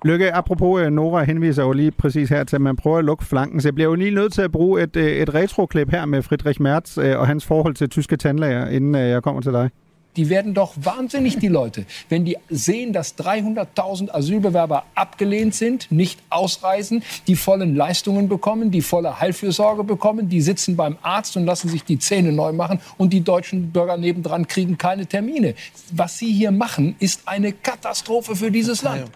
Lykke, 0.05 0.33
apropos 0.33 0.81
øh, 0.81 0.91
Nora 0.91 1.23
henviser 1.23 1.63
jo 1.63 1.71
lige 1.71 1.91
præcis 1.91 2.29
her 2.29 2.43
til, 2.43 2.55
at 2.55 2.61
man 2.61 2.75
prøver 2.75 2.97
at 2.97 3.05
lukke 3.05 3.25
flanken. 3.25 3.61
Så 3.61 3.67
jeg 3.67 3.75
bliver 3.75 3.89
jo 3.89 3.95
lige 3.95 4.11
nødt 4.11 4.33
til 4.33 4.41
at 4.41 4.51
bruge 4.51 4.83
et, 4.83 4.95
øh, 4.95 5.05
et 5.05 5.33
retroklip 5.33 5.89
her 5.89 6.05
med 6.05 6.21
Friedrich 6.21 6.61
Merz 6.61 6.97
og 6.97 7.27
hans 7.27 7.45
forhold 7.45 7.75
til 7.75 7.89
tyske 7.89 8.17
tandlæger, 8.17 8.67
inden 8.67 8.95
jeg 8.95 9.23
kommer 9.23 9.41
til 9.41 9.51
dig. 9.51 9.69
Die 10.15 10.29
werden 10.29 10.53
doch 10.53 10.73
wahnsinnig, 10.75 11.37
die 11.37 11.47
Leute, 11.47 11.85
wenn 12.09 12.25
die 12.25 12.37
sehen, 12.49 12.93
dass 12.93 13.17
300.000 13.17 14.11
Asylbewerber 14.11 14.85
abgelehnt 14.95 15.55
sind, 15.55 15.91
nicht 15.91 16.19
ausreisen, 16.29 17.03
die 17.27 17.35
vollen 17.35 17.75
Leistungen 17.75 18.29
bekommen, 18.29 18.71
die 18.71 18.81
volle 18.81 19.19
Heilfürsorge 19.19 19.83
bekommen, 19.83 20.29
die 20.29 20.41
sitzen 20.41 20.75
beim 20.75 20.97
Arzt 21.01 21.35
und 21.37 21.45
lassen 21.45 21.69
sich 21.69 21.83
die 21.83 21.99
Zähne 21.99 22.31
neu 22.31 22.53
machen 22.53 22.79
und 22.97 23.13
die 23.13 23.21
deutschen 23.21 23.71
Bürger 23.71 23.97
nebendran 23.97 24.47
kriegen 24.47 24.77
keine 24.77 25.05
Termine. 25.05 25.55
Was 25.91 26.17
sie 26.17 26.31
hier 26.31 26.51
machen, 26.51 26.95
ist 26.99 27.27
eine 27.27 27.51
Katastrophe 27.51 28.35
für 28.35 28.51
dieses 28.51 28.81
Land. 28.83 29.09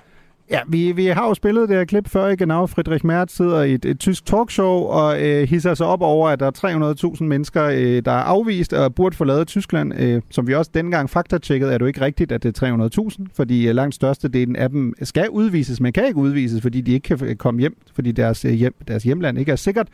Ja, 0.51 0.59
vi, 0.67 0.91
vi 0.91 1.05
har 1.05 1.27
jo 1.27 1.33
spillet 1.33 1.69
det 1.69 1.77
her 1.77 1.85
klip 1.85 2.07
før, 2.07 2.27
i 2.27 2.35
Genau, 2.35 2.65
Friedrich 2.65 3.05
Merz 3.05 3.31
sidder 3.31 3.63
i 3.63 3.73
et, 3.73 3.85
et 3.85 3.99
tysk 3.99 4.25
talkshow 4.25 4.83
og 4.83 5.23
øh, 5.23 5.47
hisser 5.47 5.73
sig 5.73 5.85
op 5.85 6.01
over, 6.01 6.29
at 6.29 6.39
der 6.39 6.45
er 6.45 7.15
300.000 7.17 7.23
mennesker, 7.23 7.63
øh, 7.63 8.01
der 8.05 8.11
er 8.11 8.23
afvist 8.23 8.73
og 8.73 8.95
burde 8.95 9.15
forlade 9.15 9.45
Tyskland. 9.45 9.93
Øh, 9.99 10.21
som 10.29 10.47
vi 10.47 10.53
også 10.53 10.71
dengang 10.73 11.09
faktatjekkede, 11.09 11.73
er 11.73 11.77
det 11.77 11.81
jo 11.81 11.87
ikke 11.87 12.01
rigtigt, 12.01 12.31
at 12.31 12.43
det 12.43 12.61
er 12.61 12.89
300.000, 13.19 13.25
fordi 13.33 13.67
øh, 13.67 13.75
langt 13.75 13.95
størstedelen 13.95 14.55
af 14.55 14.69
dem 14.69 14.93
skal 15.01 15.29
udvises, 15.29 15.81
men 15.81 15.93
kan 15.93 16.05
ikke 16.05 16.19
udvises, 16.19 16.61
fordi 16.61 16.81
de 16.81 16.91
ikke 16.91 17.15
kan 17.15 17.27
øh, 17.27 17.35
komme 17.35 17.59
hjem, 17.59 17.77
fordi 17.93 18.11
deres, 18.11 18.45
øh, 18.45 18.51
hjem, 18.51 18.73
deres 18.87 19.03
hjemland 19.03 19.39
ikke 19.39 19.51
er 19.51 19.55
sikkert. 19.55 19.87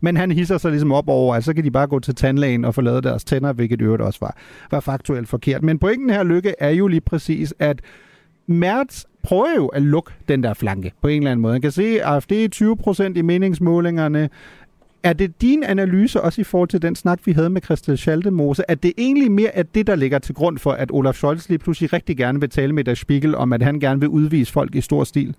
Men 0.00 0.16
han 0.16 0.32
hisser 0.32 0.58
sig 0.58 0.70
ligesom 0.70 0.92
op 0.92 1.08
over, 1.08 1.34
at 1.34 1.44
så 1.44 1.54
kan 1.54 1.64
de 1.64 1.70
bare 1.70 1.86
gå 1.86 1.98
til 1.98 2.14
tandlægen 2.14 2.64
og 2.64 2.74
forlade 2.74 3.02
deres 3.02 3.24
tænder, 3.24 3.52
hvilket 3.52 3.80
i 3.80 3.84
øvrigt 3.84 4.02
også 4.02 4.18
var, 4.22 4.36
var 4.70 4.80
faktuelt 4.80 5.28
forkert. 5.28 5.62
Men 5.62 5.78
pointen 5.78 6.10
her, 6.10 6.22
Lykke, 6.22 6.54
er 6.58 6.70
jo 6.70 6.86
lige 6.86 7.00
præcis, 7.00 7.54
at 7.58 7.80
Merz 8.52 9.04
prøver 9.22 9.54
jo 9.56 9.66
at 9.66 9.82
lukke 9.82 10.12
den 10.28 10.42
der 10.42 10.54
flanke 10.54 10.92
på 11.02 11.08
en 11.08 11.16
eller 11.16 11.30
anden 11.30 11.42
måde. 11.42 11.54
Han 11.54 11.62
kan 11.62 11.70
se, 11.70 12.02
at 12.02 12.14
AFD 12.14 12.32
20 12.50 12.76
procent 12.76 13.16
i 13.16 13.22
meningsmålingerne. 13.22 14.30
Er 15.02 15.12
det 15.12 15.40
din 15.40 15.64
analyse 15.64 16.20
også 16.20 16.40
i 16.40 16.44
forhold 16.44 16.68
til 16.68 16.82
den 16.82 16.96
snak, 16.96 17.20
vi 17.24 17.32
havde 17.32 17.50
med 17.50 17.62
Christel 17.62 17.98
Schaldemose, 17.98 18.70
at 18.70 18.82
det 18.82 18.92
egentlig 18.98 19.32
mere 19.32 19.56
er 19.56 19.62
det, 19.62 19.86
der 19.86 19.94
ligger 19.94 20.18
til 20.18 20.34
grund 20.34 20.58
for, 20.58 20.72
at 20.72 20.90
Olaf 20.90 21.14
Scholz 21.14 21.48
lige 21.48 21.58
pludselig 21.58 21.92
rigtig 21.92 22.16
gerne 22.16 22.40
vil 22.40 22.50
tale 22.50 22.72
med 22.72 22.84
Der 22.84 22.94
Spiegel 22.94 23.34
om, 23.34 23.52
at 23.52 23.62
han 23.62 23.80
gerne 23.80 24.00
vil 24.00 24.08
udvise 24.08 24.52
folk 24.52 24.74
i 24.74 24.80
stor 24.80 25.04
stil? 25.04 25.34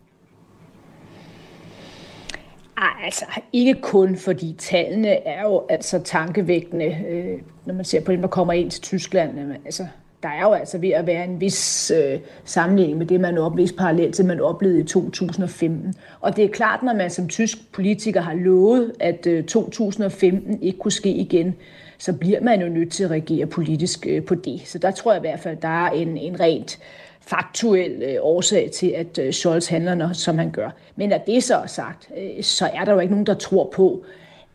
Altså 3.04 3.26
ikke 3.54 3.82
kun, 3.82 4.18
fordi 4.18 4.56
tallene 4.58 5.08
er 5.08 5.44
jo 5.44 5.64
altså 5.70 6.00
tankevækkende, 6.00 6.86
øh, 7.10 7.42
når 7.66 7.74
man 7.74 7.86
ser 7.86 8.02
på 8.02 8.12
dem, 8.12 8.22
der 8.22 8.28
kommer 8.28 8.54
ind 8.54 8.72
til 8.72 8.82
Tyskland. 8.82 9.52
Altså, 9.66 9.88
der 10.24 10.30
er 10.30 10.42
jo 10.42 10.54
altså 10.54 10.78
ved 10.78 10.90
at 10.90 11.08
være 11.08 11.24
en 11.24 11.42
vis 11.42 11.92
øh, 11.92 12.20
sammenligning 12.46 12.98
med 12.98 13.06
det, 13.06 13.20
man 13.20 13.38
oplevede, 13.38 13.74
parallelt 13.74 14.16
til, 14.16 14.26
man 14.26 14.42
oplevede 14.42 14.80
i 14.80 14.84
2015. 14.84 15.96
Og 16.22 16.36
det 16.36 16.46
er 16.46 16.50
klart, 16.50 16.84
når 16.84 16.94
man 16.94 17.10
som 17.10 17.28
tysk 17.28 17.72
politiker 17.72 18.22
har 18.22 18.34
lovet, 18.34 18.92
at 19.00 19.28
øh, 19.28 19.44
2015 19.44 20.62
ikke 20.62 20.80
kunne 20.80 20.92
ske 20.92 21.10
igen, 21.10 21.56
så 21.98 22.14
bliver 22.14 22.42
man 22.42 22.62
jo 22.62 22.70
nødt 22.70 22.92
til 22.92 23.04
at 23.04 23.12
reagere 23.12 23.46
politisk 23.46 24.08
øh, 24.10 24.24
på 24.24 24.36
det. 24.36 24.62
Så 24.66 24.78
der 24.78 24.92
tror 24.92 25.12
jeg 25.12 25.20
i 25.20 25.28
hvert 25.28 25.40
fald, 25.40 25.58
der 25.62 25.86
er 25.86 25.90
en, 25.90 26.18
en 26.18 26.40
rent 26.40 26.80
faktuel 27.22 28.04
øh, 28.04 28.16
årsag 28.22 28.70
til, 28.74 28.88
at 28.88 29.18
øh, 29.18 29.34
Scholz 29.34 29.68
handler, 29.68 30.14
som 30.14 30.38
han 30.38 30.52
gør. 30.52 30.70
Men 30.96 31.12
at 31.12 31.28
det 31.28 31.44
så 31.44 31.56
er 31.56 31.68
sagt, 31.68 32.10
øh, 32.18 32.44
så 32.44 32.70
er 32.74 32.86
der 32.86 32.94
jo 32.94 33.00
ikke 33.00 33.14
nogen, 33.14 33.26
der 33.26 33.34
tror 33.34 33.72
på, 33.76 34.04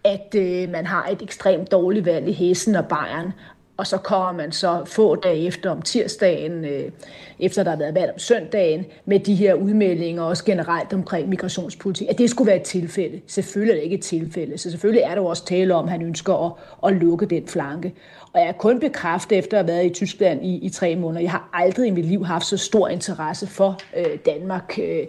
at 0.04 0.35
øh, 0.37 0.70
man 0.70 0.87
har 0.87 1.09
et 1.12 1.22
ekstremt 1.22 1.70
dårligt 1.72 2.07
valg 2.07 2.28
i 2.28 2.33
Hessen 2.33 2.76
og 2.76 2.87
Bayern, 2.87 3.33
og 3.79 3.87
så 3.87 3.99
kommer 3.99 4.33
man 4.33 4.53
så 4.53 4.83
få 4.85 5.17
dage 5.17 5.47
efter 5.47 5.71
om 5.71 5.83
tirsdagen, 5.83 6.64
øh, 6.64 6.91
efter 7.38 7.62
der 7.62 7.71
har 7.71 7.79
været 7.79 7.95
valg 7.95 8.12
om 8.12 8.19
søndagen, 8.19 8.87
med 9.05 9.21
de 9.21 9.35
her 9.35 9.55
udmeldinger, 9.55 10.23
også 10.23 10.45
generelt 10.45 10.93
omkring 10.93 11.29
migrationspolitik, 11.29 12.09
at 12.11 12.19
det 12.19 12.31
skulle 12.31 12.47
være 12.47 12.57
et 12.57 12.62
tilfælde. 12.62 13.21
Selvfølgelig 13.27 13.73
er 13.73 13.77
det 13.77 13.85
ikke 13.85 13.97
et 13.97 14.03
tilfælde, 14.03 14.59
så 14.59 14.71
selvfølgelig 14.71 15.03
er 15.03 15.09
der 15.09 15.23
jo 15.23 15.27
også 15.27 15.45
tale 15.45 15.75
om, 15.75 15.85
at 15.85 15.91
han 15.91 16.03
ønsker 16.03 16.47
at, 16.47 16.53
at 16.91 17.01
lukke 17.01 17.27
den 17.27 17.47
flanke. 17.47 17.95
Og 18.33 18.41
jeg 18.41 18.49
er 18.49 18.53
kun 18.53 18.81
bekræftet 18.81 19.38
efter 19.38 19.59
at 19.59 19.64
have 19.64 19.75
været 19.75 19.87
i 19.87 19.95
Tyskland 19.95 20.45
i, 20.45 20.59
i 20.59 20.69
tre 20.69 20.97
måneder. 20.97 21.21
Jeg 21.21 21.31
har 21.31 21.49
aldrig 21.53 21.87
i 21.88 21.91
mit 21.91 22.05
liv 22.05 22.25
haft 22.25 22.47
så 22.47 22.57
stor 22.57 22.88
interesse 22.88 23.47
for 23.47 23.79
øh, 23.97 24.19
Danmark. 24.27 24.79
Øh, 24.83 25.07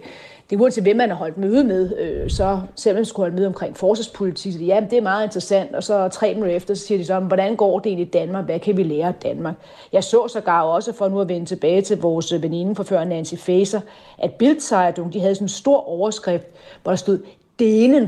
det 0.50 0.56
er 0.56 0.60
uanset 0.60 0.84
hvem 0.84 0.96
man 0.96 1.08
har 1.08 1.16
holdt 1.16 1.38
møde 1.38 1.64
med, 1.64 1.98
øh, 1.98 2.30
så 2.30 2.60
selvom 2.74 2.96
man 2.96 3.04
skulle 3.04 3.24
holde 3.24 3.36
møde 3.36 3.46
omkring 3.46 3.76
forsvarspolitik, 3.76 4.52
så 4.52 4.58
de, 4.58 4.64
ja, 4.64 4.80
det 4.90 4.98
er 4.98 5.02
meget 5.02 5.24
interessant, 5.24 5.74
og 5.74 5.82
så 5.82 6.08
tre 6.08 6.34
minutter 6.34 6.56
efter, 6.56 6.74
så 6.74 6.86
siger 6.86 6.98
de 6.98 7.04
så, 7.04 7.20
hvordan 7.20 7.56
går 7.56 7.78
det 7.78 7.86
egentlig 7.86 8.06
i 8.06 8.10
Danmark, 8.10 8.44
hvad 8.44 8.60
kan 8.60 8.76
vi 8.76 8.82
lære 8.82 9.08
af 9.08 9.14
Danmark? 9.14 9.54
Jeg 9.92 10.04
så 10.04 10.28
sågar 10.28 10.62
også, 10.62 10.92
for 10.92 11.08
nu 11.08 11.20
at 11.20 11.28
vende 11.28 11.46
tilbage 11.46 11.82
til 11.82 12.00
vores 12.00 12.42
veninde 12.42 12.74
for 12.74 12.82
før, 12.82 13.04
Nancy 13.04 13.34
Faser, 13.34 13.80
at 14.18 14.32
Bildzeitung, 14.32 15.12
de 15.12 15.20
havde 15.20 15.34
sådan 15.34 15.44
en 15.44 15.48
stor 15.48 15.88
overskrift, 15.88 16.46
hvor 16.82 16.92
der 16.92 16.96
stod, 16.96 17.18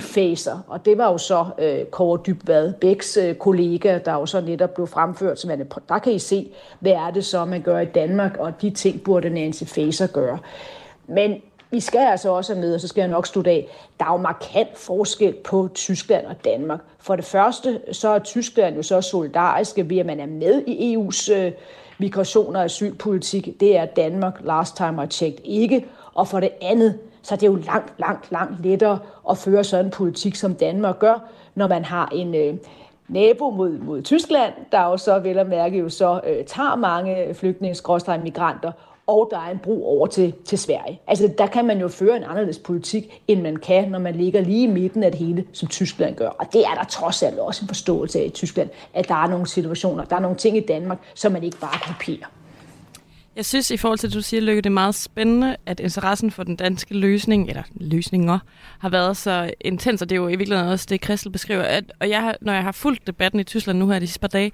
Faser, 0.00 0.58
og 0.68 0.84
det 0.84 0.98
var 0.98 1.12
jo 1.12 1.18
så 1.18 1.46
øh, 1.58 1.84
Kåre 1.84 2.20
Dybvad, 2.26 2.72
Bæks 2.72 3.16
øh, 3.16 3.34
kollega, 3.34 3.98
der 4.04 4.12
jo 4.12 4.26
så 4.26 4.40
netop 4.40 4.74
blev 4.74 4.86
fremført, 4.86 5.40
som 5.40 5.48
man, 5.48 5.68
der 5.88 5.98
kan 5.98 6.12
I 6.12 6.18
se, 6.18 6.48
hvad 6.80 6.92
er 6.92 7.10
det 7.10 7.24
så, 7.24 7.44
man 7.44 7.62
gør 7.62 7.78
i 7.78 7.84
Danmark, 7.84 8.36
og 8.38 8.62
de 8.62 8.70
ting 8.70 9.02
burde 9.02 9.30
Nancy 9.30 9.64
Faser 9.64 10.06
gøre. 10.06 10.38
Men 11.06 11.40
vi 11.72 11.80
skal 11.80 12.00
altså 12.00 12.30
også 12.30 12.54
med, 12.54 12.74
og 12.74 12.80
så 12.80 12.88
skal 12.88 13.02
jeg 13.02 13.10
nok 13.10 13.26
slutte 13.26 13.50
af, 13.50 13.68
der 13.98 14.04
er 14.04 14.12
jo 14.12 14.16
markant 14.16 14.78
forskel 14.78 15.34
på 15.44 15.68
Tyskland 15.74 16.26
og 16.26 16.44
Danmark. 16.44 16.80
For 16.98 17.16
det 17.16 17.24
første, 17.24 17.80
så 17.92 18.08
er 18.08 18.18
Tyskland 18.18 18.76
jo 18.76 18.82
så 18.82 19.00
solidariske 19.00 19.90
ved, 19.90 19.98
at 19.98 20.06
man 20.06 20.20
er 20.20 20.26
med 20.26 20.62
i 20.66 20.96
EU's 20.96 21.32
øh, 21.32 21.52
migration- 21.98 22.56
og 22.56 22.64
asylpolitik. 22.64 23.60
Det 23.60 23.76
er 23.76 23.84
Danmark, 23.84 24.40
last 24.44 24.76
time 24.76 25.04
I 25.04 25.06
checked, 25.06 25.40
ikke. 25.44 25.86
Og 26.14 26.28
for 26.28 26.40
det 26.40 26.50
andet, 26.62 26.98
så 27.22 27.34
er 27.34 27.38
det 27.38 27.46
jo 27.46 27.54
langt, 27.54 27.92
langt, 27.98 28.32
langt 28.32 28.62
lettere 28.62 28.98
at 29.30 29.38
føre 29.38 29.64
sådan 29.64 29.84
en 29.84 29.90
politik, 29.90 30.34
som 30.34 30.54
Danmark 30.54 30.98
gør, 30.98 31.28
når 31.54 31.68
man 31.68 31.84
har 31.84 32.08
en 32.12 32.34
øh, 32.34 32.54
nabo 33.08 33.50
mod, 33.50 33.70
mod 33.70 34.02
Tyskland, 34.02 34.52
der 34.72 34.84
jo 34.84 34.96
så 34.96 35.18
vel 35.18 35.38
at 35.38 35.48
mærke 35.48 35.78
jo 35.78 35.88
så 35.88 36.20
øh, 36.26 36.44
tager 36.44 36.76
mange 36.76 37.26
øh, 37.26 37.34
flygtninge 37.34 37.76
migranter 38.22 38.72
og 39.12 39.28
der 39.30 39.38
er 39.38 39.50
en 39.50 39.58
bro 39.58 39.86
over 39.86 40.06
til, 40.06 40.34
til 40.44 40.58
Sverige. 40.58 41.00
Altså, 41.06 41.32
der 41.38 41.46
kan 41.46 41.64
man 41.66 41.80
jo 41.80 41.88
føre 41.88 42.16
en 42.16 42.24
anderledes 42.24 42.58
politik, 42.58 43.22
end 43.28 43.42
man 43.42 43.56
kan, 43.56 43.90
når 43.90 43.98
man 43.98 44.14
ligger 44.14 44.40
lige 44.40 44.64
i 44.64 44.66
midten 44.66 45.02
af 45.02 45.12
det 45.12 45.20
hele, 45.20 45.44
som 45.52 45.68
Tyskland 45.68 46.16
gør. 46.16 46.28
Og 46.28 46.46
det 46.52 46.60
er 46.60 46.74
der 46.74 46.84
trods 46.84 47.22
alt 47.22 47.38
også 47.38 47.64
en 47.64 47.68
forståelse 47.68 48.20
af 48.20 48.24
i 48.24 48.30
Tyskland, 48.30 48.70
at 48.94 49.08
der 49.08 49.14
er 49.14 49.28
nogle 49.28 49.46
situationer, 49.46 50.04
der 50.04 50.16
er 50.16 50.20
nogle 50.20 50.36
ting 50.36 50.56
i 50.56 50.60
Danmark, 50.60 50.98
som 51.14 51.32
man 51.32 51.42
ikke 51.42 51.58
bare 51.58 51.78
kopierer. 51.86 52.26
Jeg 53.36 53.44
synes, 53.44 53.70
i 53.70 53.76
forhold 53.76 53.98
til, 53.98 54.06
at 54.06 54.14
du 54.14 54.22
siger, 54.22 54.40
Lykke, 54.40 54.62
det 54.62 54.66
er 54.66 54.70
meget 54.70 54.94
spændende, 54.94 55.56
at 55.66 55.80
interessen 55.80 56.30
for 56.30 56.42
den 56.42 56.56
danske 56.56 56.94
løsning, 56.94 57.48
eller 57.48 57.62
løsninger, 57.74 58.38
har 58.78 58.88
været 58.88 59.16
så 59.16 59.54
intens, 59.60 60.02
og 60.02 60.10
det 60.10 60.16
er 60.16 60.20
jo 60.20 60.28
i 60.28 60.36
virkeligheden 60.36 60.72
også 60.72 60.86
det, 60.88 61.00
Kristel 61.00 61.32
beskriver. 61.32 61.62
At, 61.62 61.84
og 62.00 62.08
jeg 62.08 62.20
har, 62.20 62.36
når 62.40 62.52
jeg 62.52 62.62
har 62.62 62.72
fulgt 62.72 63.06
debatten 63.06 63.40
i 63.40 63.44
Tyskland 63.44 63.78
nu 63.78 63.88
her 63.88 63.98
de 63.98 64.06
sidste 64.06 64.20
par 64.20 64.28
dage, 64.28 64.52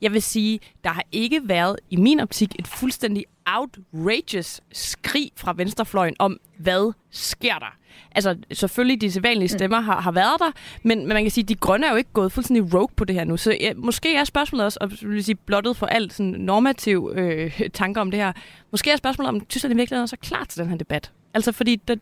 jeg 0.00 0.12
vil 0.12 0.22
sige, 0.22 0.60
der 0.84 0.90
har 0.90 1.04
ikke 1.12 1.40
været 1.44 1.76
i 1.90 1.96
min 1.96 2.20
optik 2.20 2.54
et 2.58 2.66
fuldstændig 2.66 3.24
outrageous 3.46 4.60
skrig 4.72 5.30
fra 5.36 5.54
venstrefløjen 5.56 6.16
om, 6.18 6.36
hvad 6.58 6.92
sker 7.10 7.58
der? 7.58 7.76
Altså, 8.10 8.36
selvfølgelig, 8.52 9.00
de 9.00 9.12
sædvanlige 9.12 9.44
mm. 9.44 9.58
stemmer 9.58 9.80
har, 9.80 10.00
har 10.00 10.12
været 10.12 10.36
der, 10.38 10.50
men, 10.82 10.98
men 10.98 11.08
man 11.08 11.24
kan 11.24 11.30
sige, 11.30 11.42
at 11.42 11.48
de 11.48 11.54
grønne 11.54 11.86
er 11.86 11.90
jo 11.90 11.96
ikke 11.96 12.12
gået 12.12 12.32
fuldstændig 12.32 12.74
rogue 12.74 12.94
på 12.96 13.04
det 13.04 13.14
her 13.14 13.24
nu. 13.24 13.36
Så 13.36 13.56
ja, 13.60 13.72
måske 13.76 14.16
er 14.16 14.24
spørgsmålet 14.24 14.64
også, 14.64 14.78
og 14.80 14.90
vil 15.02 15.24
sige, 15.24 15.34
blottet 15.34 15.76
for 15.76 15.86
alt 15.86 16.12
sådan 16.12 16.32
normativ 16.32 17.12
øh, 17.14 17.60
tanker 17.72 18.00
om 18.00 18.10
det 18.10 18.20
her, 18.20 18.32
måske 18.70 18.90
er 18.90 18.96
spørgsmålet, 18.96 19.28
om 19.28 19.40
Tyskland 19.40 19.74
i 19.74 19.76
virkeligheden 19.76 20.02
er 20.02 20.06
så 20.06 20.16
klar 20.16 20.44
til 20.44 20.60
den 20.60 20.68
her 20.68 20.76
debat. 20.76 21.12
Altså, 21.34 21.52
fordi 21.52 21.76
der, 21.76 21.96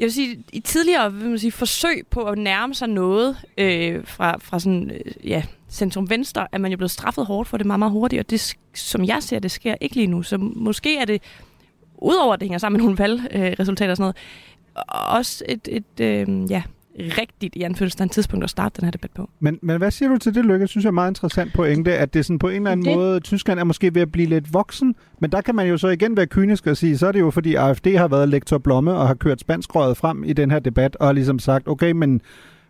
jeg 0.00 0.06
vil 0.06 0.12
sige, 0.12 0.44
i 0.52 0.60
tidligere 0.60 1.12
vil 1.12 1.28
man 1.28 1.38
sige, 1.38 1.52
forsøg 1.52 2.06
på 2.10 2.24
at 2.24 2.38
nærme 2.38 2.74
sig 2.74 2.88
noget 2.88 3.36
øh, 3.58 4.06
fra, 4.06 4.36
fra 4.38 4.60
sådan, 4.60 4.90
øh, 4.90 5.28
ja, 5.28 5.42
centrum-venstre, 5.70 6.46
at 6.52 6.60
man 6.60 6.70
jo 6.70 6.76
blevet 6.76 6.90
straffet 6.90 7.26
hårdt 7.26 7.48
for 7.48 7.56
det 7.56 7.66
meget, 7.66 7.78
meget 7.78 7.92
hurtigt, 7.92 8.20
og 8.20 8.30
det, 8.30 8.56
som 8.74 9.04
jeg 9.04 9.22
ser, 9.22 9.38
det 9.38 9.50
sker 9.50 9.74
ikke 9.80 9.94
lige 9.94 10.06
nu. 10.06 10.22
Så 10.22 10.38
måske 10.38 10.96
er 10.96 11.04
det, 11.04 11.22
udover 11.98 12.34
at 12.34 12.40
det 12.40 12.46
hænger 12.46 12.58
sammen 12.58 12.78
med 12.78 12.84
nogle 12.84 12.98
valgresultater 12.98 13.88
øh, 13.88 13.90
og 13.90 13.96
sådan 13.96 14.02
noget, 14.02 14.16
også 15.14 15.44
et, 15.48 15.68
et 15.70 16.00
øh, 16.00 16.50
ja, 16.50 16.62
rigtigt 17.18 17.56
i 17.56 17.62
anførselstegn 17.62 18.08
tidspunkt 18.08 18.44
at 18.44 18.50
starte 18.50 18.80
den 18.80 18.84
her 18.84 18.90
debat 18.90 19.10
på. 19.14 19.30
Men, 19.40 19.58
men 19.62 19.76
hvad 19.76 19.90
siger 19.90 20.08
du 20.08 20.16
til 20.16 20.34
det, 20.34 20.44
Lykke? 20.44 20.60
Jeg 20.60 20.68
synes 20.68 20.84
jeg 20.84 20.88
er 20.88 20.92
meget 20.92 21.10
interessant 21.10 21.52
pointe, 21.52 21.98
at 21.98 22.14
det 22.14 22.26
sådan 22.26 22.38
på 22.38 22.48
en 22.48 22.56
eller 22.56 22.70
anden 22.70 22.86
det... 22.86 22.96
måde, 22.96 23.20
Tyskland 23.20 23.60
er 23.60 23.64
måske 23.64 23.94
ved 23.94 24.02
at 24.02 24.12
blive 24.12 24.28
lidt 24.28 24.54
voksen, 24.54 24.94
men 25.20 25.32
der 25.32 25.40
kan 25.40 25.54
man 25.54 25.68
jo 25.68 25.78
så 25.78 25.88
igen 25.88 26.16
være 26.16 26.26
kynisk 26.26 26.66
og 26.66 26.76
sige, 26.76 26.98
så 26.98 27.06
er 27.06 27.12
det 27.12 27.20
jo 27.20 27.30
fordi 27.30 27.54
AFD 27.54 27.86
har 27.86 28.08
været 28.08 28.28
lektor 28.28 28.58
Blomme 28.58 28.92
og 28.92 29.06
har 29.06 29.14
kørt 29.14 29.40
spanskrøjet 29.40 29.96
frem 29.96 30.24
i 30.24 30.32
den 30.32 30.50
her 30.50 30.58
debat 30.58 30.96
og 30.96 31.06
har 31.06 31.12
ligesom 31.12 31.38
sagt, 31.38 31.68
okay, 31.68 31.92
men 31.92 32.20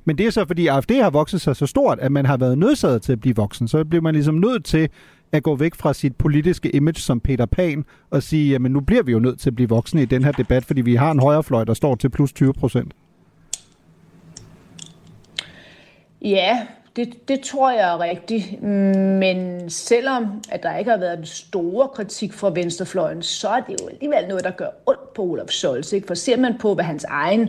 men 0.04 0.18
det 0.18 0.26
er 0.26 0.30
så, 0.30 0.44
fordi 0.46 0.66
AFD 0.66 0.90
har 0.90 1.10
vokset 1.10 1.40
sig 1.40 1.56
så 1.56 1.66
stort, 1.66 1.98
at 2.00 2.12
man 2.12 2.26
har 2.26 2.36
været 2.36 2.58
nødsaget 2.58 3.02
til 3.02 3.12
at 3.12 3.20
blive 3.20 3.36
voksen. 3.36 3.68
Så 3.68 3.84
bliver 3.84 4.02
man 4.02 4.14
ligesom 4.14 4.34
nødt 4.34 4.64
til 4.64 4.88
at 5.32 5.42
gå 5.42 5.56
væk 5.56 5.74
fra 5.74 5.92
sit 5.92 6.16
politiske 6.16 6.76
image 6.76 7.00
som 7.00 7.20
Peter 7.20 7.46
Pan 7.46 7.84
og 8.10 8.22
sige, 8.22 8.50
jamen 8.50 8.72
nu 8.72 8.80
bliver 8.80 9.02
vi 9.02 9.12
jo 9.12 9.18
nødt 9.18 9.40
til 9.40 9.50
at 9.50 9.54
blive 9.54 9.68
voksne 9.68 10.02
i 10.02 10.04
den 10.04 10.24
her 10.24 10.32
debat, 10.32 10.64
fordi 10.64 10.80
vi 10.80 10.94
har 10.94 11.10
en 11.10 11.20
højrefløj, 11.20 11.64
der 11.64 11.74
står 11.74 11.94
til 11.94 12.08
plus 12.08 12.32
20 12.32 12.52
procent. 12.52 12.92
Ja, 16.22 16.66
det, 16.96 17.28
det 17.28 17.40
tror 17.40 17.70
jeg 17.70 17.92
er 17.94 18.00
rigtigt. 18.00 18.62
Men 18.62 19.70
selvom 19.70 20.42
at 20.50 20.62
der 20.62 20.76
ikke 20.76 20.90
har 20.90 20.98
været 20.98 21.18
en 21.18 21.26
store 21.26 21.88
kritik 21.88 22.32
fra 22.32 22.50
venstrefløjen, 22.50 23.22
så 23.22 23.48
er 23.48 23.60
det 23.60 23.80
jo 23.80 23.88
alligevel 23.88 24.28
noget, 24.28 24.44
der 24.44 24.50
gør 24.50 24.68
ondt 24.86 25.14
på 25.14 25.22
Olaf 25.22 25.48
Scholz. 25.48 25.92
Ikke? 25.92 26.06
For 26.06 26.14
ser 26.14 26.36
man 26.36 26.58
på, 26.58 26.74
hvad 26.74 26.84
hans 26.84 27.04
egen 27.04 27.48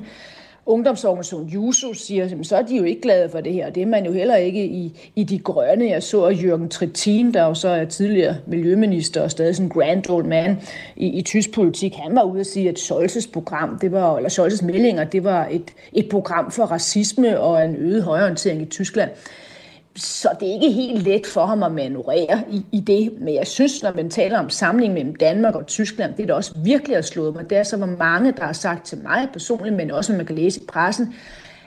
ungdomsorganisation 0.65 1.47
Juso 1.47 1.93
siger, 1.93 2.43
så 2.43 2.57
er 2.57 2.61
de 2.61 2.77
jo 2.77 2.83
ikke 2.83 3.01
glade 3.01 3.29
for 3.29 3.41
det 3.41 3.53
her. 3.53 3.69
Det 3.69 3.83
er 3.83 3.87
man 3.87 4.05
jo 4.05 4.11
heller 4.11 4.35
ikke 4.35 4.65
i, 4.65 5.11
i 5.15 5.23
de 5.23 5.39
grønne. 5.39 5.89
Jeg 5.89 6.03
så 6.03 6.29
Jørgen 6.29 6.69
Trittin, 6.69 7.33
der 7.33 7.45
jo 7.45 7.53
så 7.53 7.67
er 7.69 7.85
tidligere 7.85 8.35
miljøminister 8.47 9.21
og 9.21 9.31
stadig 9.31 9.55
sådan 9.55 9.69
grand 9.69 10.09
old 10.09 10.25
man 10.25 10.61
i, 10.95 11.07
i 11.07 11.21
tysk 11.21 11.53
politik. 11.53 11.95
Han 11.95 12.15
var 12.15 12.23
ude 12.23 12.39
at 12.39 12.47
sige, 12.47 12.69
at 12.69 12.79
Scholz's 12.79 13.31
program, 13.33 13.79
det 13.79 13.91
var, 13.91 14.17
eller 14.17 14.29
Scholz's 14.29 14.65
meldinger, 14.65 15.03
det 15.03 15.23
var 15.23 15.47
et, 15.51 15.73
et 15.93 16.09
program 16.09 16.51
for 16.51 16.63
racisme 16.63 17.39
og 17.39 17.65
en 17.65 17.75
øget 17.75 18.03
højorientering 18.03 18.61
i 18.61 18.65
Tyskland. 18.65 19.09
Så 19.95 20.29
det 20.39 20.49
er 20.49 20.53
ikke 20.53 20.71
helt 20.71 21.03
let 21.03 21.27
for 21.27 21.45
ham 21.45 21.63
at 21.63 21.71
manøvrere 21.71 22.43
i, 22.49 22.65
i 22.71 22.79
det. 22.79 23.13
Men 23.19 23.35
jeg 23.35 23.47
synes, 23.47 23.83
når 23.83 23.93
man 23.93 24.09
taler 24.09 24.39
om 24.39 24.49
samling 24.49 24.93
mellem 24.93 25.15
Danmark 25.15 25.55
og 25.55 25.67
Tyskland, 25.67 26.13
det 26.13 26.23
er 26.23 26.27
da 26.27 26.33
også 26.33 26.53
virkelig 26.63 26.97
at 26.97 27.05
slået 27.05 27.35
mig. 27.35 27.49
Det 27.49 27.57
er 27.57 27.63
så, 27.63 27.77
hvor 27.77 27.85
mange, 27.85 28.31
der 28.31 28.43
har 28.43 28.53
sagt 28.53 28.85
til 28.85 28.97
mig 28.97 29.27
personligt, 29.33 29.75
men 29.75 29.91
også, 29.91 30.11
når 30.11 30.17
man 30.17 30.25
kan 30.25 30.35
læse 30.35 30.61
i 30.61 30.65
pressen, 30.67 31.13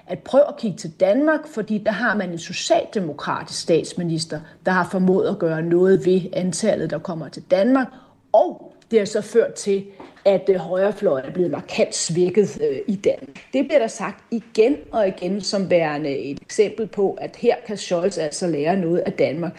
at 0.07 0.19
prøv 0.19 0.41
at 0.49 0.57
kigge 0.57 0.77
til 0.77 0.91
Danmark, 1.01 1.41
fordi 1.47 1.79
der 1.79 1.91
har 1.93 2.15
man 2.15 2.31
en 2.31 2.39
socialdemokratisk 2.39 3.61
statsminister, 3.61 4.41
der 4.67 4.73
har 4.73 4.89
formået 4.91 5.29
at 5.29 5.39
gøre 5.39 5.63
noget 5.63 6.07
ved 6.07 6.21
antallet, 6.33 6.91
der 6.91 6.99
kommer 6.99 7.29
til 7.29 7.43
Danmark. 7.51 7.87
Og 8.33 8.75
det 8.91 8.99
har 8.99 9.07
så 9.07 9.21
ført 9.21 9.55
til, 9.55 9.85
at 10.25 10.49
øh, 10.49 10.57
højrefløjen 10.57 11.27
er 11.27 11.33
blevet 11.33 11.51
markant 11.51 11.95
svækket 11.95 12.61
øh, 12.71 12.79
i 12.89 12.97
Danmark. 12.97 13.37
Det 13.53 13.67
bliver 13.67 13.79
der 13.79 13.87
sagt 13.87 14.25
igen 14.31 14.77
og 14.93 15.09
igen 15.09 15.41
som 15.41 15.71
værende 15.71 16.19
et 16.19 16.39
eksempel 16.43 16.87
på, 16.87 17.19
at 17.21 17.37
her 17.37 17.55
kan 17.67 17.77
Scholz 17.77 18.19
altså 18.19 18.47
lære 18.47 18.77
noget 18.77 18.99
af 18.99 19.13
Danmark. 19.13 19.53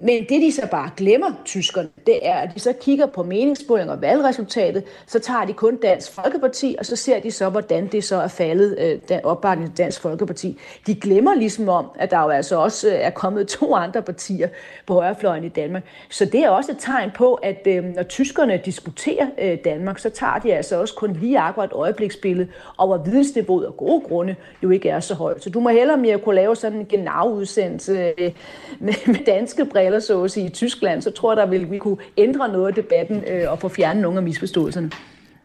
Men 0.00 0.22
det, 0.28 0.42
de 0.42 0.52
så 0.52 0.68
bare 0.70 0.90
glemmer, 0.96 1.26
tyskerne, 1.44 1.88
det 2.06 2.18
er, 2.22 2.34
at 2.34 2.50
de 2.54 2.60
så 2.60 2.72
kigger 2.80 3.06
på 3.06 3.22
meningsmålinger 3.22 3.94
og 3.94 4.02
valgresultatet, 4.02 4.84
så 5.06 5.18
tager 5.18 5.44
de 5.44 5.52
kun 5.52 5.76
Dansk 5.76 6.12
Folkeparti, 6.12 6.76
og 6.78 6.86
så 6.86 6.96
ser 6.96 7.20
de 7.20 7.30
så, 7.30 7.48
hvordan 7.48 7.86
det 7.86 8.04
så 8.04 8.16
er 8.16 8.28
faldet, 8.28 8.78
øh, 8.78 8.98
den 9.08 9.24
opbakning 9.24 9.70
til 9.70 9.84
Dansk 9.84 10.00
Folkeparti. 10.00 10.58
De 10.86 10.94
glemmer 10.94 11.34
ligesom 11.34 11.68
om, 11.68 11.86
at 11.98 12.10
der 12.10 12.22
jo 12.22 12.28
altså 12.28 12.56
også 12.56 12.88
øh, 12.88 12.94
er 12.94 13.10
kommet 13.10 13.48
to 13.48 13.74
andre 13.74 14.02
partier 14.02 14.48
på 14.86 14.94
højrefløjen 14.94 15.44
i 15.44 15.48
Danmark. 15.48 15.82
Så 16.10 16.24
det 16.24 16.44
er 16.44 16.50
også 16.50 16.72
et 16.72 16.78
tegn 16.80 17.10
på, 17.16 17.34
at 17.34 17.66
øh, 17.66 17.84
når 17.84 18.02
tyskerne 18.02 18.60
diskuterer 18.64 19.26
øh, 19.38 19.58
Danmark, 19.64 19.98
så 19.98 20.10
tager 20.10 20.38
de 20.38 20.54
altså 20.54 20.80
også 20.80 20.94
kun 20.94 21.12
lige 21.12 21.38
akkurat 21.38 21.72
øjebliksbillede, 21.72 22.48
og 22.76 22.86
hvor 22.86 22.96
vidensniveauet 22.96 23.66
af 23.66 23.76
gode 23.76 24.00
grunde 24.00 24.36
jo 24.62 24.70
ikke 24.70 24.88
er 24.88 25.00
så 25.00 25.14
højt. 25.14 25.42
Så 25.44 25.50
du 25.50 25.60
må 25.60 25.68
hellere 25.68 25.96
mere 25.96 26.18
kunne 26.18 26.34
lave 26.34 26.56
sådan 26.56 26.78
en 26.78 26.86
genau-udsendelse 26.86 28.12
øh, 28.18 28.32
med, 28.78 28.94
med 29.06 29.24
danske 29.26 29.64
briller, 29.64 29.87
sige, 30.28 30.46
i 30.46 30.48
Tyskland, 30.48 31.02
så 31.02 31.10
tror 31.10 31.32
jeg, 31.32 31.36
der 31.36 31.46
vil 31.46 31.70
vi 31.70 31.78
kunne 31.78 31.96
ændre 32.16 32.52
noget 32.52 32.68
af 32.68 32.74
debatten 32.74 33.22
øh, 33.30 33.52
og 33.52 33.58
få 33.58 33.68
fjernet 33.68 34.02
nogle 34.02 34.18
af 34.18 34.22
misforståelserne. 34.22 34.90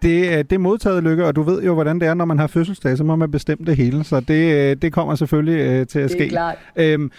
Det, 0.02 0.50
det 0.50 0.56
er 0.56 0.60
modtaget, 0.60 1.04
Lykke, 1.04 1.26
og 1.26 1.36
du 1.36 1.42
ved 1.42 1.64
jo, 1.64 1.74
hvordan 1.74 2.00
det 2.00 2.08
er, 2.08 2.14
når 2.14 2.26
man 2.26 2.40
har 2.40 2.48
fødselsdag, 2.48 2.98
så 2.98 3.04
må 3.04 3.16
man 3.16 3.32
bestemme 3.32 3.66
det 3.66 3.78
hele, 3.78 4.04
så 4.04 4.20
det, 4.20 4.54
øh, 4.54 4.76
det 4.82 4.94
kommer 4.94 5.16
selvfølgelig 5.16 5.60
øh, 5.60 5.88
til 5.88 6.00
at 6.00 6.12
ske. 6.12 6.20
Det 6.20 6.26
er 6.26 6.30
klart. 6.30 6.56
Øhm, 6.76 7.12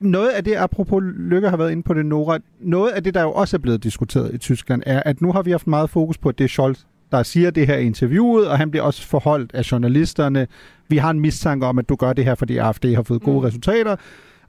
noget 0.00 0.28
af 0.28 0.44
det, 0.44 0.56
apropos 0.56 1.02
Lykke 1.16 1.48
har 1.48 1.56
været 1.56 1.70
inde 1.72 1.82
på 1.82 1.94
det, 1.94 2.06
Nora, 2.06 2.38
noget 2.60 2.90
af 2.90 3.04
det, 3.04 3.14
der 3.14 3.22
jo 3.22 3.32
også 3.32 3.56
er 3.56 3.58
blevet 3.58 3.84
diskuteret 3.84 4.34
i 4.34 4.38
Tyskland, 4.38 4.82
er, 4.86 5.02
at 5.02 5.20
nu 5.20 5.32
har 5.32 5.42
vi 5.42 5.50
haft 5.50 5.66
meget 5.66 5.90
fokus 5.90 6.18
på, 6.18 6.28
at 6.28 6.38
det 6.38 6.44
er 6.44 6.48
Scholz, 6.48 6.78
der 7.12 7.22
siger 7.22 7.50
det 7.50 7.66
her 7.66 7.76
i 7.76 7.84
interviewet, 7.86 8.48
og 8.48 8.58
han 8.58 8.70
bliver 8.70 8.84
også 8.84 9.06
forholdt 9.06 9.54
af 9.54 9.72
journalisterne. 9.72 10.46
Vi 10.88 10.96
har 10.96 11.10
en 11.10 11.20
mistanke 11.20 11.66
om, 11.66 11.78
at 11.78 11.88
du 11.88 11.96
gør 11.96 12.12
det 12.12 12.24
her, 12.24 12.34
fordi 12.34 12.56
AFD 12.56 12.84
har 12.94 13.02
fået 13.02 13.22
gode 13.22 13.38
mm. 13.38 13.44
resultater. 13.44 13.96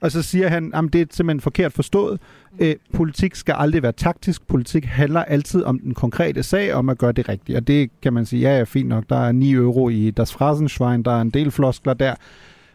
Og 0.02 0.12
så 0.12 0.22
siger 0.22 0.48
han, 0.48 0.74
at 0.74 0.84
det 0.92 1.00
er 1.00 1.06
simpelthen 1.10 1.40
forkert 1.40 1.72
forstået. 1.72 2.20
Æ, 2.60 2.74
politik 2.92 3.34
skal 3.34 3.54
aldrig 3.58 3.82
være 3.82 3.92
taktisk. 3.92 4.46
Politik 4.46 4.84
handler 4.84 5.24
altid 5.24 5.62
om 5.62 5.78
den 5.78 5.94
konkrete 5.94 6.42
sag, 6.42 6.74
om 6.74 6.88
at 6.88 6.98
gøre 6.98 7.12
det 7.12 7.28
rigtigt. 7.28 7.56
Og 7.56 7.66
det 7.66 7.90
kan 8.02 8.12
man 8.12 8.26
sige, 8.26 8.42
ja, 8.42 8.58
ja, 8.58 8.64
fint 8.64 8.88
nok. 8.88 9.04
Der 9.08 9.16
er 9.16 9.32
9 9.32 9.52
euro 9.52 9.88
i 9.88 10.10
Das 10.10 10.32
Phrasenschwein, 10.32 11.02
der 11.02 11.10
er 11.10 11.20
en 11.20 11.30
del 11.30 11.50
floskler 11.50 11.94
der. 11.94 12.14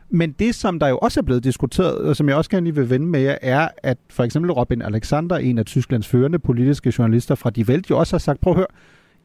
Men 0.09 0.31
det, 0.31 0.55
som 0.55 0.79
der 0.79 0.87
jo 0.87 0.97
også 0.97 1.19
er 1.19 1.23
blevet 1.23 1.43
diskuteret, 1.43 1.97
og 1.97 2.15
som 2.15 2.29
jeg 2.29 2.37
også 2.37 2.49
gerne 2.49 2.63
lige 2.63 2.75
vil 2.75 2.89
vende 2.89 3.07
med 3.07 3.19
jer, 3.19 3.37
er, 3.41 3.67
at 3.83 3.97
for 4.09 4.23
eksempel 4.23 4.51
Robin 4.51 4.81
Alexander, 4.81 5.37
en 5.37 5.57
af 5.57 5.65
Tysklands 5.65 6.07
førende 6.07 6.39
politiske 6.39 6.93
journalister 6.97 7.35
fra 7.35 7.49
Die 7.49 7.67
Welt, 7.67 7.89
jo 7.89 7.99
også 7.99 8.13
har 8.13 8.19
sagt, 8.19 8.41
prøv 8.41 8.51
at 8.51 8.57
høre, 8.57 8.67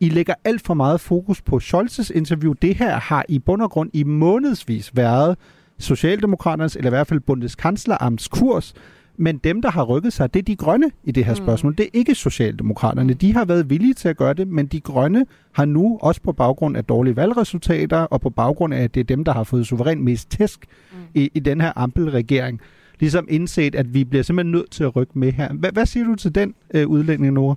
I 0.00 0.09
lægger 0.09 0.34
alt 0.44 0.66
for 0.66 0.74
meget 0.74 1.00
fokus 1.00 1.42
på 1.42 1.61
Scholzes 1.61 2.11
interview. 2.11 2.53
Det 2.53 2.74
her 2.74 2.96
har 3.00 3.24
i 3.28 3.38
bund 3.38 3.62
og 3.62 3.70
grund 3.70 3.90
i 3.92 4.03
månedsvis 4.05 4.96
været 4.96 5.36
Socialdemokraternes, 5.83 6.76
eller 6.76 6.89
i 6.89 6.95
hvert 6.95 7.07
fald 7.07 7.20
Bundeskanzleramts 7.20 8.28
kurs, 8.28 8.74
men 9.16 9.39
dem, 9.39 9.62
der 9.62 9.70
har 9.70 9.83
rykket 9.83 10.12
sig, 10.12 10.35
det 10.35 10.41
er 10.41 10.45
de 10.45 10.57
grønne 10.57 10.91
i 11.05 11.12
det 11.12 11.24
her 11.24 11.33
mm. 11.33 11.37
spørgsmål. 11.37 11.74
Det 11.78 11.85
er 11.85 11.91
ikke 11.93 12.14
Socialdemokraterne. 12.14 13.14
De 13.14 13.33
har 13.33 13.45
været 13.45 13.70
villige 13.70 13.95
til 13.95 14.09
at 14.09 14.16
gøre 14.16 14.35
det, 14.35 14.49
men 14.49 14.66
de 14.66 14.80
grønne 14.80 15.26
har 15.53 15.64
nu, 15.64 15.99
også 16.03 16.20
på 16.20 16.33
baggrund 16.33 16.76
af 16.76 16.85
dårlige 16.85 17.16
valgresultater, 17.16 17.99
og 17.99 18.20
på 18.20 18.30
baggrund 18.30 18.74
af, 18.74 18.83
at 18.83 18.95
det 18.95 19.01
er 19.01 19.05
dem, 19.05 19.24
der 19.24 19.33
har 19.33 19.45
fået 19.45 19.66
suverænt 19.66 20.03
mest 20.03 20.30
tæsk 20.30 20.66
mm. 20.93 20.99
i, 21.14 21.30
i 21.35 21.41
den 21.41 21.61
her 21.61 21.72
ampelregering, 21.76 22.61
ligesom 23.01 23.26
indset, 23.30 23.74
at 23.74 23.95
vi 23.95 24.05
bliver 24.05 24.22
simpelthen 24.22 24.53
nødt 24.53 24.70
til 24.70 24.85
at 24.85 24.97
rykke 24.97 25.18
med 25.18 25.33
her. 25.33 25.53
Hvad, 25.53 25.72
hvad 25.72 25.87
siger 25.87 26.07
du 26.07 26.14
til 26.14 26.35
den 26.35 26.55
øh, 26.74 26.87
udlægning, 26.89 27.33
Nora? 27.33 27.55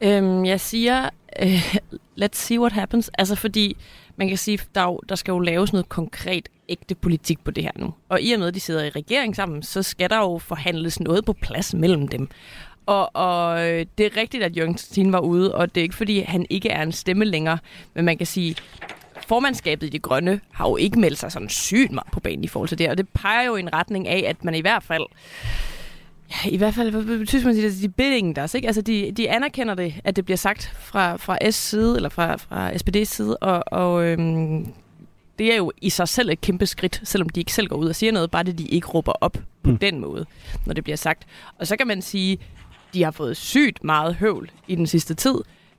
Øhm, 0.00 0.44
jeg 0.44 0.60
siger, 0.60 1.10
øh, 1.42 1.76
let's 2.22 2.36
see 2.36 2.60
what 2.60 2.72
happens. 2.72 3.10
Altså 3.18 3.34
fordi, 3.34 3.76
man 4.16 4.28
kan 4.28 4.36
sige, 4.36 4.58
der, 4.74 4.82
jo, 4.82 5.00
der 5.08 5.14
skal 5.14 5.32
jo 5.32 5.38
laves 5.38 5.72
noget 5.72 5.88
konkret 5.88 6.48
ægte 6.68 6.94
politik 6.94 7.44
på 7.44 7.50
det 7.50 7.64
her 7.64 7.70
nu. 7.76 7.94
Og 8.08 8.22
i 8.22 8.32
og 8.32 8.38
med, 8.38 8.48
at 8.48 8.54
de 8.54 8.60
sidder 8.60 8.84
i 8.84 8.90
regering 8.90 9.36
sammen, 9.36 9.62
så 9.62 9.82
skal 9.82 10.10
der 10.10 10.18
jo 10.18 10.38
forhandles 10.38 11.00
noget 11.00 11.24
på 11.24 11.32
plads 11.32 11.74
mellem 11.74 12.08
dem. 12.08 12.28
Og, 12.86 13.16
og 13.16 13.68
øh, 13.68 13.86
det 13.98 14.06
er 14.06 14.16
rigtigt, 14.16 14.44
at 14.44 14.56
Jørgen 14.56 14.74
Tien 14.74 15.12
var 15.12 15.20
ude, 15.20 15.54
og 15.54 15.74
det 15.74 15.80
er 15.80 15.82
ikke, 15.82 15.94
fordi 15.94 16.20
han 16.20 16.46
ikke 16.50 16.68
er 16.68 16.82
en 16.82 16.92
stemme 16.92 17.24
længere. 17.24 17.58
Men 17.94 18.04
man 18.04 18.18
kan 18.18 18.26
sige, 18.26 18.56
formandskabet 19.26 19.86
i 19.86 19.90
det 19.90 20.02
grønne 20.02 20.40
har 20.52 20.68
jo 20.68 20.76
ikke 20.76 21.00
meldt 21.00 21.18
sig 21.18 21.32
sådan 21.32 21.48
sygt 21.48 21.92
meget 21.92 22.12
på 22.12 22.20
banen 22.20 22.44
i 22.44 22.48
forhold 22.48 22.68
til 22.68 22.78
det. 22.78 22.88
Og 22.88 22.98
det 22.98 23.08
peger 23.08 23.42
jo 23.42 23.56
i 23.56 23.60
en 23.60 23.72
retning 23.72 24.08
af, 24.08 24.24
at 24.28 24.44
man 24.44 24.54
i 24.54 24.60
hvert 24.60 24.82
fald 24.82 25.06
Ja, 26.30 26.50
i 26.50 26.56
hvert 26.56 26.74
fald, 26.74 26.90
hvad 26.90 27.18
betyder 27.18 27.44
man 27.44 27.54
sige, 27.54 27.88
de 27.88 27.88
bidding 27.88 28.36
der, 28.36 28.54
ikke? 28.54 28.66
Altså, 28.66 28.82
de, 28.82 29.12
de 29.16 29.30
anerkender 29.30 29.74
det, 29.74 29.94
at 30.04 30.16
det 30.16 30.24
bliver 30.24 30.36
sagt 30.36 30.72
fra, 30.80 31.16
fra 31.16 31.50
S 31.50 31.54
side, 31.54 31.96
eller 31.96 32.08
fra, 32.08 32.36
fra 32.36 32.72
SPD's 32.72 33.04
side, 33.04 33.36
og, 33.36 33.64
og 33.66 34.04
øhm, 34.04 34.66
det 35.38 35.52
er 35.52 35.56
jo 35.56 35.72
i 35.82 35.90
sig 35.90 36.08
selv 36.08 36.30
et 36.30 36.40
kæmpe 36.40 36.66
skridt, 36.66 37.00
selvom 37.04 37.28
de 37.28 37.40
ikke 37.40 37.52
selv 37.52 37.68
går 37.68 37.76
ud 37.76 37.88
og 37.88 37.96
siger 37.96 38.12
noget, 38.12 38.30
bare 38.30 38.42
det, 38.42 38.58
de 38.58 38.66
ikke 38.66 38.86
råber 38.86 39.12
op 39.12 39.38
på 39.62 39.70
mm. 39.70 39.78
den 39.78 40.00
måde, 40.00 40.26
når 40.66 40.74
det 40.74 40.84
bliver 40.84 40.96
sagt. 40.96 41.26
Og 41.58 41.66
så 41.66 41.76
kan 41.76 41.86
man 41.86 42.02
sige, 42.02 42.38
de 42.94 43.02
har 43.02 43.10
fået 43.10 43.36
sygt 43.36 43.84
meget 43.84 44.14
høvl 44.14 44.50
i 44.68 44.74
den 44.74 44.86
sidste 44.86 45.14
tid. 45.14 45.34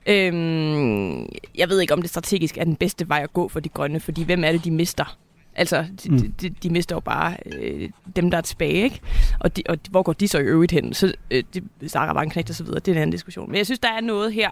Øhm, 0.06 1.28
jeg 1.54 1.68
ved 1.68 1.80
ikke, 1.80 1.94
om 1.94 2.02
det 2.02 2.10
strategisk 2.10 2.58
er 2.58 2.64
den 2.64 2.76
bedste 2.76 3.08
vej 3.08 3.20
at 3.22 3.32
gå 3.32 3.48
for 3.48 3.60
de 3.60 3.68
grønne, 3.68 4.00
fordi 4.00 4.22
hvem 4.22 4.44
er 4.44 4.52
det, 4.52 4.64
de 4.64 4.70
mister? 4.70 5.16
Altså, 5.58 5.86
de, 6.04 6.10
mm. 6.10 6.32
de, 6.32 6.50
de 6.50 6.70
mister 6.70 6.96
jo 6.96 7.00
bare 7.00 7.36
øh, 7.46 7.90
dem, 8.16 8.30
der 8.30 8.38
er 8.38 8.42
tilbage, 8.42 8.82
ikke? 8.84 9.00
Og, 9.40 9.56
de, 9.56 9.62
og 9.68 9.78
hvor 9.90 10.02
går 10.02 10.12
de 10.12 10.28
så 10.28 10.38
i 10.38 10.42
øvrigt 10.42 10.72
hen? 10.72 10.94
Så 10.94 11.12
øh, 11.30 11.44
de, 11.54 11.88
Sarah 11.88 12.14
Vanknægt 12.14 12.50
og 12.50 12.56
så 12.56 12.64
videre, 12.64 12.78
det 12.78 12.88
er 12.88 12.92
en 12.92 13.02
anden 13.02 13.12
diskussion. 13.12 13.50
Men 13.50 13.56
jeg 13.56 13.66
synes, 13.66 13.78
der 13.78 13.88
er 13.88 14.00
noget 14.00 14.32
her, 14.32 14.50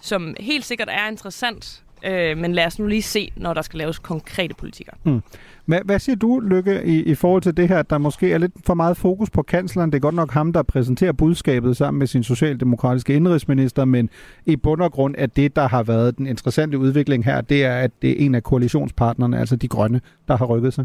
som 0.00 0.34
helt 0.40 0.64
sikkert 0.64 0.88
er 0.90 1.08
interessant, 1.08 1.82
øh, 2.04 2.38
men 2.38 2.52
lad 2.52 2.66
os 2.66 2.78
nu 2.78 2.86
lige 2.86 3.02
se, 3.02 3.32
når 3.36 3.54
der 3.54 3.62
skal 3.62 3.78
laves 3.78 3.98
konkrete 3.98 4.54
politikker. 4.54 4.92
Mm. 5.04 5.22
Hvad, 5.64 5.80
hvad 5.84 5.98
siger 5.98 6.16
du, 6.16 6.40
Lykke, 6.40 6.84
i, 6.84 7.02
i 7.02 7.14
forhold 7.14 7.42
til 7.42 7.56
det 7.56 7.68
her, 7.68 7.78
at 7.78 7.90
der 7.90 7.98
måske 7.98 8.32
er 8.32 8.38
lidt 8.38 8.52
for 8.66 8.74
meget 8.74 8.96
fokus 8.96 9.30
på 9.30 9.42
kansleren? 9.42 9.92
Det 9.92 9.96
er 9.96 10.00
godt 10.00 10.14
nok 10.14 10.32
ham, 10.32 10.52
der 10.52 10.62
præsenterer 10.62 11.12
budskabet 11.12 11.76
sammen 11.76 11.98
med 11.98 12.06
sin 12.06 12.22
socialdemokratiske 12.22 13.14
indrigsminister, 13.14 13.84
men 13.84 14.10
i 14.46 14.56
bund 14.56 14.80
og 14.80 14.92
grund 14.92 15.14
er 15.18 15.26
det, 15.26 15.56
der 15.56 15.68
har 15.68 15.82
været 15.82 16.18
den 16.18 16.26
interessante 16.26 16.78
udvikling 16.78 17.24
her, 17.24 17.40
det 17.40 17.64
er, 17.64 17.76
at 17.76 17.90
det 18.02 18.10
er 18.10 18.26
en 18.26 18.34
af 18.34 18.42
koalitionspartnerne, 18.42 19.38
altså 19.38 19.56
de 19.56 19.68
grønne, 19.68 20.00
der 20.28 20.36
har 20.36 20.46
rykket 20.46 20.74
sig. 20.74 20.84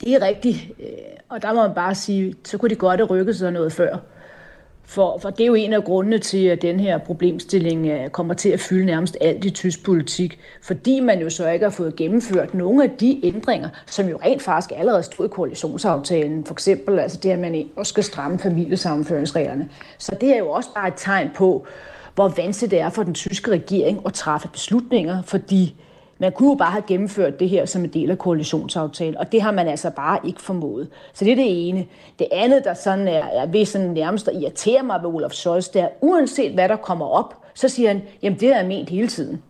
Det 0.00 0.14
er 0.14 0.26
rigtigt, 0.26 0.70
øh, 0.80 0.86
og 1.28 1.42
der 1.42 1.54
må 1.54 1.62
man 1.66 1.74
bare 1.74 1.94
sige, 1.94 2.34
så 2.44 2.58
kunne 2.58 2.70
de 2.70 2.74
godt 2.74 3.00
have 3.00 3.06
rykket 3.06 3.36
sig 3.36 3.52
noget 3.52 3.72
før. 3.72 3.96
For, 4.88 5.18
for 5.18 5.30
det 5.30 5.40
er 5.40 5.46
jo 5.46 5.54
en 5.54 5.72
af 5.72 5.84
grundene 5.84 6.18
til, 6.18 6.46
at 6.46 6.62
den 6.62 6.80
her 6.80 6.98
problemstilling 6.98 7.86
øh, 7.86 8.10
kommer 8.10 8.34
til 8.34 8.48
at 8.48 8.60
fylde 8.60 8.84
nærmest 8.84 9.16
alt 9.20 9.44
i 9.44 9.50
tysk 9.50 9.84
politik, 9.84 10.38
fordi 10.62 11.00
man 11.00 11.20
jo 11.20 11.30
så 11.30 11.48
ikke 11.48 11.64
har 11.64 11.70
fået 11.70 11.96
gennemført 11.96 12.54
nogle 12.54 12.84
af 12.84 12.90
de 12.90 13.20
ændringer, 13.24 13.68
som 13.86 14.08
jo 14.08 14.18
rent 14.24 14.42
faktisk 14.42 14.72
allerede 14.76 15.02
stod 15.02 15.26
i 15.26 15.28
koalitionsaftalen. 15.28 16.44
For 16.44 16.52
eksempel 16.52 16.98
altså 16.98 17.18
det, 17.22 17.30
at 17.30 17.38
man 17.38 17.68
også 17.76 17.90
skal 17.90 18.04
stramme 18.04 18.38
familiesammenføringsreglerne. 18.38 19.68
Så 19.98 20.16
det 20.20 20.28
er 20.28 20.38
jo 20.38 20.50
også 20.50 20.68
bare 20.74 20.88
et 20.88 20.94
tegn 20.96 21.30
på, 21.34 21.66
hvor 22.14 22.28
vanskeligt 22.36 22.70
det 22.70 22.80
er 22.80 22.90
for 22.90 23.02
den 23.02 23.14
tyske 23.14 23.50
regering 23.50 24.00
at 24.06 24.14
træffe 24.14 24.48
beslutninger, 24.48 25.22
fordi 25.22 25.74
man 26.18 26.32
kunne 26.32 26.48
jo 26.48 26.54
bare 26.54 26.70
have 26.70 26.84
gennemført 26.86 27.40
det 27.40 27.48
her 27.48 27.66
som 27.66 27.84
en 27.84 27.90
del 27.90 28.10
af 28.10 28.18
koalitionsaftalen, 28.18 29.16
og 29.16 29.32
det 29.32 29.42
har 29.42 29.50
man 29.50 29.68
altså 29.68 29.90
bare 29.90 30.18
ikke 30.24 30.42
formået. 30.42 30.88
Så 31.12 31.24
det 31.24 31.32
er 31.32 31.36
det 31.36 31.68
ene. 31.68 31.86
Det 32.18 32.26
andet, 32.32 32.64
der 32.64 32.74
sådan 32.74 33.08
er, 33.08 33.24
er 33.32 33.46
ved 33.46 33.64
sådan 33.64 33.90
nærmest 33.90 34.28
at 34.28 34.36
irritere 34.36 34.82
mig 34.82 35.00
ved 35.02 35.08
Olaf 35.08 35.30
Scholz, 35.30 35.68
det 35.68 35.82
er, 35.82 35.88
uanset 36.00 36.52
hvad 36.52 36.68
der 36.68 36.76
kommer 36.76 37.06
op, 37.06 37.34
så 37.54 37.68
siger 37.68 37.88
han, 37.88 38.02
jamen 38.22 38.40
det 38.40 38.48
har 38.48 38.60
jeg 38.60 38.68
ment 38.68 38.90
hele 38.90 39.08
tiden. 39.08 39.42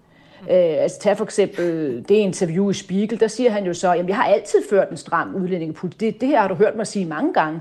Øh, 0.51 0.83
altså 0.83 1.01
tag 1.01 1.17
for 1.17 1.25
eksempel 1.25 1.97
det 2.09 2.15
interview 2.15 2.71
i 2.71 2.75
Spiegel, 2.75 3.21
der 3.21 3.29
siger 3.29 3.51
han 3.51 3.65
jo 3.65 3.75
så, 3.75 3.93
jamen 3.93 4.09
jeg 4.09 4.17
har 4.17 4.25
altid 4.25 4.59
ført 4.71 4.91
en 4.91 4.97
stram 4.97 5.35
udlændingepolitik. 5.35 6.01
Det, 6.01 6.21
det 6.21 6.29
her 6.29 6.41
har 6.41 6.49
du 6.49 6.55
hørt 6.55 6.77
mig 6.77 6.87
sige 6.87 7.05
mange 7.05 7.33
gange. 7.33 7.61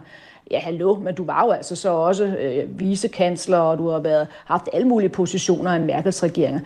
Ja, 0.52 0.60
hallo, 0.60 0.96
men 0.96 1.16
du 1.16 1.26
var 1.26 1.46
jo 1.46 1.52
altså 1.52 1.76
så 1.76 1.90
også 1.90 2.26
øh, 2.26 2.32
vicekansler, 2.32 2.68
vicekansler, 2.78 3.58
og 3.58 3.78
du 3.78 3.90
har 3.90 4.00
været, 4.00 4.28
haft 4.46 4.70
alle 4.74 4.88
mulige 4.88 5.10
positioner 5.10 5.76
i 5.76 5.80
Merkels 5.80 6.24
regeringer. 6.24 6.60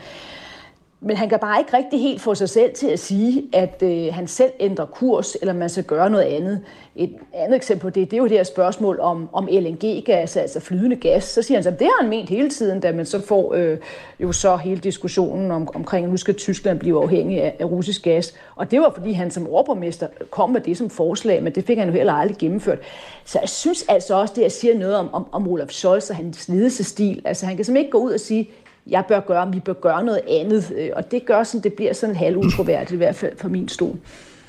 Men 1.01 1.17
han 1.17 1.29
kan 1.29 1.39
bare 1.39 1.59
ikke 1.59 1.77
rigtig 1.77 1.99
helt 1.99 2.21
få 2.21 2.35
sig 2.35 2.49
selv 2.49 2.73
til 2.73 2.87
at 2.87 2.99
sige, 2.99 3.43
at 3.53 3.83
øh, 3.83 4.13
han 4.13 4.27
selv 4.27 4.51
ændrer 4.59 4.85
kurs, 4.85 5.35
eller 5.35 5.53
man 5.53 5.69
skal 5.69 5.83
gøre 5.83 6.09
noget 6.09 6.23
andet. 6.23 6.61
Et 6.95 7.15
andet 7.33 7.55
eksempel 7.55 7.81
på 7.81 7.89
det, 7.89 8.11
det 8.11 8.17
er 8.17 8.21
jo 8.21 8.27
det 8.27 8.37
her 8.37 8.43
spørgsmål 8.43 8.99
om, 8.99 9.29
om 9.33 9.47
LNG-gas, 9.51 10.37
altså 10.37 10.59
flydende 10.59 10.95
gas. 10.95 11.23
Så 11.23 11.41
siger 11.41 11.57
han 11.57 11.63
så, 11.63 11.69
at 11.69 11.79
det 11.79 11.87
har 11.87 12.01
han 12.01 12.09
ment 12.09 12.29
hele 12.29 12.49
tiden, 12.49 12.79
da 12.79 12.91
man 12.91 13.05
så 13.05 13.21
får 13.21 13.53
øh, 13.53 13.77
jo 14.19 14.31
så 14.31 14.57
hele 14.57 14.79
diskussionen 14.79 15.51
om, 15.51 15.69
omkring, 15.75 16.05
at 16.05 16.11
nu 16.11 16.17
skal 16.17 16.35
Tyskland 16.35 16.79
blive 16.79 17.01
afhængig 17.01 17.41
af, 17.41 17.55
af 17.59 17.65
russisk 17.65 18.03
gas. 18.03 18.33
Og 18.55 18.71
det 18.71 18.81
var, 18.81 18.91
fordi 18.95 19.11
han 19.11 19.31
som 19.31 19.47
overborgmester 19.47 20.07
kom 20.29 20.49
med 20.49 20.61
det 20.61 20.77
som 20.77 20.89
forslag, 20.89 21.43
men 21.43 21.55
det 21.55 21.65
fik 21.65 21.77
han 21.77 21.87
jo 21.87 21.93
heller 21.93 22.13
aldrig 22.13 22.37
gennemført. 22.37 22.79
Så 23.25 23.39
jeg 23.39 23.49
synes 23.49 23.85
altså 23.87 24.15
også, 24.15 24.33
det 24.35 24.41
jeg 24.41 24.51
siger 24.51 24.77
noget 24.77 24.95
om, 24.95 25.13
om, 25.13 25.25
om 25.31 25.47
Olaf 25.47 25.69
Scholz 25.69 26.09
og 26.09 26.15
hans 26.15 26.49
ledelsestil. 26.49 27.21
Altså 27.25 27.45
han 27.45 27.55
kan 27.55 27.65
simpelthen 27.65 27.85
ikke 27.85 27.91
gå 27.91 28.03
ud 28.03 28.11
og 28.11 28.19
sige, 28.19 28.49
jeg 28.87 29.03
bør 29.07 29.19
gøre, 29.19 29.53
vi 29.53 29.59
bør 29.59 29.73
gøre 29.73 30.03
noget 30.03 30.21
andet. 30.29 30.73
Øh, 30.77 30.89
og 30.95 31.11
det 31.11 31.25
gør 31.25 31.43
sådan, 31.43 31.63
det 31.63 31.73
bliver 31.73 31.93
sådan 31.93 32.15
halvutroværdigt, 32.15 32.91
i 32.91 32.97
hvert 32.97 33.15
fald 33.15 33.37
fra 33.37 33.47
min 33.47 33.67
stol. 33.67 33.97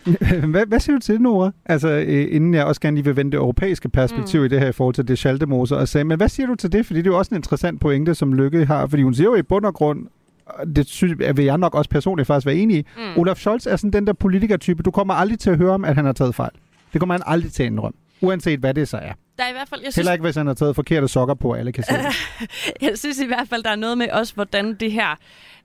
Hvad, 0.52 0.66
hvad 0.66 0.80
siger 0.80 0.96
du 0.96 1.00
til 1.00 1.14
det, 1.14 1.22
Nora? 1.22 1.50
Altså, 1.66 1.88
øh, 1.88 2.28
inden 2.30 2.54
jeg 2.54 2.64
også 2.64 2.80
gerne 2.80 2.96
lige 2.96 3.04
vil 3.04 3.16
vende 3.16 3.30
det 3.30 3.38
europæiske 3.38 3.88
perspektiv 3.88 4.40
mm. 4.40 4.44
i 4.44 4.48
det 4.48 4.60
her 4.60 4.68
i 4.68 4.72
forhold 4.72 4.94
til 4.94 5.08
det 5.08 5.18
Schaldemose 5.18 5.76
og 5.76 5.88
sagde, 5.88 6.04
men 6.04 6.16
hvad 6.16 6.28
siger 6.28 6.46
du 6.46 6.54
til 6.54 6.72
det? 6.72 6.86
Fordi 6.86 6.98
det 6.98 7.06
er 7.06 7.10
jo 7.10 7.18
også 7.18 7.28
en 7.30 7.36
interessant 7.36 7.80
pointe, 7.80 8.14
som 8.14 8.34
Lykke 8.34 8.64
har, 8.64 8.86
fordi 8.86 9.02
hun 9.02 9.14
siger 9.14 9.28
jo 9.28 9.34
i 9.34 9.42
bund 9.42 9.64
og 9.64 9.74
grund, 9.74 10.06
det 10.76 10.86
synes, 10.86 11.18
vil 11.36 11.44
jeg 11.44 11.58
nok 11.58 11.74
også 11.74 11.90
personligt 11.90 12.26
faktisk 12.26 12.46
være 12.46 12.56
enig 12.56 12.76
i. 12.76 12.86
Mm. 12.96 13.20
Olaf 13.20 13.36
Scholz 13.36 13.66
er 13.66 13.76
sådan 13.76 13.90
den 13.90 14.06
der 14.06 14.12
politikertype, 14.12 14.82
du 14.82 14.90
kommer 14.90 15.14
aldrig 15.14 15.38
til 15.38 15.50
at 15.50 15.56
høre 15.56 15.70
om, 15.70 15.84
at 15.84 15.94
han 15.94 16.04
har 16.04 16.12
taget 16.12 16.34
fejl. 16.34 16.50
Det 16.92 17.00
kommer 17.00 17.14
han 17.14 17.22
aldrig 17.26 17.52
til 17.52 17.62
at 17.62 17.66
indrømme. 17.66 17.96
Uanset 18.20 18.60
hvad 18.60 18.74
det 18.74 18.88
så 18.88 18.96
er. 18.96 19.12
Der 19.40 19.46
er 19.46 19.50
i 19.50 19.52
hvert 19.52 19.68
fald, 19.68 19.80
jeg 19.80 19.92
synes, 19.92 19.96
Heller 19.96 20.12
ikke, 20.12 20.22
hvis 20.22 20.36
han 20.36 20.46
har 20.46 20.54
taget 20.54 20.76
forkerte 20.76 21.08
sokker 21.08 21.34
på, 21.34 21.52
alle 21.52 21.72
kan 21.72 21.84
se 21.84 21.92
Jeg 22.86 22.98
synes 22.98 23.18
i 23.18 23.26
hvert 23.26 23.48
fald, 23.48 23.62
der 23.62 23.70
er 23.70 23.76
noget 23.76 23.98
med 23.98 24.10
også, 24.10 24.34
hvordan 24.34 24.74
det 24.74 24.92
her 24.92 25.16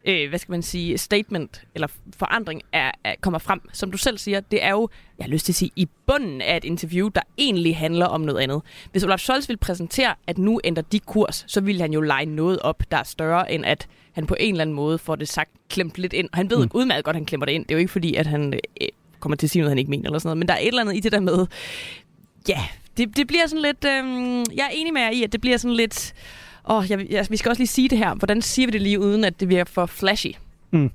øh, 0.06 0.30
hvad 0.30 0.40
skal 0.40 0.52
man 0.52 0.62
sige, 0.62 0.98
statement 0.98 1.62
eller 1.76 1.88
forandring 2.18 2.62
er, 2.72 2.92
er, 3.04 3.16
kommer 3.22 3.40
frem. 3.40 3.62
Som 3.74 3.92
du 3.92 3.98
selv 3.98 4.18
siger, 4.18 4.40
det 4.40 4.64
er 4.64 4.72
jo, 4.72 4.90
jeg 5.18 5.24
har 5.26 5.30
lyst 5.30 5.46
til 5.46 5.52
at 5.52 5.56
sige, 5.56 5.72
i 5.76 5.88
bunden 6.08 6.42
af 6.42 6.58
et 6.58 6.64
interview, 6.64 7.08
der 7.08 7.22
egentlig 7.38 7.78
handler 7.78 8.06
om 8.06 8.22
noget 8.22 8.40
andet. 8.40 8.62
Hvis 8.92 9.04
Olaf 9.04 9.20
Scholz 9.20 9.50
vil 9.50 9.58
præsentere, 9.58 10.16
at 10.28 10.38
nu 10.38 10.60
ændrer 10.64 10.84
de 10.84 11.00
kurs, 11.00 11.46
så 11.48 11.62
vil 11.62 11.82
han 11.82 11.94
jo 11.94 12.02
lege 12.02 12.26
noget 12.26 12.60
op, 12.60 12.84
der 12.92 12.98
er 12.98 13.04
større 13.04 13.52
end 13.52 13.66
at 13.66 13.88
han 14.14 14.26
på 14.26 14.36
en 14.40 14.54
eller 14.54 14.62
anden 14.62 14.76
måde 14.76 14.98
får 14.98 15.16
det 15.16 15.28
sagt 15.28 15.52
klemt 15.70 15.98
lidt 15.98 16.14
ind. 16.14 16.30
Han 16.34 16.50
ved 16.50 16.58
mm. 16.58 16.72
udmærket 16.74 17.06
godt, 17.06 17.16
at 17.16 17.20
han 17.20 17.26
klemmer 17.26 17.46
det 17.46 17.54
ind. 17.54 17.66
Det 17.66 17.72
er 17.72 17.76
jo 17.76 17.80
ikke 17.80 17.92
fordi, 17.92 18.16
at 18.16 18.28
han 18.28 18.54
øh, 18.54 18.88
kommer 19.20 19.36
til 19.36 19.48
at 19.48 19.52
sige 19.52 19.62
noget, 19.62 19.72
han 19.72 19.78
ikke 19.78 19.92
mener 19.92 20.06
eller 20.06 20.20
sådan 20.20 20.28
noget. 20.28 20.38
Men 20.38 20.48
der 20.48 20.54
er 20.54 20.60
et 20.60 20.68
eller 20.68 20.82
andet 20.82 20.96
i 20.96 21.00
det 21.00 21.12
der 21.12 21.20
med, 21.20 21.46
ja, 22.50 22.64
det, 22.98 23.18
det 23.18 23.28
bliver 23.28 23.48
sådan 23.48 23.62
lidt... 23.62 23.86
Øh, 23.86 24.58
jeg 24.58 24.64
er 24.64 24.74
enig 24.74 24.94
med 24.94 25.02
jer 25.02 25.12
i, 25.12 25.24
at 25.24 25.32
det 25.32 25.42
bliver 25.42 25.58
sådan 25.58 25.76
lidt... 25.76 26.14
Åh, 26.70 26.84
jeg, 26.90 27.08
jeg, 27.10 27.28
vi 27.30 27.38
skal 27.38 27.50
også 27.50 27.60
lige 27.60 27.68
sige 27.68 27.90
det 27.90 27.98
her. 27.98 28.16
Hvordan 28.16 28.42
siger 28.42 28.68
vi 28.68 28.72
det 28.72 28.82
lige, 28.82 29.00
uden 29.00 29.24
at 29.24 29.40
det 29.40 29.48
bliver 29.48 29.64
for 29.64 29.86
flashy? 29.86 30.32
Mm. 30.72 30.92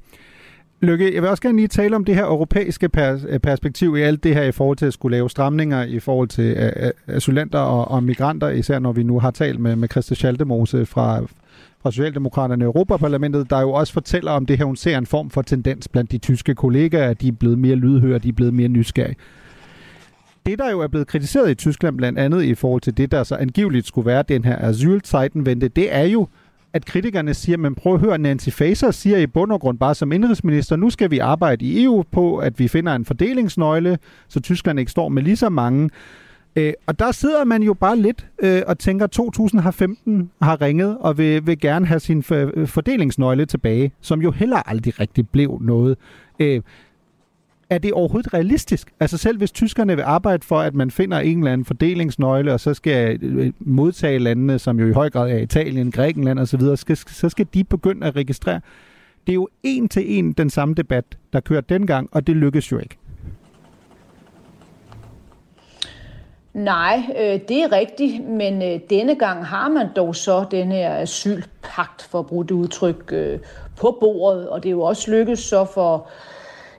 Lykke, 0.83 1.15
jeg 1.15 1.23
vil 1.23 1.31
også 1.31 1.43
gerne 1.43 1.59
lige 1.59 1.69
tale 1.69 1.97
om 1.97 2.05
det 2.05 2.15
her 2.15 2.25
europæiske 2.25 2.89
pers- 2.97 3.27
øh, 3.29 3.39
perspektiv 3.39 3.97
i 3.97 4.01
alt 4.01 4.25
det 4.25 4.35
her 4.35 4.43
i 4.43 4.53
forhold 4.53 4.77
til 4.77 4.87
at 4.87 4.93
skulle 4.93 5.17
lave 5.17 5.31
stramninger 5.31 5.83
i 5.83 6.01
forhold 6.01 6.29
til 6.29 6.57
uh, 6.57 7.17
asylanter 7.17 7.59
og, 7.59 7.91
og 7.91 8.05
migranter, 8.05 8.49
især 8.49 8.79
når 8.79 8.93
vi 8.93 9.03
nu 9.03 9.19
har 9.19 9.31
talt 9.31 9.61
med, 9.61 9.77
med 9.77 9.89
Christa 9.89 10.15
Schaldemose 10.15 10.87
fra, 10.87 11.21
fra 11.83 11.91
Socialdemokraterne 11.91 12.65
i 12.65 12.67
Europaparlamentet, 12.67 13.51
der 13.51 13.61
jo 13.61 13.73
også 13.73 13.93
fortæller 13.93 14.33
om 14.33 14.47
det 14.47 14.59
her, 14.59 14.65
hun 14.65 14.77
ser 14.77 14.99
en 14.99 15.07
form 15.07 15.31
for 15.31 15.43
tendens 15.43 15.89
blandt 15.89 16.13
de 16.13 16.19
tyske 16.19 16.55
kollegaer, 16.55 17.11
at 17.11 17.21
de 17.21 17.29
er 17.29 17.33
blevet 17.33 17.59
mere 17.59 17.75
lydhøre, 17.75 18.19
de 18.19 18.29
er 18.29 18.33
blevet 18.33 18.55
mere 18.55 18.69
nysgerrige 18.69 19.17
det, 20.47 20.59
der 20.59 20.71
jo 20.71 20.81
er 20.81 20.89
blevet 20.89 21.07
kritiseret 21.07 21.51
i 21.51 21.55
Tyskland, 21.55 21.97
blandt 21.97 22.19
andet 22.19 22.43
i 22.43 22.55
forhold 22.55 22.81
til 22.81 22.97
det, 22.97 23.13
der 23.13 23.23
så 23.23 23.37
angiveligt 23.37 23.87
skulle 23.87 24.07
være 24.07 24.25
den 24.29 24.45
her 24.45 24.69
asylzeitenvente, 24.69 25.69
det 25.69 25.95
er 25.95 26.05
jo, 26.05 26.29
at 26.73 26.85
kritikerne 26.85 27.35
siger, 27.35 27.59
men 27.59 27.75
prøv 27.75 27.95
at 27.95 28.01
høre, 28.01 28.19
Nancy 28.19 28.49
Faeser 28.49 28.91
siger 28.91 29.19
i 29.19 29.27
bund 29.27 29.53
og 29.53 29.61
grund 29.61 29.79
bare 29.79 29.95
som 29.95 30.13
indrigsminister, 30.13 30.77
nu 30.77 30.91
skal 30.91 31.11
vi 31.11 31.19
arbejde 31.19 31.65
i 31.65 31.85
EU 31.85 32.05
på, 32.13 32.37
at 32.37 32.59
vi 32.59 32.69
finder 32.69 32.95
en 32.95 33.05
fordelingsnøgle, 33.05 33.99
så 34.29 34.41
Tyskland 34.41 34.79
ikke 34.79 34.91
står 34.91 35.09
med 35.09 35.23
lige 35.23 35.37
så 35.37 35.49
mange. 35.49 35.91
Øh, 36.57 36.73
og 36.87 36.99
der 36.99 37.13
sidder 37.13 37.45
man 37.45 37.63
jo 37.63 37.75
bare 37.75 37.99
lidt 37.99 38.27
øh, 38.43 38.63
og 38.67 38.79
tænker, 38.79 39.07
2015 39.07 40.31
har 40.43 40.61
ringet 40.61 40.99
og 41.01 41.19
vil, 41.19 41.47
vil 41.47 41.61
gerne 41.61 41.87
have 41.87 42.01
sin 42.01 42.25
øh, 42.33 42.69
fordelingsnøgle 42.69 43.47
tilbage, 43.47 43.93
som 44.01 44.23
jo 44.23 44.31
heller 44.31 44.69
aldrig 44.69 45.01
rigtig 45.01 45.29
blev 45.29 45.59
noget. 45.61 45.97
Øh, 46.41 46.61
er 47.71 47.79
det 47.79 47.93
overhovedet 47.93 48.35
realistisk? 48.35 48.93
Altså 49.01 49.19
selv 49.19 49.39
hvis 49.39 49.53
tyskerne 49.53 49.97
vil 49.97 50.03
arbejde 50.03 50.47
for, 50.47 50.61
at 50.61 50.75
man 50.75 50.91
finder 50.91 51.19
en 51.19 51.39
eller 51.39 51.53
anden 51.53 51.65
fordelingsnøgle, 51.65 52.53
og 52.53 52.61
så 52.61 52.75
skal 52.75 53.19
øh, 53.23 53.47
øh, 53.47 53.53
modtage 53.59 54.19
landene, 54.19 54.59
som 54.59 54.81
jo 54.81 54.87
i 54.87 54.93
høj 54.93 55.11
grad 55.11 55.31
er 55.31 55.39
Italien, 55.39 55.91
Grækenland 55.91 56.39
osv., 56.39 56.61
skal, 56.77 56.97
så 56.97 57.29
skal 57.29 57.47
de 57.55 57.65
begynde 57.65 58.07
at 58.07 58.17
registrere. 58.17 58.61
Det 59.27 59.33
er 59.33 59.35
jo 59.35 59.49
en 59.63 59.89
til 59.89 60.19
en 60.19 60.33
den 60.33 60.51
samme 60.51 60.75
debat, 60.75 61.05
der 61.33 61.41
kørte 61.41 61.67
dengang, 61.75 62.09
og 62.13 62.27
det 62.27 62.37
lykkes 62.37 62.73
jo 62.73 62.79
ikke. 62.79 62.97
Nej, 66.55 67.03
øh, 67.19 67.41
det 67.49 67.63
er 67.63 67.73
rigtigt, 67.73 68.25
men 68.25 68.63
øh, 68.63 68.81
denne 68.91 69.15
gang 69.15 69.47
har 69.47 69.69
man 69.69 69.87
dog 69.97 70.17
så 70.17 70.45
den 70.51 70.73
her 70.73 70.97
asylpagt, 70.97 72.03
for 72.11 72.19
at 72.19 72.27
bruge 72.27 72.45
det 72.45 72.51
udtryk, 72.51 73.13
øh, 73.13 73.39
på 73.81 73.97
bordet, 74.01 74.49
og 74.49 74.63
det 74.63 74.69
er 74.69 74.71
jo 74.71 74.83
også 74.83 75.11
lykkedes 75.11 75.39
så 75.39 75.65
for 75.65 76.09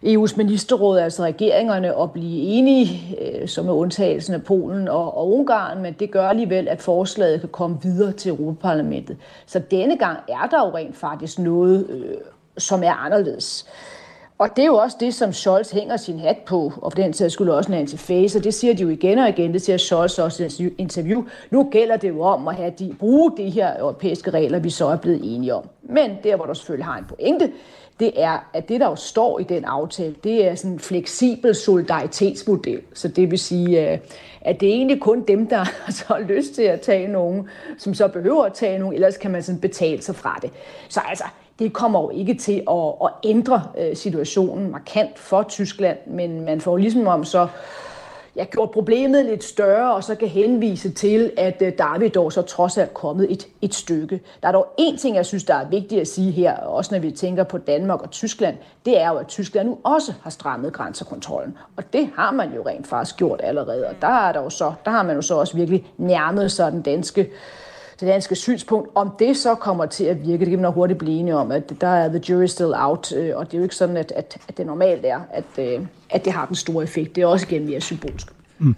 EU's 0.04 0.38
ministerråd, 0.38 1.00
altså 1.00 1.24
regeringerne, 1.24 2.02
at 2.02 2.12
blive 2.12 2.42
enige, 2.42 3.18
øh, 3.22 3.48
som 3.48 3.66
med 3.66 3.74
undtagelsen 3.74 4.34
af 4.34 4.44
Polen 4.44 4.88
og, 4.88 5.18
og 5.18 5.34
Ungarn, 5.34 5.82
men 5.82 5.94
det 6.00 6.12
gør 6.12 6.28
alligevel, 6.28 6.68
at 6.68 6.82
forslaget 6.82 7.40
kan 7.40 7.50
komme 7.50 7.78
videre 7.84 8.12
til 8.12 8.30
Europaparlamentet. 8.30 9.18
Så 9.46 9.60
denne 9.60 9.98
gang 9.98 10.18
er 10.28 10.48
der 10.52 10.68
jo 10.68 10.78
rent 10.78 10.96
faktisk 10.96 11.40
noget, 11.40 11.90
øh, 11.90 12.18
som 12.58 12.84
er 12.84 12.94
anderledes. 12.94 13.66
Og 14.38 14.50
det 14.56 14.62
er 14.62 14.66
jo 14.66 14.76
også 14.76 14.98
det, 15.00 15.14
som 15.14 15.34
Scholz 15.34 15.72
hænger 15.72 15.98
sin 15.98 16.20
hat 16.20 16.38
på, 16.46 16.74
og 16.82 16.92
for 16.92 17.02
den 17.02 17.14
sags 17.14 17.34
skulle 17.34 17.54
også 17.54 17.72
Nancy 17.72 17.96
Faeser. 17.96 18.40
Det 18.40 18.54
siger 18.54 18.74
de 18.74 18.82
jo 18.84 18.90
igen 18.90 19.20
og 19.20 19.30
igen, 19.30 19.54
det 19.54 19.62
siger 19.62 19.78
Scholz 19.78 20.20
også 20.20 20.44
i 20.44 20.66
et 20.66 20.74
interview. 20.78 21.24
Nu 21.52 21.68
gælder 21.72 21.98
det 21.98 22.10
jo 22.10 22.22
om 22.22 22.48
at 22.48 22.56
have 22.56 22.74
de, 22.80 22.96
bruge 23.00 23.32
de 23.38 23.50
her 23.50 23.80
europæiske 23.80 24.32
regler, 24.32 24.60
vi 24.60 24.70
så 24.70 24.88
er 24.88 24.96
blevet 24.96 25.36
enige 25.36 25.56
om. 25.56 25.64
Men 25.84 26.12
der, 26.24 26.36
hvor 26.36 26.46
der 26.46 26.54
selvfølgelig 26.54 26.86
har 26.86 26.98
en 26.98 27.06
pointe, 27.06 27.52
det 28.02 28.12
er, 28.16 28.50
at 28.54 28.70
det, 28.70 28.80
der 28.80 28.90
jo 28.90 28.96
står 28.96 29.40
i 29.40 29.44
den 29.44 29.66
aftale, 29.66 30.16
det 30.24 30.48
er 30.48 30.56
sådan 30.56 30.72
en 30.72 30.80
fleksibel 30.80 31.56
solidaritetsmodel. 31.56 32.82
Så 32.94 33.08
det 33.08 33.32
vil 33.32 33.40
sige, 33.40 33.92
øh, 33.92 33.98
at 34.42 34.60
det 34.60 34.70
er 34.70 34.74
egentlig 34.74 35.02
kun 35.02 35.24
dem, 35.28 35.48
der 35.48 35.66
så 35.98 36.04
har 36.08 36.20
lyst 36.20 36.56
til 36.56 36.64
at 36.64 36.82
tage 36.82 37.08
nogen, 37.08 37.50
som 37.78 37.94
så 37.94 38.08
behøver 38.08 38.44
at 38.44 38.54
tage 38.54 38.80
nogen, 38.80 38.94
ellers 38.94 39.18
kan 39.18 39.32
man 39.32 39.44
sådan 39.44 39.62
betale 39.62 40.02
sig 40.02 40.16
fra 40.16 40.40
det. 40.42 40.52
Så 40.90 41.02
altså, 41.10 41.26
det 41.60 41.74
kommer 41.74 42.02
jo 42.02 42.10
ikke 42.10 42.34
til 42.34 42.64
at, 42.70 42.88
at 43.04 43.10
ændre 43.24 43.64
øh, 43.78 43.96
situationen 43.96 44.72
markant 44.72 45.20
for 45.20 45.44
Tyskland, 45.44 45.98
men 46.08 46.46
man 46.46 46.62
får 46.62 46.78
ligesom 46.78 47.08
om 47.08 47.24
så 47.24 47.48
ja, 48.36 48.44
gjort 48.44 48.72
problemet 48.72 49.26
lidt 49.26 49.44
større, 49.44 49.94
og 49.94 50.04
så 50.04 50.16
kan 50.16 50.28
henvise 50.28 50.92
til, 50.92 51.32
at 51.38 51.62
øh, 51.62 51.74
David 51.78 52.10
dog 52.10 52.34
så 52.34 52.42
trods 52.42 52.78
alt 52.78 52.94
kommet 52.94 53.32
et, 53.32 53.48
et 53.62 53.76
stykke. 53.76 54.22
Der 54.42 54.48
er 54.48 54.52
dog 54.52 54.68
en 54.78 54.98
ting, 54.98 55.16
jeg 55.16 55.26
synes, 55.26 55.44
der 55.44 55.56
er 55.56 55.70
vigtigt 55.70 56.02
at 56.02 56.08
sige 56.08 56.32
her, 56.32 56.58
også 56.58 56.96
når 56.96 57.00
vi 57.02 57.12
tænker 57.12 57.44
på 57.44 57.58
Danmark 57.58 58.02
og 58.02 58.12
Tyskland, 58.12 58.58
det 58.86 59.02
er 59.02 59.10
jo, 59.10 59.16
at 59.18 59.28
Tyskland 59.28 59.68
nu 59.68 59.78
også 59.84 60.14
har 60.24 60.30
strammet 60.30 60.74
grænsekontrollen. 60.74 61.58
Og 61.78 61.84
det 61.94 62.10
har 62.16 62.32
man 62.32 62.54
jo 62.54 62.64
rent 62.68 62.88
faktisk 62.88 63.18
gjort 63.18 63.40
allerede, 63.44 63.88
og 63.88 63.96
der, 64.02 64.08
er 64.08 64.32
der, 64.32 64.42
jo 64.42 64.50
så, 64.50 64.74
der 64.86 64.92
har 64.92 65.04
man 65.04 65.16
jo 65.16 65.22
så 65.22 65.36
også 65.36 65.58
virkelig 65.58 65.86
nærmet 65.98 66.52
sig 66.52 66.72
den 66.72 66.82
danske 66.82 67.30
det 68.02 68.08
danske 68.08 68.36
synspunkt. 68.36 68.90
Om 68.96 69.12
det 69.20 69.38
så 69.38 69.56
kommer 69.56 69.86
til 69.86 70.04
at 70.04 70.22
virke, 70.28 70.40
det 70.40 70.50
kan 70.50 70.62
man 70.62 70.72
hurtigt 70.72 71.00
blive 71.00 71.20
enige 71.20 71.36
om, 71.36 71.52
at 71.52 71.74
der 71.82 71.88
er 71.88 72.10
the 72.10 72.22
jury 72.30 72.46
still 72.46 72.74
out, 72.76 73.14
øh, 73.16 73.32
og 73.36 73.46
det 73.46 73.54
er 73.54 73.58
jo 73.58 73.64
ikke 73.64 73.76
sådan, 73.76 73.98
at, 73.98 74.14
at, 74.16 74.38
at 74.48 74.58
det 74.58 74.66
normalt 74.66 75.06
er, 75.06 75.20
at, 75.34 75.44
øh, 75.60 75.86
at 76.10 76.26
det 76.26 76.34
har 76.34 76.46
den 76.46 76.56
store 76.56 76.84
effekt. 76.84 77.16
Det 77.16 77.22
er 77.22 77.26
også 77.26 77.48
igen 77.50 77.66
mere 77.66 77.82
symbolsk. 77.82 78.28
Mm. 78.60 78.76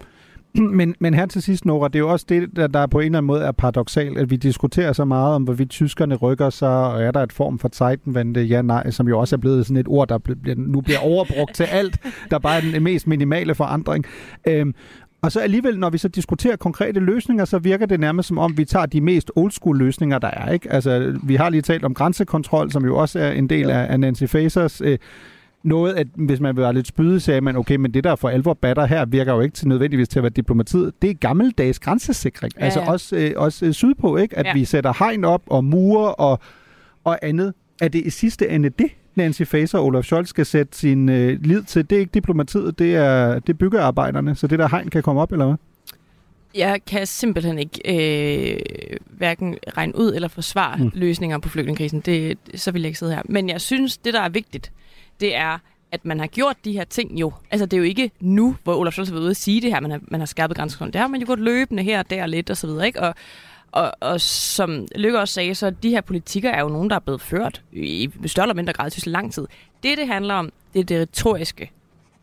Men, 0.56 0.96
men 1.00 1.14
her 1.14 1.26
til 1.26 1.42
sidst, 1.42 1.66
Nora, 1.66 1.88
det 1.88 1.96
er 1.96 2.00
jo 2.00 2.10
også 2.10 2.26
det, 2.30 2.50
der, 2.56 2.68
der 2.68 2.88
på 2.88 3.00
en 3.00 3.06
eller 3.06 3.18
anden 3.18 3.28
måde 3.28 3.44
er 3.44 3.52
paradoxalt, 3.52 4.18
at 4.18 4.30
vi 4.30 4.36
diskuterer 4.36 4.94
så 4.94 5.06
meget 5.06 5.36
om, 5.36 5.44
hvorvidt 5.44 5.70
tyskerne 5.70 6.16
rykker 6.16 6.50
sig, 6.50 6.88
og 6.88 7.04
er 7.04 7.12
der 7.12 7.24
et 7.24 7.34
form 7.34 7.60
for 7.60 7.70
Zeitenwende, 7.74 8.42
ja, 8.42 8.62
nej, 8.62 8.90
som 8.90 9.08
jo 9.08 9.20
også 9.20 9.36
er 9.36 9.38
blevet 9.38 9.66
sådan 9.66 9.78
et 9.78 9.88
ord, 9.88 10.08
der 10.08 10.18
bliver, 10.18 10.56
nu 10.58 10.82
bliver 10.82 11.00
overbrugt 11.00 11.56
til 11.56 11.64
alt, 11.64 12.00
der 12.32 12.40
bare 12.40 12.58
er 12.58 12.62
den 12.62 12.84
mest 12.84 13.08
minimale 13.08 13.56
forandring. 13.56 14.06
Øhm, 14.48 14.76
og 15.24 15.32
så 15.32 15.40
alligevel, 15.40 15.80
når 15.80 15.90
vi 15.90 15.98
så 15.98 16.08
diskuterer 16.08 16.56
konkrete 16.56 17.00
løsninger, 17.00 17.46
så 17.46 17.60
virker 17.60 17.86
det 17.86 18.00
nærmest 18.00 18.28
som 18.28 18.38
om, 18.38 18.58
vi 18.58 18.66
tager 18.66 18.86
de 18.86 19.02
mest 19.02 19.32
old 19.36 19.52
school 19.52 19.78
løsninger, 19.78 20.20
der 20.20 20.28
er. 20.28 20.52
Ikke? 20.52 20.72
Altså, 20.72 21.20
vi 21.24 21.36
har 21.36 21.50
lige 21.50 21.62
talt 21.62 21.86
om 21.86 21.94
grænsekontrol, 21.94 22.72
som 22.72 22.86
jo 22.86 22.98
også 22.98 23.20
er 23.20 23.32
en 23.32 23.50
del 23.50 23.70
af, 23.70 23.92
af 23.92 24.00
Nancy 24.00 24.24
Facers 24.24 24.82
øh, 24.82 24.98
noget, 25.64 25.94
at 25.94 26.08
hvis 26.16 26.40
man 26.40 26.56
vil 26.56 26.62
være 26.62 26.74
lidt 26.74 26.88
spydig, 26.88 27.22
sagde 27.22 27.42
man, 27.42 27.56
okay, 27.56 27.76
men 27.76 27.94
det 27.94 28.04
der 28.04 28.16
for 28.16 28.30
alvor 28.30 28.54
batter 28.54 28.86
her, 28.86 29.06
virker 29.06 29.34
jo 29.34 29.42
ikke 29.42 29.56
til 29.56 29.68
nødvendigvis 29.68 30.10
til 30.10 30.20
at 30.20 30.24
være 30.24 30.30
diplomatiet. 30.30 30.92
Det 31.02 31.10
er 31.10 31.14
gammeldags 31.14 31.80
grænsesikring. 31.80 32.54
Ja, 32.60 32.66
altså 32.66 32.80
ja. 32.80 32.92
Altså 32.92 33.16
også, 33.16 33.16
øh, 33.16 33.32
også 33.36 33.66
øh, 33.66 33.74
sydpå, 33.74 34.18
ikke? 34.18 34.38
At 34.38 34.46
ja. 34.46 34.54
vi 34.54 34.66
sætter 34.66 34.94
hegn 35.00 35.24
op 35.24 35.42
og 35.48 35.64
mure 35.64 36.16
og, 36.16 36.40
og 37.04 37.20
andet. 37.22 37.54
Er 37.82 37.88
det 37.88 38.06
i 38.06 38.10
sidste 38.10 38.50
ende 38.50 38.70
det, 38.70 38.90
Nancy 39.16 39.42
Faeser 39.42 39.78
og 39.78 39.86
Olaf 39.86 40.04
Scholz 40.04 40.30
skal 40.30 40.46
sætte 40.46 40.78
sin 40.78 41.10
øh, 41.10 41.42
lid 41.42 41.64
til? 41.64 41.90
Det 41.90 41.96
er 41.96 42.00
ikke 42.00 42.12
diplomatiet, 42.14 42.80
det 42.80 42.96
er, 42.96 43.40
det 43.40 43.50
er 43.50 43.58
byggearbejderne, 43.58 44.36
så 44.36 44.48
det 44.48 44.60
der 44.60 44.68
hegn 44.70 44.90
kan 44.90 45.04
komme 45.04 45.22
op, 45.22 45.32
eller 45.32 45.46
hvad? 45.46 45.56
Jeg 46.56 46.80
kan 46.88 47.08
simpelthen 47.08 47.60
ikke 47.60 47.82
øh, 47.86 48.60
hverken 49.06 49.58
regne 49.78 49.96
ud 49.96 50.14
eller 50.14 50.28
forsvare 50.28 50.78
mm. 50.78 50.92
løsninger 50.94 51.38
på 51.38 51.50
flygtningekrisen. 51.50 52.00
Det, 52.00 52.38
så 52.56 52.72
vil 52.72 52.82
jeg 52.82 52.88
ikke 52.88 53.00
sidde 53.00 53.14
her. 53.14 53.22
Men 53.26 53.50
jeg 53.50 53.62
synes, 53.62 53.98
det 53.98 54.14
der 54.14 54.22
er 54.22 54.30
vigtigt, 54.30 54.72
det 55.20 55.36
er, 55.36 55.58
at 55.92 56.06
man 56.06 56.20
har 56.20 56.28
gjort 56.28 56.56
de 56.66 56.72
her 56.72 56.84
ting 56.84 57.20
jo. 57.20 57.32
Altså 57.52 57.66
det 57.66 57.74
er 57.74 57.78
jo 57.78 57.84
ikke 57.84 58.12
nu, 58.20 58.56
hvor 58.64 58.76
Olaf 58.76 58.94
Scholz 58.94 59.10
har 59.10 59.14
været 59.14 59.24
ude 59.24 59.32
at 59.32 59.38
sige 59.38 59.62
det 59.62 59.74
her, 59.74 59.80
man 59.80 59.92
har, 59.92 60.00
man 60.08 60.22
har 60.22 60.26
skærpet 60.26 60.58
grænsekontrol. 60.58 60.94
Det 60.94 61.02
har 61.02 61.08
man 61.08 61.20
jo 61.20 61.26
gjort 61.26 61.40
løbende 61.40 61.84
her 61.84 62.00
og 62.00 62.10
der 62.10 62.26
lidt 62.26 62.50
og 62.50 62.58
så 62.58 62.68
videre, 62.68 62.88
ikke? 62.88 63.02
Og, 63.02 63.16
og, 63.74 63.92
og 64.00 64.22
som 64.22 64.88
Lykke 64.96 65.20
også 65.20 65.34
sagde, 65.34 65.56
så 65.56 65.70
de 65.70 65.90
her 65.90 66.02
politikker 66.02 66.50
er 66.50 66.62
jo 66.62 66.68
nogen, 66.68 66.90
der 66.90 66.96
er 66.96 67.00
blevet 67.00 67.22
ført 67.22 67.62
i 67.72 68.10
større 68.26 68.46
eller 68.46 68.56
mindre 68.56 68.74
grad 68.74 68.92
til 68.92 69.12
lang 69.12 69.34
tid. 69.34 69.48
Det, 69.84 69.98
det 69.98 70.08
handler 70.08 70.34
om, 70.34 70.52
det 70.74 70.80
er 70.80 70.84
det 70.84 71.02
retoriske. 71.02 71.72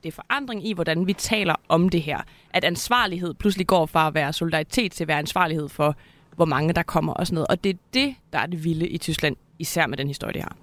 Det 0.02 0.08
er 0.08 0.12
forandring 0.12 0.66
i, 0.66 0.72
hvordan 0.72 1.06
vi 1.06 1.12
taler 1.12 1.54
om 1.68 1.88
det 1.88 2.02
her. 2.02 2.18
At 2.50 2.64
ansvarlighed 2.64 3.34
pludselig 3.34 3.66
går 3.66 3.86
fra 3.86 4.06
at 4.06 4.14
være 4.14 4.32
solidaritet 4.32 4.92
til 4.92 5.04
at 5.04 5.08
være 5.08 5.18
ansvarlighed 5.18 5.68
for, 5.68 5.96
hvor 6.36 6.44
mange 6.44 6.72
der 6.72 6.82
kommer 6.82 7.12
og 7.12 7.26
sådan 7.26 7.34
noget. 7.34 7.48
Og 7.48 7.64
det 7.64 7.70
er 7.70 7.78
det, 7.94 8.14
der 8.32 8.38
er 8.38 8.46
det 8.46 8.64
vilde 8.64 8.88
i 8.88 8.98
Tyskland, 8.98 9.36
især 9.58 9.86
med 9.86 9.98
den 9.98 10.08
historie, 10.08 10.34
de 10.34 10.40
har. 10.40 10.56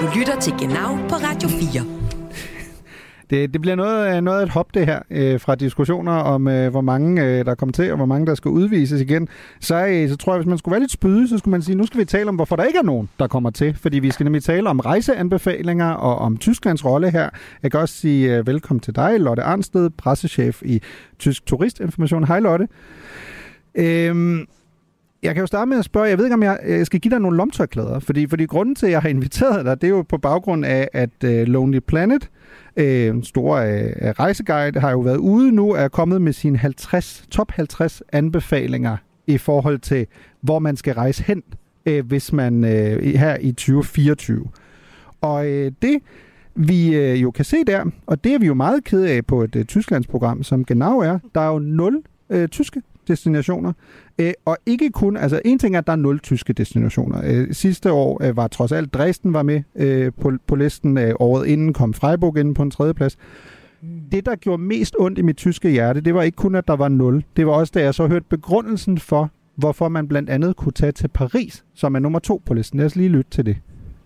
Du 0.00 0.18
lytter 0.18 0.40
til 0.40 0.52
Genau 0.52 0.96
på 1.08 1.14
Radio 1.14 1.48
4. 1.48 2.03
Det, 3.30 3.52
det 3.52 3.60
bliver 3.60 3.76
noget, 3.76 4.16
øh, 4.16 4.22
noget 4.22 4.40
af 4.40 4.42
et 4.42 4.50
hop, 4.50 4.74
det 4.74 4.86
her, 4.86 5.00
øh, 5.10 5.40
fra 5.40 5.54
diskussioner 5.54 6.12
om, 6.12 6.48
øh, 6.48 6.70
hvor 6.70 6.80
mange 6.80 7.24
øh, 7.24 7.44
der 7.44 7.54
kommer 7.54 7.72
til, 7.72 7.90
og 7.90 7.96
hvor 7.96 8.06
mange 8.06 8.26
der 8.26 8.34
skal 8.34 8.48
udvises 8.48 9.00
igen. 9.00 9.28
Så, 9.60 9.86
øh, 9.86 10.08
så 10.08 10.16
tror 10.16 10.32
jeg, 10.32 10.38
hvis 10.38 10.48
man 10.48 10.58
skulle 10.58 10.72
være 10.72 10.80
lidt 10.80 10.92
spydig, 10.92 11.28
så 11.28 11.38
skulle 11.38 11.52
man 11.52 11.62
sige, 11.62 11.76
nu 11.76 11.86
skal 11.86 12.00
vi 12.00 12.04
tale 12.04 12.28
om, 12.28 12.34
hvorfor 12.34 12.56
der 12.56 12.64
ikke 12.64 12.78
er 12.78 12.82
nogen, 12.82 13.08
der 13.18 13.26
kommer 13.26 13.50
til. 13.50 13.74
Fordi 13.74 13.98
vi 13.98 14.10
skal 14.10 14.24
nemlig 14.24 14.42
tale 14.42 14.70
om 14.70 14.80
rejseanbefalinger 14.80 15.90
og 15.90 16.18
om 16.18 16.36
Tysklands 16.36 16.84
rolle 16.84 17.10
her. 17.10 17.30
Jeg 17.62 17.70
kan 17.70 17.80
også 17.80 17.94
sige 17.94 18.36
øh, 18.36 18.46
velkommen 18.46 18.80
til 18.80 18.96
dig, 18.96 19.20
Lotte 19.20 19.42
Arnsted, 19.42 19.90
pressechef 19.90 20.62
i 20.62 20.82
Tysk 21.18 21.46
Turistinformation. 21.46 22.24
Hej 22.24 22.40
Lotte. 22.40 22.68
Øhm, 23.74 24.46
jeg 25.22 25.34
kan 25.34 25.40
jo 25.40 25.46
starte 25.46 25.68
med 25.68 25.78
at 25.78 25.84
spørge, 25.84 26.08
jeg 26.08 26.18
ved 26.18 26.24
ikke, 26.24 26.34
om 26.34 26.42
jeg, 26.42 26.58
jeg 26.68 26.86
skal 26.86 27.00
give 27.00 27.10
dig 27.10 27.20
nogle 27.20 27.36
lomtørklæder, 27.36 27.98
fordi, 27.98 28.26
fordi 28.26 28.46
grunden 28.46 28.74
til, 28.74 28.86
at 28.86 28.92
jeg 28.92 29.02
har 29.02 29.08
inviteret 29.08 29.64
dig, 29.64 29.80
det 29.80 29.86
er 29.86 29.90
jo 29.90 30.02
på 30.02 30.18
baggrund 30.18 30.64
af, 30.64 30.88
at 30.92 31.10
uh, 31.24 31.30
Lonely 31.30 31.78
Planet, 31.78 32.22
uh, 32.22 32.28
Øh, 32.76 33.22
store 33.22 33.72
øh, 33.72 34.10
rejseguide, 34.10 34.80
har 34.80 34.90
jo 34.90 35.00
været 35.00 35.16
ude 35.16 35.52
nu, 35.52 35.72
er 35.72 35.88
kommet 35.88 36.22
med 36.22 36.32
sine 36.32 36.58
50, 36.58 37.26
top 37.30 37.50
50 37.50 38.02
anbefalinger 38.12 38.96
i 39.26 39.38
forhold 39.38 39.78
til, 39.78 40.06
hvor 40.40 40.58
man 40.58 40.76
skal 40.76 40.94
rejse 40.94 41.22
hen, 41.22 41.42
øh, 41.86 42.06
hvis 42.06 42.32
man 42.32 42.64
øh, 42.64 43.02
her 43.02 43.36
i 43.40 43.52
2024. 43.52 44.46
Og 45.20 45.46
øh, 45.46 45.72
det 45.82 45.98
vi 46.54 46.94
øh, 46.96 47.22
jo 47.22 47.30
kan 47.30 47.44
se 47.44 47.64
der, 47.66 47.84
og 48.06 48.24
det 48.24 48.34
er 48.34 48.38
vi 48.38 48.46
jo 48.46 48.54
meget 48.54 48.84
ked 48.84 49.02
af 49.02 49.26
på 49.26 49.42
et 49.42 49.56
øh, 49.56 49.64
Tysklandsprogram, 49.64 50.42
som 50.42 50.64
genau 50.64 50.98
er, 50.98 51.18
der 51.34 51.40
er 51.40 51.52
jo 51.52 51.58
nul 51.58 52.02
øh, 52.30 52.48
tyske 52.48 52.82
destinationer. 53.08 53.72
Øh, 54.18 54.32
og 54.44 54.56
ikke 54.66 54.90
kun, 54.90 55.16
altså 55.16 55.40
en 55.44 55.58
ting 55.58 55.74
er, 55.74 55.78
at 55.78 55.86
der 55.86 55.92
er 55.92 55.96
nul 55.96 56.20
tyske 56.20 56.52
destinationer. 56.52 57.20
Øh, 57.24 57.54
sidste 57.54 57.92
år 57.92 58.24
øh, 58.24 58.36
var 58.36 58.48
trods 58.48 58.72
alt 58.72 58.94
Dresden 58.94 59.32
var 59.32 59.42
med 59.42 59.62
øh, 59.76 60.12
på, 60.20 60.32
på 60.46 60.56
listen. 60.56 60.98
Øh, 60.98 61.14
året 61.20 61.46
inden 61.46 61.72
kom 61.72 61.94
Freiburg 61.94 62.38
ind 62.38 62.54
på 62.54 62.62
en 62.62 62.70
tredje 62.70 62.94
plads. 62.94 63.16
Det, 64.12 64.26
der 64.26 64.36
gjorde 64.36 64.62
mest 64.62 64.96
ondt 64.98 65.18
i 65.18 65.22
mit 65.22 65.36
tyske 65.36 65.70
hjerte, 65.70 66.00
det 66.00 66.14
var 66.14 66.22
ikke 66.22 66.36
kun, 66.36 66.54
at 66.54 66.68
der 66.68 66.76
var 66.76 66.88
nul. 66.88 67.24
Det 67.36 67.46
var 67.46 67.52
også, 67.52 67.72
da 67.74 67.82
jeg 67.82 67.94
så 67.94 68.06
hørte 68.06 68.26
begrundelsen 68.30 68.98
for, 68.98 69.30
hvorfor 69.56 69.88
man 69.88 70.08
blandt 70.08 70.30
andet 70.30 70.56
kunne 70.56 70.72
tage 70.72 70.92
til 70.92 71.08
Paris, 71.08 71.64
som 71.74 71.94
er 71.94 71.98
nummer 71.98 72.18
to 72.18 72.42
på 72.46 72.54
listen. 72.54 72.78
Lad 72.78 72.86
os 72.86 72.96
lige 72.96 73.08
lytte 73.08 73.30
til 73.30 73.46
det. 73.46 73.56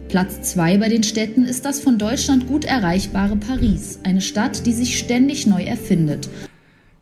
Platz 0.08 0.54
2 0.54 0.78
bei 0.78 0.88
den 0.88 1.02
Städten 1.02 1.44
ist 1.44 1.64
das 1.64 1.80
von 1.80 1.98
Deutschland 1.98 2.46
gut 2.46 2.64
erreichbare 2.64 3.36
Paris, 3.36 3.98
eine 4.04 4.20
Stadt, 4.20 4.64
die 4.64 4.72
sich 4.72 4.98
ständig 4.98 5.46
neu 5.46 5.62
erfindet. 5.62 6.30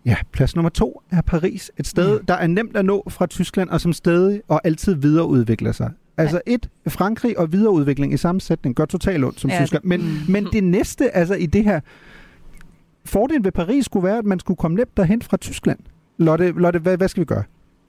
Ja, 0.06 0.16
plads 0.32 0.56
nummer 0.56 0.70
to 0.70 1.02
er 1.10 1.20
Paris. 1.20 1.70
Et 1.78 1.86
sted, 1.86 2.20
mm. 2.20 2.26
der 2.26 2.34
er 2.34 2.46
nemt 2.46 2.76
at 2.76 2.84
nå 2.84 3.04
fra 3.08 3.26
Tyskland, 3.26 3.70
og 3.70 3.80
som 3.80 3.92
stadig 3.92 4.42
og 4.48 4.60
altid 4.64 4.94
videreudvikler 4.94 5.72
sig. 5.72 5.90
Altså 6.16 6.40
et, 6.46 6.68
Frankrig 6.88 7.38
og 7.38 7.52
videreudvikling 7.52 8.12
i 8.12 8.16
samme 8.16 8.40
sætning 8.40 8.74
gør 8.74 8.84
totalt 8.84 9.24
ondt 9.24 9.40
som 9.40 9.50
ja, 9.50 9.60
Tyskland. 9.60 9.84
Men, 9.84 10.00
mm. 10.00 10.32
men 10.32 10.48
det 10.52 10.64
næste, 10.64 11.16
altså 11.16 11.34
i 11.34 11.46
det 11.46 11.64
her, 11.64 11.80
fordelen 13.04 13.44
ved 13.44 13.52
Paris 13.52 13.84
skulle 13.84 14.08
være, 14.08 14.18
at 14.18 14.24
man 14.24 14.40
skulle 14.40 14.56
komme 14.56 14.76
nemt 14.76 14.96
derhen 14.96 15.22
fra 15.22 15.36
Tyskland. 15.36 15.78
Lotte, 16.18 16.52
Lotte 16.52 16.78
hvad, 16.78 16.96
hvad 16.96 17.08
skal 17.08 17.20
vi 17.20 17.24
gøre? 17.24 17.42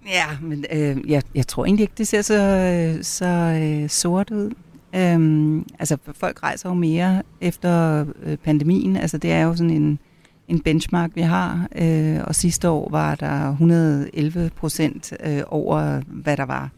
Ja, 0.08 0.26
men 0.42 0.66
øh, 0.74 1.12
jeg, 1.12 1.24
jeg 1.36 1.48
tror 1.48 1.66
egentlig 1.66 1.84
ikke, 1.84 1.94
det 1.98 2.08
ser 2.08 2.22
så, 2.22 3.00
så 3.02 3.26
øh, 3.26 3.90
sort 3.90 4.32
ud. 4.32 4.52
Øhm, 4.96 5.66
altså, 5.80 5.98
folk 6.14 6.44
rejser 6.44 6.70
jo 6.70 6.76
mere 6.76 7.22
efter 7.42 8.06
øh, 8.24 8.38
pandemien. 8.38 8.96
Altså, 8.96 9.18
det 9.18 9.32
er 9.32 9.44
jo 9.44 9.56
sådan 9.56 9.70
en 9.70 10.00
en 10.48 10.60
benchmark, 10.60 11.12
vi 11.16 11.22
har. 11.22 11.68
Øh, 11.76 12.20
og 12.24 12.36
sidste 12.36 12.70
år 12.70 12.90
var 12.90 13.16
der 13.16 13.50
111 13.52 14.52
procent 14.56 15.14
øh, 15.24 15.42
over, 15.48 16.02
hvad 16.08 16.38
der 16.38 16.46
var 16.46 16.70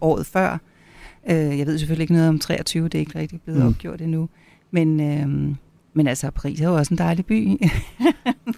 året 0.00 0.26
før. 0.26 0.58
Øh, 1.30 1.58
jeg 1.58 1.66
ved 1.66 1.78
selvfølgelig 1.78 2.02
ikke 2.02 2.12
noget 2.12 2.28
om 2.28 2.38
23, 2.38 2.84
det 2.84 2.94
er 2.94 2.98
ikke 2.98 3.18
rigtig 3.18 3.40
blevet 3.40 3.60
mm. 3.60 3.66
opgjort 3.66 4.00
endnu. 4.00 4.28
Men, 4.70 5.00
øh, 5.00 5.56
men 5.94 6.06
altså, 6.06 6.30
Paris 6.30 6.60
er 6.60 6.68
jo 6.68 6.74
også 6.74 6.94
en 6.94 6.98
dejlig 6.98 7.26
by. 7.26 7.60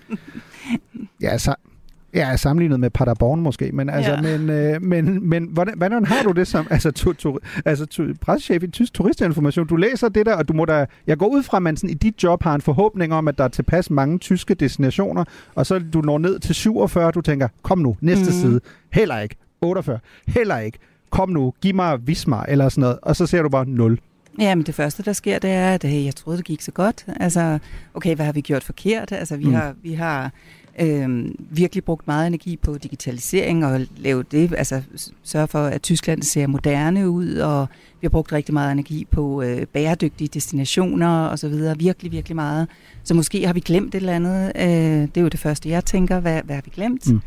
ja, 1.22 1.38
så 1.38 1.54
Ja, 2.18 2.36
sammenlignet 2.36 2.80
med 2.80 2.90
Paderborn 2.90 3.40
måske, 3.40 3.70
men 3.72 3.90
altså, 3.90 4.12
ja. 4.12 4.20
men, 4.20 4.50
øh, 4.50 4.82
men, 4.82 5.28
men 5.28 5.48
hvordan, 5.52 5.74
hvordan 5.76 6.04
har 6.04 6.22
du 6.22 6.32
det 6.32 6.46
som 6.46 6.66
altså, 6.70 6.90
tu, 6.90 7.12
tu, 7.12 7.38
altså 7.64 7.86
tu, 7.86 8.06
pressechef 8.20 8.62
i 8.62 8.66
Tysk 8.66 8.94
Turistinformation? 8.94 9.66
Du 9.66 9.76
læser 9.76 10.08
det 10.08 10.26
der, 10.26 10.34
og 10.34 10.48
du 10.48 10.52
må 10.52 10.64
da, 10.64 10.86
jeg 11.06 11.18
går 11.18 11.26
ud 11.26 11.42
fra, 11.42 11.56
at 11.56 11.62
man 11.62 11.76
sådan, 11.76 11.90
i 11.90 11.94
dit 11.94 12.22
job 12.22 12.42
har 12.42 12.54
en 12.54 12.60
forhåbning 12.60 13.14
om, 13.14 13.28
at 13.28 13.38
der 13.38 13.44
er 13.44 13.48
tilpas 13.48 13.90
mange 13.90 14.18
tyske 14.18 14.54
destinationer, 14.54 15.24
og 15.54 15.66
så 15.66 15.78
du 15.78 16.00
når 16.00 16.18
ned 16.18 16.38
til 16.38 16.54
47, 16.54 17.10
du 17.10 17.20
tænker, 17.20 17.48
kom 17.62 17.78
nu, 17.78 17.96
næste 18.00 18.24
mm. 18.24 18.32
side, 18.32 18.60
heller 18.92 19.18
ikke, 19.18 19.36
48, 19.60 19.98
heller 20.28 20.58
ikke, 20.58 20.78
kom 21.10 21.28
nu, 21.30 21.52
giv 21.60 21.74
mig 21.74 22.06
Vismar, 22.06 22.44
eller 22.48 22.68
sådan 22.68 22.82
noget, 22.82 22.98
og 23.02 23.16
så 23.16 23.26
ser 23.26 23.42
du 23.42 23.48
bare 23.48 23.66
0. 23.66 23.98
Ja, 24.39 24.55
men 24.55 24.66
det 24.66 24.74
første, 24.74 25.03
der 25.03 25.12
sker, 25.12 25.39
det 25.39 25.51
er, 25.51 25.74
at 25.74 25.84
hey, 25.84 26.05
jeg 26.05 26.16
troede, 26.16 26.36
det 26.36 26.47
gik 26.47 26.61
så 26.61 26.70
godt. 26.72 27.05
Altså, 27.20 27.59
okay, 27.95 28.14
hvad 28.14 28.26
har 28.26 28.32
vi 28.32 28.41
gjort 28.41 28.64
forkert? 28.64 29.12
Altså, 29.12 29.36
vi 29.36 29.45
mm. 29.45 29.55
har, 29.55 29.74
vi 29.82 29.93
har 29.93 30.30
øh, 30.80 31.24
virkelig 31.51 31.84
brugt 31.84 32.07
meget 32.07 32.26
energi 32.26 32.57
på 32.57 32.78
digitalisering 32.78 33.66
og 33.66 33.80
lave 33.97 34.22
det, 34.22 34.55
altså 34.59 34.82
sørge 35.22 35.47
for, 35.47 35.64
at 35.64 35.82
Tyskland 35.82 36.22
ser 36.22 36.47
moderne 36.47 37.11
ud, 37.11 37.34
og 37.34 37.66
vi 38.01 38.05
har 38.05 38.11
brugt 38.11 38.32
rigtig 38.32 38.55
meget 38.55 38.72
energi 38.72 39.07
på 39.11 39.43
øh, 39.43 39.66
bæredygtige 39.66 40.28
destinationer 40.28 41.26
og 41.26 41.39
så 41.39 41.49
videre, 41.49 41.78
virkelig, 41.78 42.12
virkelig 42.12 42.36
meget. 42.36 42.68
Så 43.05 43.14
måske 43.14 43.47
har 43.47 43.53
vi 43.53 43.61
glemt 43.61 43.95
et 43.95 44.01
eller 44.01 44.12
andet. 44.12 44.53
Øh, 44.57 44.62
det 45.09 45.16
er 45.16 45.20
jo 45.20 45.28
det 45.28 45.41
første, 45.41 45.68
jeg 45.68 45.84
tænker, 45.84 46.20
hvad, 46.20 46.43
hvad 46.45 46.55
har 46.55 46.62
vi 46.62 46.70
glemt? 46.74 47.12
Mm. 47.12 47.20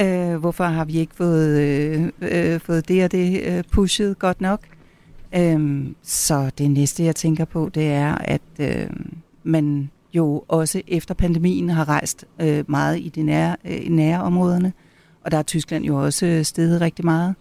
Øh, 0.00 0.36
hvorfor 0.36 0.64
har 0.64 0.84
vi 0.84 0.98
ikke 0.98 1.14
fået, 1.14 1.60
øh, 1.60 2.08
øh, 2.20 2.60
fået 2.60 2.88
det 2.88 3.04
og 3.04 3.12
det 3.12 3.42
øh, 3.42 3.64
pushet 3.72 4.18
godt 4.18 4.40
nok? 4.40 4.60
Øh, 5.36 5.86
så 6.02 6.50
det 6.58 6.70
næste, 6.70 7.04
jeg 7.04 7.16
tænker 7.16 7.44
på, 7.44 7.70
det 7.74 7.86
er, 7.86 8.14
at 8.14 8.42
øhm, 8.58 9.16
man 9.44 9.90
jo 10.14 10.44
også 10.48 10.82
efter 10.88 11.14
pandemien 11.14 11.68
har 11.70 11.88
rejst 11.88 12.24
øh, 12.40 12.64
meget 12.68 12.98
i 13.00 13.08
de 13.08 13.22
nære, 13.22 13.56
øh, 13.64 13.88
nære 13.88 14.22
områderne, 14.22 14.72
og 15.24 15.30
der 15.30 15.38
er 15.38 15.42
Tyskland 15.42 15.84
jo 15.84 16.04
også 16.04 16.26
øh, 16.26 16.44
steget 16.44 16.80
rigtig 16.80 17.04
meget. 17.04 17.34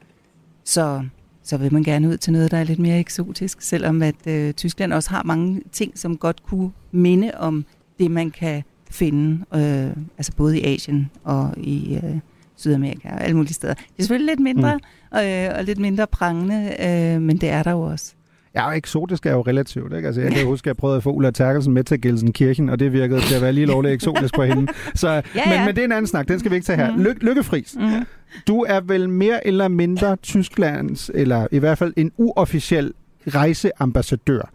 Så, 0.64 1.04
så 1.43 1.58
vil 1.58 1.74
man 1.74 1.84
gerne 1.84 2.10
ud 2.10 2.18
til 2.18 2.34
noget, 2.34 2.52
der 2.52 2.58
er 2.58 2.64
lidt 2.64 2.80
mere 2.80 3.00
eksotisk, 3.00 3.62
selvom 3.62 4.02
at 4.02 4.28
øh, 4.28 4.54
Tyskland 4.54 4.93
også 4.93 5.10
har 5.10 5.24
mange 5.24 5.62
ting, 5.72 5.98
som 5.98 6.18
godt 6.18 6.43
kunne 6.43 6.72
minde 6.91 7.32
om 7.38 7.66
det, 8.00 8.12
man 8.12 8.32
kan 8.32 8.64
finde, 8.91 9.46
øh, 9.56 10.04
altså 10.18 10.32
både 10.38 10.60
i 10.60 10.64
Asien 10.64 11.12
og 11.24 11.54
i 11.58 11.96
øh, 11.96 12.20
Sydamerika 12.58 13.10
og 13.10 13.24
alle 13.24 13.36
mulige 13.36 13.53
steder. 13.53 13.74
Det 13.74 13.84
er 13.97 14.03
selvfølgelig 14.03 14.32
lidt 14.32 14.39
mindre 14.39 14.80
mm. 15.12 15.18
øh, 15.18 15.49
og 15.58 15.64
lidt 15.64 15.80
mindre 15.80 16.08
prangende, 16.08 16.76
øh, 16.80 17.22
men 17.22 17.38
det 17.38 17.49
er 17.49 17.64
der 17.64 17.72
jo 17.72 17.82
også. 17.82 18.14
Ja, 18.56 18.68
og 18.68 18.78
eksotisk 18.78 19.26
er 19.26 19.32
jo 19.32 19.41
relativt. 19.41 19.93
Ikke? 19.93 20.08
Altså, 20.08 20.22
jeg 20.22 20.32
kan 20.32 20.45
huske, 20.45 20.66
at 20.66 20.68
jeg 20.68 20.78
prøvede 20.78 20.97
at 20.97 21.03
få 21.03 21.12
Ulla 21.12 21.32
Terkelsen 21.32 21.74
med 21.74 21.84
til 21.84 22.01
Gelsenkirchen, 22.01 22.70
og 22.70 22.80
det 22.80 22.93
virkede 22.93 23.22
til 23.22 23.36
at 23.36 23.41
være 23.41 23.53
lige 23.53 23.66
lovligt 23.66 23.93
eksotisk 23.93 24.36
for 24.36 24.43
hende. 24.43 24.72
Så, 24.95 25.10
ja, 25.10 25.22
ja. 25.36 25.58
Men, 25.58 25.66
men 25.66 25.76
det 25.76 25.82
er 25.82 25.86
en 25.86 25.91
anden 25.91 26.08
snak, 26.08 26.28
den 26.28 26.39
skal 26.39 26.51
vi 26.51 26.56
ikke 26.56 26.66
tage 26.66 26.78
her. 26.78 26.95
Mm. 26.95 27.03
Ly- 27.03 27.18
Lykkefris, 27.22 27.76
mm. 27.80 28.06
du 28.47 28.62
er 28.62 28.82
vel 28.82 29.10
mere 29.10 29.47
eller 29.47 29.68
mindre 29.68 30.16
Tysklands, 30.16 31.12
eller 31.14 31.47
i 31.51 31.60
hvert 31.60 31.78
fald 31.78 31.93
en 31.97 32.12
uofficiel 32.18 32.93
rejseambassadør 33.28 34.51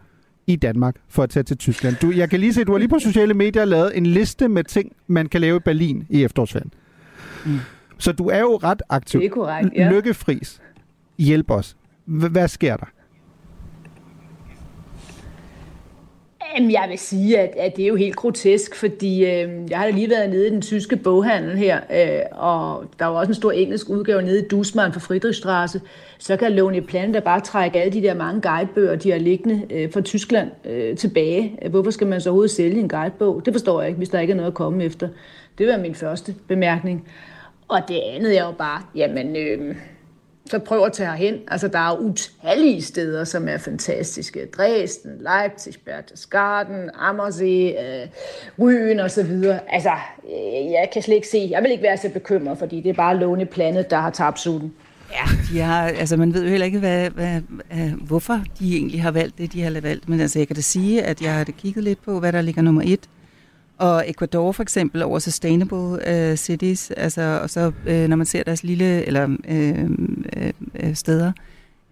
i 0.47 0.57
Danmark 0.57 0.97
for 1.09 1.23
at 1.23 1.31
tage 1.31 1.43
til 1.45 1.57
Tyskland. 1.57 1.97
Du, 2.03 2.11
jeg 2.11 2.31
kan 2.31 2.41
lige 2.41 2.55
se, 2.55 2.61
at 2.61 2.67
du 2.67 2.73
har 2.73 2.79
lige 2.79 2.89
på 2.89 2.99
sociale 2.99 3.35
medier 3.35 3.65
lavet 3.65 3.97
en 3.97 4.07
liste 4.07 4.49
med 4.49 4.65
ting, 4.65 4.93
man 5.07 5.27
kan 5.29 5.41
lave 5.41 5.57
i 5.57 5.61
Berlin 5.61 6.07
i 6.11 6.25
efterårsferien. 6.25 6.73
Mm. 7.47 7.59
Så 8.01 8.13
du 8.13 8.29
er 8.29 8.41
jo 8.41 8.57
ret 8.57 8.83
aktiv. 8.89 9.21
Det 9.21 9.27
er 9.27 9.31
korrekt, 9.31 9.69
ja. 9.77 9.91
Lykkefris, 9.91 10.61
hjælp 11.19 11.51
os. 11.51 11.77
H- 12.07 12.33
hvad 12.33 12.49
sker 12.49 12.77
der? 12.77 12.87
Jamen, 16.57 16.71
jeg 16.71 16.87
vil 16.91 16.99
sige, 16.99 17.39
at, 17.39 17.51
at 17.57 17.77
det 17.77 17.83
er 17.83 17.89
jo 17.89 17.97
helt 17.97 18.17
grotesk, 18.17 18.77
fordi 18.77 19.25
øh, 19.25 19.71
jeg 19.71 19.79
har 19.79 19.85
da 19.85 19.91
lige 19.91 20.11
været 20.11 20.31
nede 20.31 20.47
i 20.47 20.51
den 20.51 20.63
tyske 20.63 20.97
boghandel 20.97 21.57
her, 21.59 21.81
øh, 21.93 22.39
og 22.41 22.85
der 22.99 23.07
var 23.07 23.19
også 23.19 23.31
en 23.31 23.35
stor 23.35 23.53
engelsk 23.53 23.89
udgave 23.89 24.23
nede 24.23 24.45
i 24.45 24.49
Dusman 24.49 24.93
for 24.93 25.01
Friedrichstraße. 25.01 25.81
Så 26.19 26.37
kan 26.37 26.53
låne 26.53 26.77
i 26.77 26.81
planen, 26.81 27.15
der 27.15 27.21
bare 27.21 27.41
trække 27.41 27.81
alle 27.81 27.93
de 27.93 28.03
der 28.03 28.15
mange 28.15 28.41
guidebøger, 28.41 28.97
de 28.97 29.11
har 29.11 29.19
liggende 29.19 29.63
øh, 29.71 29.93
fra 29.93 30.01
Tyskland 30.01 30.51
øh, 30.65 30.97
tilbage. 30.97 31.59
Hvorfor 31.71 31.91
skal 31.91 32.07
man 32.07 32.21
så 32.21 32.31
overhovedet 32.31 32.51
sælge 32.51 32.81
en 32.81 32.89
guidebog? 32.89 33.43
Det 33.45 33.55
forstår 33.55 33.81
jeg 33.81 33.89
ikke, 33.89 33.99
hvis 33.99 34.09
der 34.09 34.21
ikke 34.21 34.31
er 34.31 34.37
noget 34.37 34.51
at 34.51 34.55
komme 34.55 34.85
efter. 34.85 35.09
Det 35.59 35.69
var 35.69 35.79
min 35.79 35.95
første 35.95 36.35
bemærkning. 36.49 37.09
Og 37.71 37.81
det 37.89 38.01
andet 38.15 38.39
er 38.39 38.45
jo 38.45 38.53
bare, 38.53 38.83
jamen... 38.95 39.37
Øh, 39.37 39.77
så 40.47 40.59
prøv 40.59 40.85
at 40.85 40.93
tage 40.93 41.09
herhen. 41.09 41.35
Altså, 41.49 41.69
der 41.69 41.79
er 41.79 41.97
utallige 41.97 42.83
steder, 42.83 43.25
som 43.25 43.49
er 43.49 43.59
fantastiske. 43.59 44.47
Dresden, 44.47 45.11
Leipzig, 45.21 45.75
Berchtesgaden, 45.85 46.91
Ammersee, 46.95 48.03
øh, 48.03 48.09
Ryen 48.59 49.01
og 49.01 49.11
så 49.11 49.23
videre. 49.23 49.61
Altså, 49.69 49.93
øh, 50.25 50.71
jeg 50.71 50.89
kan 50.93 51.03
slet 51.03 51.15
ikke 51.15 51.29
se, 51.29 51.49
jeg 51.51 51.63
vil 51.63 51.71
ikke 51.71 51.83
være 51.83 51.97
så 51.97 52.09
bekymret, 52.09 52.59
fordi 52.59 52.81
det 52.81 52.89
er 52.89 52.95
bare 52.95 53.17
låne 53.17 53.47
planet, 53.47 53.91
der 53.91 53.97
har 53.97 54.11
tabt 54.11 54.41
suden. 54.41 54.73
Ja, 55.13 55.53
de 55.53 55.61
har, 55.61 55.83
altså 55.83 56.17
man 56.17 56.35
ved 56.35 56.43
jo 56.43 56.49
heller 56.49 56.67
ikke, 56.67 56.79
hvad, 56.79 57.11
hvad, 57.11 57.41
hvad, 57.69 57.89
hvorfor 57.89 58.41
de 58.59 58.77
egentlig 58.77 59.03
har 59.03 59.11
valgt 59.11 59.39
det, 59.39 59.53
de 59.53 59.63
har 59.63 59.81
valgt. 59.81 60.09
Men 60.09 60.21
altså, 60.21 60.39
jeg 60.39 60.47
kan 60.47 60.57
da 60.57 60.63
sige, 60.63 61.03
at 61.03 61.23
jeg 61.23 61.35
har 61.35 61.45
kigget 61.45 61.85
lidt 61.85 62.05
på, 62.05 62.21
hvad 62.21 62.33
der 62.33 62.41
ligger 62.41 62.63
nummer 62.63 62.83
et 62.85 63.09
og 63.81 64.11
Ecuador 64.11 64.53
for 64.53 64.63
eksempel 64.63 65.03
over 65.03 65.19
Sustainable 65.19 66.09
øh, 66.09 66.37
Cities, 66.37 66.91
altså, 66.91 67.41
og 67.43 67.51
så 67.51 67.73
øh, 67.87 68.09
når 68.09 68.17
man 68.17 68.27
ser 68.27 68.43
deres 68.43 68.65
lille, 68.65 69.07
eller 69.07 69.37
øh, 69.49 69.91
øh, 70.37 70.53
øh 70.75 70.95
steder, 70.95 71.33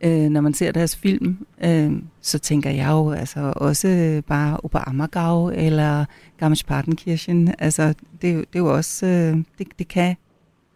øh, 0.05 0.28
når 0.28 0.41
man 0.41 0.55
ser 0.55 0.72
deres 0.72 0.97
film, 0.97 1.47
øh, 1.64 1.93
så 2.20 2.39
tænker 2.39 2.70
jeg 2.70 2.89
jo 2.89 3.11
altså 3.11 3.53
også 3.57 4.22
bare 4.26 4.61
Oberammergau 4.62 5.51
eller 5.51 6.05
Garmisch-Partenkirchen, 6.39 7.55
altså 7.59 7.89
det, 7.89 8.22
det 8.22 8.47
er 8.55 8.59
jo 8.59 8.74
også, 8.74 9.07
øh, 9.07 9.36
det, 9.59 9.68
det 9.78 9.89
kan 9.89 10.16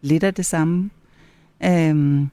lidt 0.00 0.24
af 0.24 0.34
det 0.34 0.46
samme. 0.46 0.90
Øh, 1.64 2.26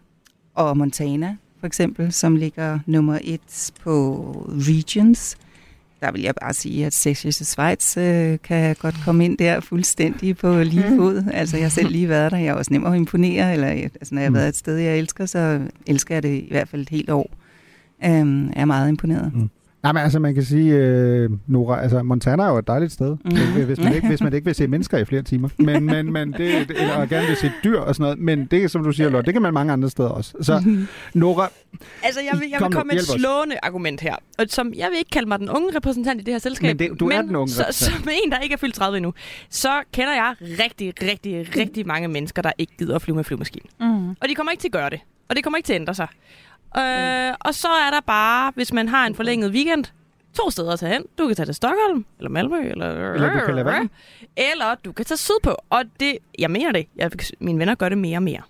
og 0.55 0.77
Montana 0.77 1.35
for 1.59 1.67
eksempel, 1.67 2.11
som 2.11 2.35
ligger 2.35 2.79
nummer 2.85 3.19
et 3.23 3.71
på 3.83 4.21
Regions, 4.49 5.37
der 6.01 6.11
vil 6.11 6.21
jeg 6.21 6.33
bare 6.41 6.53
sige, 6.53 6.85
at 6.85 6.93
Sexies 6.93 7.35
Schweiz 7.35 7.97
øh, 7.97 8.37
kan 8.43 8.75
godt 8.75 8.95
komme 9.05 9.25
ind 9.25 9.37
der 9.37 9.59
fuldstændig 9.59 10.37
på 10.37 10.63
lige 10.63 10.89
mm. 10.89 10.97
fod. 10.97 11.23
Altså, 11.33 11.57
jeg 11.57 11.65
har 11.65 11.69
selv 11.69 11.89
lige 11.89 12.09
været 12.09 12.31
der. 12.31 12.37
Jeg 12.37 12.47
er 12.47 12.53
også 12.53 12.73
nem 12.73 12.85
at 12.85 12.95
imponere. 12.95 13.53
Eller, 13.53 13.67
altså, 13.67 14.15
når 14.15 14.21
jeg 14.21 14.25
har 14.25 14.29
mm. 14.29 14.35
været 14.35 14.49
et 14.49 14.55
sted, 14.55 14.77
jeg 14.77 14.97
elsker, 14.97 15.25
så 15.25 15.61
elsker 15.87 16.15
jeg 16.15 16.23
det 16.23 16.33
i 16.33 16.47
hvert 16.51 16.67
fald 16.67 16.81
et 16.81 16.89
helt 16.89 17.09
år. 17.09 17.29
Øhm, 18.05 18.47
jeg 18.47 18.61
er 18.61 18.65
meget 18.65 18.89
imponeret. 18.89 19.31
Mm. 19.35 19.49
Nej, 19.83 19.91
men 19.91 20.03
altså 20.03 20.19
man 20.19 20.33
kan 20.33 20.43
sige, 20.43 20.75
øh, 20.75 21.29
Nora, 21.47 21.81
altså 21.81 22.03
Montana 22.03 22.43
er 22.43 22.49
jo 22.49 22.57
et 22.57 22.67
dejligt 22.67 22.91
sted, 22.91 23.17
mm. 23.25 23.65
hvis, 23.65 23.79
man 23.79 23.93
ikke, 23.93 24.07
hvis 24.07 24.21
man 24.21 24.33
ikke 24.33 24.45
vil 24.45 24.55
se 24.55 24.67
mennesker 24.67 24.97
i 24.97 25.05
flere 25.05 25.21
timer, 25.21 25.49
men, 25.57 25.83
men, 25.83 26.13
men 26.13 26.33
det, 26.33 26.55
eller 26.69 27.05
gerne 27.05 27.27
vil 27.27 27.35
se 27.35 27.51
dyr 27.63 27.79
og 27.79 27.95
sådan 27.95 28.03
noget, 28.03 28.19
men 28.19 28.45
det 28.45 28.71
som 28.71 28.83
du 28.83 28.91
siger, 28.91 29.09
Lort, 29.09 29.25
det 29.25 29.33
kan 29.33 29.41
man 29.41 29.53
mange 29.53 29.73
andre 29.73 29.89
steder 29.89 30.09
også. 30.09 30.33
Så 30.41 30.63
Nora, 31.13 31.49
Altså 32.03 32.21
jeg 32.21 32.39
vil, 32.39 32.49
jeg 32.49 32.61
vil 32.61 32.71
komme 32.71 32.91
med 32.93 32.99
et 32.99 33.07
slående 33.07 33.53
os. 33.55 33.59
argument 33.63 34.01
her, 34.01 34.15
og 34.37 34.45
som 34.47 34.73
jeg 34.75 34.89
vil 34.89 34.97
ikke 34.97 35.09
kalde 35.09 35.27
mig 35.27 35.39
den 35.39 35.49
unge 35.49 35.75
repræsentant 35.75 36.21
i 36.21 36.23
det 36.23 36.33
her 36.33 36.39
selskab, 36.39 36.67
men 36.67 36.79
det, 36.79 36.99
du 36.99 37.05
men 37.05 37.17
er 37.17 37.21
den 37.21 37.35
unge 37.35 37.51
så, 37.51 37.65
som 37.71 38.07
en, 38.23 38.31
der 38.31 38.39
ikke 38.39 38.53
er 38.53 38.57
fyldt 38.57 38.75
30 38.75 38.97
endnu, 38.97 39.13
så 39.49 39.81
kender 39.93 40.13
jeg 40.13 40.35
rigtig, 40.41 40.93
rigtig, 41.01 41.57
rigtig 41.57 41.87
mange 41.87 42.07
mennesker, 42.07 42.41
der 42.41 42.51
ikke 42.57 42.73
gider 42.79 42.95
at 42.95 43.01
flyve 43.01 43.15
med 43.15 43.23
flyvemaskinen. 43.23 43.69
Mm. 43.79 44.09
Og 44.09 44.29
de 44.29 44.35
kommer 44.35 44.51
ikke 44.51 44.61
til 44.61 44.67
at 44.67 44.71
gøre 44.71 44.89
det, 44.89 44.99
og 45.29 45.35
det 45.35 45.43
kommer 45.43 45.57
ikke 45.57 45.67
til 45.67 45.73
at 45.73 45.79
ændre 45.79 45.93
sig. 45.93 46.07
Øh, 46.77 47.33
og 47.39 47.55
så 47.55 47.67
er 47.67 47.91
der 47.91 48.01
bare, 48.07 48.51
hvis 48.55 48.73
man 48.73 48.87
har 48.87 49.07
en 49.07 49.15
forlænget 49.15 49.51
weekend, 49.51 49.85
to 50.33 50.49
steder 50.49 50.73
at 50.73 50.79
tage 50.79 50.93
hen. 50.93 51.03
Du 51.17 51.27
kan 51.27 51.35
tage 51.35 51.45
til 51.45 51.55
Stockholm, 51.55 52.05
eller 52.17 52.29
Malmø, 52.29 52.69
eller... 52.69 53.13
Eller 53.13 53.39
du 53.39 53.45
kan 53.45 53.55
lade 53.55 53.65
være. 53.65 53.89
Eller 54.35 54.75
du 54.75 54.91
kan 54.91 55.05
tage 55.05 55.17
sydpå. 55.17 55.55
Og 55.69 55.83
det, 55.99 56.17
jeg 56.39 56.51
mener 56.51 56.71
det. 56.71 56.87
Jeg, 56.95 57.11
mine 57.39 57.59
venner 57.59 57.75
gør 57.75 57.89
det 57.89 57.97
mere 57.97 58.17
og 58.17 58.23
mere. 58.23 58.41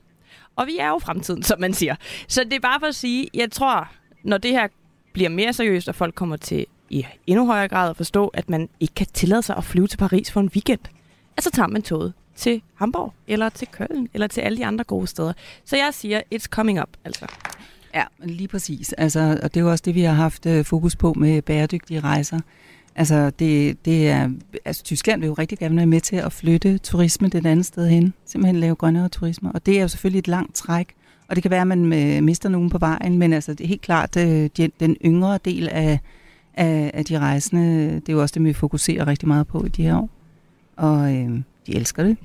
Og 0.56 0.68
vi 0.68 0.78
er 0.78 0.88
jo 0.88 1.00
fremtiden, 1.00 1.44
som 1.44 1.60
man 1.60 1.74
siger. 1.74 1.96
Så 2.28 2.44
det 2.44 2.54
er 2.54 2.60
bare 2.60 2.80
for 2.80 2.88
at 2.88 2.96
sige, 2.96 3.30
jeg 3.34 3.52
tror, 3.52 3.92
når 4.24 4.38
det 4.38 4.52
her 4.52 4.68
bliver 5.14 5.30
mere 5.30 5.54
seriøst, 5.54 5.90
og 5.90 5.96
folk 5.96 6.16
kommer 6.16 6.38
til 6.38 6.66
i 6.90 7.06
endnu 7.28 7.46
højere 7.46 7.68
grad 7.68 7.90
at 7.90 7.98
forstå, 7.98 8.28
at 8.28 8.50
man 8.50 8.70
ikke 8.80 8.94
kan 8.94 9.08
tillade 9.14 9.42
sig 9.42 9.58
at 9.58 9.64
flyve 9.64 9.88
til 9.88 9.98
Paris 9.98 10.32
for 10.32 10.40
en 10.40 10.52
weekend, 10.56 10.80
så 11.40 11.52
tager 11.52 11.68
man 11.68 11.82
toget 11.82 12.14
til 12.36 12.62
Hamburg, 12.76 13.14
eller 13.28 13.50
til 13.50 13.68
Køln, 13.68 14.10
eller 14.14 14.28
til 14.28 14.42
alle 14.42 14.58
de 14.58 14.66
andre 14.66 14.84
gode 14.84 15.08
steder. 15.08 15.34
Så 15.66 15.78
jeg 15.78 15.94
siger, 15.94 16.22
it's 16.36 16.48
coming 16.48 16.82
up, 16.82 16.90
altså. 17.06 17.28
Ja, 17.96 18.04
lige 18.24 18.48
præcis. 18.48 18.94
Altså, 18.94 19.40
og 19.44 19.54
det 19.54 19.60
er 19.60 19.64
jo 19.64 19.72
også 19.72 19.84
det, 19.86 19.96
vi 19.96 20.02
har 20.02 20.14
haft 20.14 20.46
øh, 20.46 20.66
fokus 20.66 20.96
på 20.96 21.14
med 21.14 21.42
bæredygtige 21.42 22.00
rejser. 22.00 22.40
Altså, 22.96 23.30
det, 23.40 23.86
det 23.86 24.10
er, 24.10 24.30
altså, 24.66 24.84
Tyskland 24.84 25.22
vil 25.22 25.28
jo 25.28 25.34
rigtig 25.34 25.58
gerne 25.58 25.76
være 25.76 25.86
med 25.86 26.02
til 26.02 26.16
at 26.16 26.34
flytte 26.34 26.78
turisme 26.78 27.28
det 27.28 27.46
andet 27.46 27.66
sted 27.66 27.90
hen. 27.90 28.14
Simpelthen 28.26 28.56
lave 28.60 28.76
grønnere 28.76 29.10
turisme. 29.10 29.52
Og 29.52 29.66
det 29.66 29.78
er 29.78 29.82
jo 29.82 29.88
selvfølgelig 29.88 30.20
et 30.20 30.28
langt 30.28 30.56
træk. 30.56 30.88
Og 31.28 31.36
det 31.36 31.44
kan 31.44 31.52
være, 31.52 31.62
at 31.62 31.68
man 31.68 31.94
øh, 31.94 32.24
mister 32.24 32.50
nogen 32.50 32.70
på 32.70 32.78
vejen, 32.78 33.18
men 33.18 33.34
altså, 33.34 33.54
det 33.54 33.64
er 33.64 33.68
helt 33.68 33.82
klart 33.82 34.18
øh, 34.18 34.50
de, 34.58 34.72
den 34.80 34.98
yngre 35.06 35.40
del 35.46 35.70
af, 35.70 36.00
af, 36.54 36.92
af 36.94 37.06
de 37.06 37.20
rejsende. 37.20 37.94
Det 37.94 38.10
er 38.10 38.14
jo 38.14 38.22
også 38.22 38.34
det, 38.34 38.44
vi 38.44 38.54
fokuserer 38.54 39.08
rigtig 39.08 39.28
meget 39.28 39.48
på 39.48 39.66
i 39.66 39.70
de 39.70 39.84
her 39.84 39.98
år. 39.98 40.10
Og 40.76 41.16
øh, 41.16 41.30
de 41.68 41.76
elsker 41.76 42.04
det. 42.04 42.18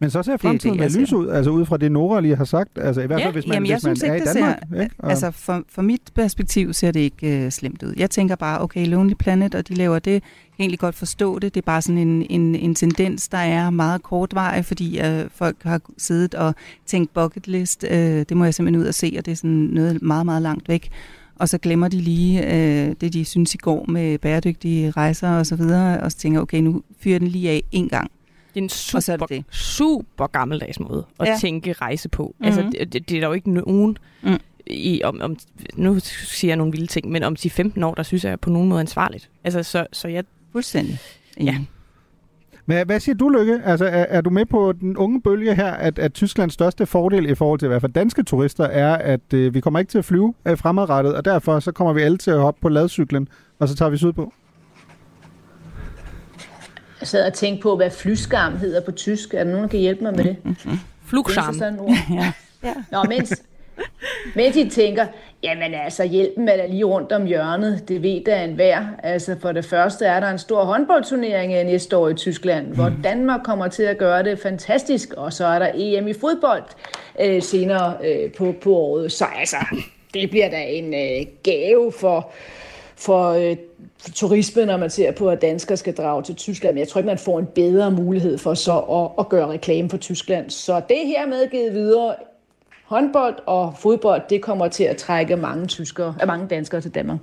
Men 0.00 0.10
så 0.10 0.22
ser 0.22 0.36
fremtiden 0.36 0.78
det, 0.78 0.92
det, 0.92 1.00
lys 1.00 1.12
ud, 1.12 1.28
altså 1.28 1.50
ud 1.50 1.66
fra 1.66 1.76
det 1.76 1.92
Nora 1.92 2.20
lige 2.20 2.36
har 2.36 2.44
sagt, 2.44 2.78
altså 2.78 3.00
i 3.00 3.06
hvert 3.06 3.22
fald 3.22 3.26
ja, 3.26 3.32
hvis 3.32 3.46
man, 3.46 3.54
jamen, 3.54 3.72
hvis 3.72 3.84
man 4.02 4.10
er 4.10 4.14
i 4.14 4.20
Danmark. 4.20 4.58
Ser, 4.72 4.82
ikke? 4.82 4.94
Og... 4.98 5.10
Altså 5.10 5.30
for, 5.30 5.62
for 5.68 5.82
mit 5.82 6.00
perspektiv 6.14 6.72
ser 6.72 6.90
det 6.90 7.00
ikke 7.00 7.44
uh, 7.44 7.52
slemt 7.52 7.82
ud. 7.82 7.94
Jeg 7.96 8.10
tænker 8.10 8.36
bare, 8.36 8.60
okay, 8.60 8.86
Lonely 8.86 9.14
Planet, 9.14 9.54
og 9.54 9.68
de 9.68 9.74
laver 9.74 9.98
det, 9.98 10.12
jeg 10.12 10.20
kan 10.56 10.60
egentlig 10.64 10.78
godt 10.78 10.94
forstå 10.94 11.38
det. 11.38 11.54
Det 11.54 11.60
er 11.60 11.66
bare 11.66 11.82
sådan 11.82 11.98
en, 11.98 12.26
en, 12.30 12.54
en 12.54 12.74
tendens, 12.74 13.28
der 13.28 13.38
er 13.38 13.70
meget 13.70 14.02
kortvarig, 14.02 14.64
fordi 14.64 15.00
uh, 15.00 15.30
folk 15.34 15.56
har 15.62 15.80
siddet 15.98 16.34
og 16.34 16.54
tænkt 16.86 17.14
bucket 17.14 17.48
list. 17.48 17.84
Uh, 17.90 17.96
det 17.98 18.36
må 18.36 18.44
jeg 18.44 18.54
simpelthen 18.54 18.82
ud 18.82 18.88
og 18.88 18.94
se, 18.94 19.14
og 19.18 19.26
det 19.26 19.32
er 19.32 19.36
sådan 19.36 19.50
noget 19.50 20.02
meget, 20.02 20.26
meget 20.26 20.42
langt 20.42 20.68
væk. 20.68 20.88
Og 21.36 21.48
så 21.48 21.58
glemmer 21.58 21.88
de 21.88 22.00
lige 22.00 22.40
uh, 22.42 22.94
det, 23.00 23.12
de 23.12 23.24
synes 23.24 23.54
i 23.54 23.58
går 23.58 23.84
med 23.88 24.18
bæredygtige 24.18 24.90
rejser 24.90 25.30
og 25.30 25.46
så 25.46 25.56
videre, 25.56 26.00
og 26.00 26.12
så 26.12 26.18
tænker 26.18 26.40
okay, 26.40 26.60
nu 26.60 26.82
fyrer 27.00 27.18
den 27.18 27.28
lige 27.28 27.50
af 27.50 27.62
en 27.72 27.88
gang. 27.88 28.10
Det 28.54 28.60
er 28.60 28.64
en 28.64 28.68
super, 28.68 29.00
så 29.00 29.12
er 29.12 29.16
det 29.16 29.28
det. 29.28 29.44
super 29.50 30.26
gammeldags 30.26 30.80
måde 30.80 31.06
at 31.20 31.28
ja. 31.28 31.36
tænke 31.40 31.72
rejse 31.72 32.08
på. 32.08 32.22
Mm-hmm. 32.22 32.46
Altså, 32.46 32.78
det, 32.78 32.92
det, 32.92 33.08
det 33.08 33.16
er 33.16 33.20
der 33.20 33.26
jo 33.26 33.32
ikke 33.32 33.50
nogen... 33.50 33.98
Mm. 34.22 34.38
I, 34.70 35.02
om, 35.04 35.20
om, 35.20 35.36
nu 35.74 36.00
siger 36.00 36.50
jeg 36.50 36.56
nogle 36.56 36.72
vilde 36.72 36.86
ting, 36.86 37.10
men 37.10 37.22
om 37.22 37.36
de 37.36 37.50
15 37.50 37.82
år, 37.82 37.94
der 37.94 38.02
synes 38.02 38.24
jeg 38.24 38.40
på 38.40 38.50
nogen 38.50 38.68
måde 38.68 38.80
ansvarligt. 38.80 39.30
Altså, 39.44 39.62
så, 39.62 39.86
så 39.92 40.08
jeg... 40.08 40.24
Fuldstændig. 40.52 40.98
Ja. 41.40 41.58
Men 42.66 42.86
hvad 42.86 43.00
siger 43.00 43.16
du, 43.16 43.28
Lykke? 43.28 43.60
Altså, 43.64 43.84
er, 43.84 44.06
er 44.08 44.20
du 44.20 44.30
med 44.30 44.46
på 44.46 44.72
den 44.72 44.96
unge 44.96 45.20
bølge 45.22 45.54
her, 45.54 45.70
at, 45.70 45.98
at 45.98 46.12
Tysklands 46.12 46.54
største 46.54 46.86
fordel 46.86 47.30
i 47.30 47.34
forhold 47.34 47.58
til 47.58 47.66
i 47.66 47.68
hvert 47.68 47.80
fald 47.80 47.92
danske 47.92 48.22
turister 48.22 48.64
er, 48.64 48.94
at 48.94 49.34
øh, 49.34 49.54
vi 49.54 49.60
kommer 49.60 49.78
ikke 49.78 49.90
til 49.90 49.98
at 49.98 50.04
flyve 50.04 50.34
øh, 50.46 50.58
fremadrettet, 50.58 51.14
og 51.14 51.24
derfor 51.24 51.60
så 51.60 51.72
kommer 51.72 51.92
vi 51.92 52.00
alle 52.00 52.18
til 52.18 52.30
at 52.30 52.40
hoppe 52.40 52.60
på 52.60 52.68
ladcyklen, 52.68 53.28
og 53.58 53.68
så 53.68 53.76
tager 53.76 53.90
vi 53.90 53.96
sydpå? 53.96 54.32
Jeg 57.00 57.08
sad 57.08 57.26
og 57.26 57.34
tænkte 57.34 57.62
på, 57.62 57.76
hvad 57.76 57.90
flyskam 57.90 58.56
hedder 58.56 58.80
på 58.80 58.92
tysk. 58.92 59.34
Er 59.34 59.44
der 59.44 59.50
nogen, 59.50 59.62
der 59.62 59.68
kan 59.68 59.80
hjælpe 59.80 60.02
mig 60.02 60.16
med 60.16 60.24
det? 60.24 60.36
Mm-hmm. 60.44 60.78
Flugskam. 61.06 61.54
ja. 62.10 62.32
ja. 62.64 62.74
Nå, 62.90 63.02
mens, 63.08 63.42
mens 64.36 64.56
I 64.56 64.68
tænker, 64.68 65.06
jamen 65.42 65.74
altså, 65.74 66.04
hjælpen 66.04 66.48
er 66.48 66.56
da 66.56 66.66
lige 66.66 66.84
rundt 66.84 67.12
om 67.12 67.24
hjørnet. 67.24 67.88
Det 67.88 68.02
ved 68.02 68.24
da 68.24 68.44
en 68.44 68.58
vær. 68.58 68.84
Altså, 69.02 69.36
for 69.40 69.52
det 69.52 69.64
første 69.64 70.04
er 70.04 70.20
der 70.20 70.30
en 70.30 70.38
stor 70.38 70.64
håndboldturnering 70.64 71.52
næste 71.52 71.96
år 71.96 72.08
i 72.08 72.14
Tyskland, 72.14 72.66
mm. 72.66 72.74
hvor 72.74 72.92
Danmark 73.04 73.40
kommer 73.44 73.68
til 73.68 73.82
at 73.82 73.98
gøre 73.98 74.22
det 74.22 74.38
fantastisk. 74.38 75.12
Og 75.12 75.32
så 75.32 75.46
er 75.46 75.58
der 75.58 75.70
EM 75.74 76.08
i 76.08 76.12
fodbold 76.12 76.62
øh, 77.20 77.42
senere 77.42 77.94
øh, 78.04 78.32
på, 78.32 78.54
på 78.62 78.76
året. 78.76 79.12
Så 79.12 79.24
altså, 79.38 79.56
det 80.14 80.30
bliver 80.30 80.50
da 80.50 80.62
en 80.62 80.94
øh, 80.94 81.26
gave 81.42 81.92
for 82.00 82.32
for, 82.98 83.28
øh, 83.30 83.56
for 83.98 84.10
turisme, 84.10 84.66
når 84.66 84.76
man 84.76 84.90
ser 84.90 85.12
på, 85.12 85.28
at 85.28 85.42
danskere 85.42 85.76
skal 85.76 85.94
drage 85.94 86.22
til 86.22 86.34
Tyskland. 86.34 86.74
Men 86.74 86.78
jeg 86.78 86.88
tror 86.88 86.98
ikke, 86.98 87.06
man 87.06 87.18
får 87.18 87.38
en 87.38 87.46
bedre 87.46 87.90
mulighed 87.90 88.38
for 88.38 88.54
så 88.54 88.78
at, 88.78 89.10
at 89.18 89.28
gøre 89.28 89.48
reklame 89.48 89.90
for 89.90 89.96
Tyskland. 89.96 90.50
Så 90.50 90.82
det 90.88 91.06
her 91.06 91.26
med 91.26 91.50
givet 91.50 91.72
videre, 91.72 92.14
håndbold 92.84 93.34
og 93.46 93.74
fodbold, 93.78 94.22
det 94.30 94.42
kommer 94.42 94.68
til 94.68 94.84
at 94.84 94.96
trække 94.96 95.36
mange, 95.36 95.66
tyskere, 95.66 96.14
øh, 96.22 96.26
mange 96.26 96.46
danskere 96.46 96.80
til 96.80 96.94
Danmark. 96.94 97.18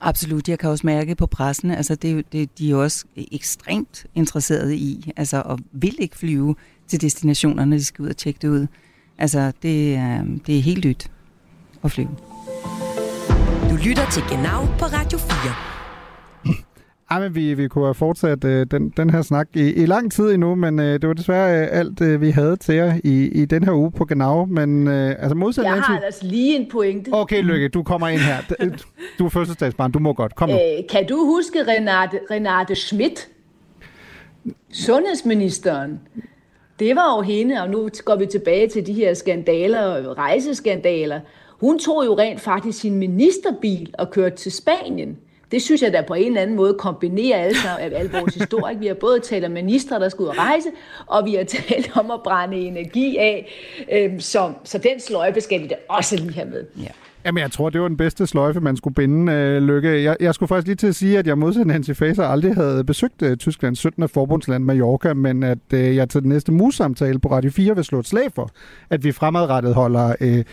Absolut, 0.00 0.48
jeg 0.48 0.58
kan 0.58 0.70
også 0.70 0.86
mærke 0.86 1.14
på 1.14 1.26
pressen, 1.26 1.70
altså 1.70 1.94
det, 1.94 2.32
det, 2.32 2.58
de 2.58 2.70
er 2.70 2.76
også 2.76 3.04
ekstremt 3.32 4.06
interesserede 4.14 4.76
i, 4.76 5.12
altså 5.16 5.42
og 5.44 5.58
vil 5.72 5.96
ikke 5.98 6.16
flyve 6.16 6.54
til 6.88 7.00
destinationerne, 7.00 7.76
de 7.76 7.84
skal 7.84 8.02
ud 8.02 8.08
og 8.08 8.16
tjekke 8.16 8.38
det 8.42 8.48
ud. 8.48 8.66
Altså 9.18 9.52
det, 9.62 10.00
det 10.46 10.58
er 10.58 10.62
helt 10.62 10.84
nyt 10.84 11.10
at 11.84 11.90
flyve 11.90 12.31
lytter 13.84 14.10
til 14.10 14.22
Genau 14.30 14.60
på 14.78 14.84
Radio 14.84 15.18
4. 15.18 15.54
Ja, 17.12 17.18
men 17.20 17.34
vi, 17.34 17.54
vi 17.54 17.68
kunne 17.68 17.84
have 17.84 17.94
fortsat 17.94 18.44
øh, 18.44 18.66
den, 18.70 18.92
den 18.96 19.10
her 19.10 19.22
snak 19.22 19.48
i, 19.54 19.72
i 19.72 19.86
lang 19.86 20.12
tid 20.12 20.30
endnu, 20.30 20.54
men 20.54 20.78
øh, 20.80 20.92
det 21.00 21.08
var 21.08 21.14
desværre 21.14 21.62
øh, 21.62 21.68
alt, 21.78 22.00
øh, 22.00 22.20
vi 22.20 22.30
havde 22.30 22.56
til 22.56 22.74
jer 22.74 22.94
i, 23.04 23.28
i 23.28 23.44
den 23.44 23.64
her 23.64 23.72
uge 23.72 23.92
på 23.92 24.04
Genau. 24.04 24.44
Men 24.44 24.88
øh, 24.88 25.16
altså 25.18 25.34
modsat 25.34 25.64
Jeg 25.64 25.74
Nancy... 25.74 25.90
har 25.90 26.00
altså 26.00 26.26
lige 26.26 26.56
en 26.56 26.66
pointe. 26.72 27.08
Okay, 27.12 27.42
Lykke, 27.42 27.68
du 27.68 27.82
kommer 27.82 28.08
ind 28.08 28.20
her. 28.20 28.36
D- 28.38 28.84
Du 29.18 29.24
er 29.24 29.28
fødselsdagsbarn, 29.30 29.92
du 29.92 29.98
må 29.98 30.12
godt. 30.12 30.34
Kom 30.34 30.48
nu. 30.48 30.54
Øh, 30.54 30.60
kan 30.90 31.06
du 31.08 31.16
huske 31.16 31.58
Renate, 31.68 32.18
Renate 32.30 32.74
Schmidt? 32.74 33.28
Sundhedsministeren. 34.72 36.00
Det 36.78 36.96
var 36.96 37.16
jo 37.16 37.22
hende, 37.22 37.62
og 37.62 37.70
nu 37.70 37.88
går 38.04 38.16
vi 38.16 38.26
tilbage 38.26 38.68
til 38.68 38.86
de 38.86 38.92
her 38.92 39.14
skandaler, 39.14 40.18
rejseskandaler. 40.18 41.20
Hun 41.62 41.78
tog 41.78 42.06
jo 42.06 42.18
rent 42.18 42.40
faktisk 42.40 42.80
sin 42.80 42.94
ministerbil 42.94 43.94
og 43.98 44.10
kørte 44.10 44.36
til 44.36 44.52
Spanien. 44.52 45.18
Det 45.52 45.62
synes 45.62 45.82
jeg 45.82 45.92
da 45.92 46.04
på 46.08 46.14
en 46.14 46.26
eller 46.26 46.40
anden 46.40 46.56
måde 46.56 46.74
kombinerer 46.74 47.38
alle, 47.38 47.58
sammen- 47.58 47.92
al 47.92 48.10
vores 48.10 48.34
historie. 48.34 48.78
Vi 48.78 48.86
har 48.86 48.94
både 48.94 49.20
talt 49.20 49.44
om 49.44 49.50
ministre, 49.50 50.00
der 50.00 50.08
skal 50.08 50.22
ud 50.22 50.26
og 50.28 50.38
rejse, 50.38 50.68
og 51.06 51.24
vi 51.24 51.34
har 51.34 51.44
talt 51.68 51.96
om 51.96 52.10
at 52.10 52.22
brænde 52.22 52.56
energi 52.56 53.16
af. 53.16 53.52
Øhm, 53.92 54.20
så, 54.20 54.52
så 54.64 54.78
den 54.78 55.00
sløjfe 55.00 55.40
skal 55.40 55.62
vi 55.62 55.66
da 55.66 55.74
også 55.88 56.16
lige 56.16 56.32
have 56.34 56.48
med. 56.48 56.64
Ja. 56.78 56.88
Jamen, 57.24 57.42
jeg 57.42 57.50
tror, 57.52 57.70
det 57.70 57.80
var 57.80 57.88
den 57.88 57.96
bedste 57.96 58.26
sløjfe, 58.26 58.60
man 58.60 58.76
skulle 58.76 58.94
binde, 58.94 59.32
øh, 59.32 59.62
Lykke. 59.62 60.02
Jeg, 60.02 60.16
jeg 60.20 60.34
skulle 60.34 60.48
faktisk 60.48 60.66
lige 60.66 60.76
til 60.76 60.86
at 60.86 60.94
sige, 60.94 61.18
at 61.18 61.26
jeg 61.26 61.38
modsat 61.38 61.66
Nancy 61.66 61.90
Faser 61.90 62.24
aldrig 62.24 62.54
havde 62.54 62.84
besøgt 62.84 63.22
øh, 63.22 63.36
Tysklands 63.36 63.78
17. 63.78 64.08
forbundsland 64.08 64.64
Mallorca, 64.64 65.14
men 65.14 65.42
at 65.42 65.58
øh, 65.74 65.96
jeg 65.96 66.08
til 66.08 66.20
den 66.20 66.28
næste 66.28 66.52
mus-samtale 66.52 67.18
på 67.18 67.30
Radio 67.30 67.50
4 67.50 67.74
vil 67.74 67.84
slå 67.84 67.98
et 67.98 68.06
slag 68.06 68.26
for, 68.34 68.50
at 68.90 69.04
vi 69.04 69.12
fremadrettet 69.12 69.74
holder 69.74 70.14
øh, 70.20 70.44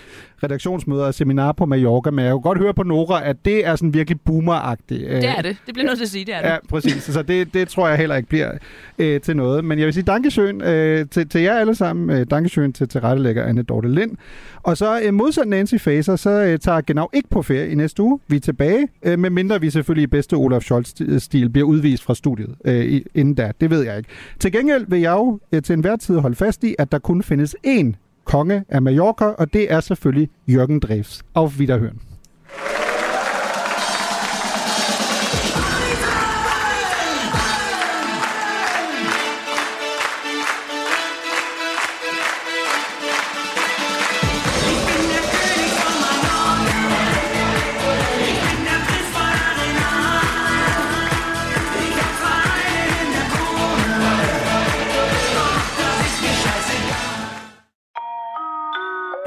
redaktionsmøder 0.43 1.05
og 1.05 1.13
seminar 1.13 1.51
på 1.51 1.65
Mallorca. 1.65 2.11
Men 2.11 2.26
jeg 2.26 2.32
kunne 2.32 2.41
godt 2.41 2.57
høre 2.57 2.74
på 2.74 2.84
Nora, 2.84 3.26
at 3.28 3.45
det 3.45 3.67
er 3.67 3.76
sådan 3.76 3.93
virkelig 3.93 4.22
boomeragtigt. 4.22 5.03
Øh, 5.07 5.15
Det 5.15 5.30
er 5.30 5.41
det. 5.41 5.57
Det 5.65 5.74
bliver 5.74 5.88
nødt 5.88 5.97
til 5.97 6.05
at 6.05 6.09
sige, 6.09 6.26
det 6.26 6.36
er 6.36 6.41
det. 6.41 6.47
Ja, 6.47 6.57
præcis. 6.70 7.03
Så 7.03 7.22
det, 7.22 7.53
det 7.53 7.67
tror 7.67 7.88
jeg 7.88 7.97
heller 7.97 8.15
ikke 8.15 8.30
bliver 8.30 8.51
øh, 8.99 9.22
til 9.22 9.36
noget. 9.38 9.65
Men 9.65 9.80
jeg 9.80 9.86
vil 9.86 9.93
sige 9.93 10.03
dankesøn 10.03 10.61
øh, 10.61 11.05
til, 11.11 11.30
til 11.30 11.41
jer 11.41 11.59
alle 11.59 11.76
sammen. 11.76 12.17
Øh, 12.17 12.26
dankesøn 12.32 12.74
til 12.74 12.88
tilrettelægger 12.88 13.43
Anne 13.43 13.63
Dorte 13.63 13.89
Lind. 13.89 14.11
Og 14.63 14.78
så 14.78 14.99
øh, 15.03 15.13
modsat 15.13 15.47
Nancy 15.47 15.76
Faser, 15.76 16.15
så 16.15 16.30
øh, 16.30 16.59
tager 16.60 16.82
Genau 16.82 17.10
ikke 17.14 17.30
på 17.30 17.41
ferie 17.41 17.70
i 17.70 17.76
næste 17.76 18.03
uge. 18.03 18.20
Vi 18.28 18.36
er 18.36 18.39
tilbage, 18.39 18.88
øh, 19.03 19.20
medmindre 19.20 19.62
vi 19.62 19.70
selvfølgelig 19.70 20.03
i 20.03 20.07
bedste 20.07 20.34
Olaf 20.34 20.62
Scholz-stil 20.62 21.49
bliver 21.49 21.68
udvist 21.68 22.03
fra 22.03 22.16
studiet 22.16 22.55
øh, 22.66 23.01
inden 23.16 23.34
da. 23.34 23.51
Det 23.62 23.70
ved 23.70 23.84
jeg 23.84 23.97
ikke. 23.97 24.10
Til 24.39 24.51
gengæld 24.51 24.86
vil 24.88 24.99
jeg 24.99 25.12
jo 25.12 25.39
øh, 25.51 25.62
til 25.62 25.74
enhver 25.74 25.95
tid 25.95 26.18
holde 26.18 26.36
fast 26.36 26.64
i, 26.64 26.76
at 26.80 26.91
der 26.91 26.99
kun 26.99 27.24
findes 27.24 27.55
én 27.68 27.93
konge 28.24 28.64
af 28.70 28.82
Mallorca, 28.82 29.26
og 29.26 29.53
det 29.53 29.72
er 29.72 29.80
selvfølgelig 29.80 30.30
Jørgen 30.47 30.80
Dreves. 30.80 31.24
Auf 31.36 31.60
Wiederhören. 31.60 32.18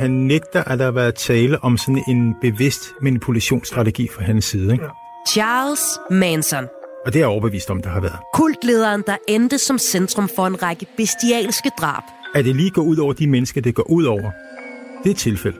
Han 0.02 0.10
nægter, 0.10 0.64
at 0.64 0.78
der 0.78 0.84
har 0.84 0.92
været 0.92 1.14
tale 1.14 1.64
om 1.64 1.76
sådan 1.76 2.04
en 2.08 2.34
bevidst 2.40 2.80
manipulationsstrategi 3.02 4.08
fra 4.16 4.22
hans 4.24 4.44
side. 4.44 4.72
Ikke? 4.72 4.84
Charles 5.28 5.80
Manson. 6.10 6.64
Og 7.06 7.12
det 7.12 7.18
er 7.18 7.20
jeg 7.20 7.28
overbevist 7.28 7.70
om, 7.70 7.82
der 7.82 7.90
har 7.90 8.00
været. 8.00 8.18
Kultlederen, 8.34 9.02
der 9.06 9.16
endte 9.28 9.58
som 9.58 9.78
centrum 9.78 10.28
for 10.36 10.46
en 10.46 10.62
række 10.62 10.86
bestialske 10.96 11.70
drab. 11.80 12.02
At 12.34 12.44
det 12.44 12.56
lige 12.56 12.70
går 12.70 12.82
ud 12.82 12.96
over 12.96 13.12
de 13.12 13.26
mennesker, 13.26 13.60
det 13.60 13.74
går 13.74 13.90
ud 13.90 14.04
over, 14.04 14.30
det 15.02 15.06
er 15.06 15.10
et 15.10 15.16
tilfælde. 15.16 15.58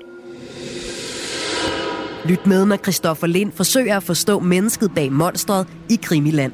Lyt 2.25 2.47
med, 2.47 2.67
når 2.67 2.77
Christoffer 2.77 3.27
Lind 3.27 3.53
forsøger 3.53 3.97
at 3.97 4.03
forstå 4.03 4.39
mennesket 4.41 4.91
bag 4.95 5.13
monstret 5.13 5.67
i 5.91 5.99
Krimiland. 6.03 6.53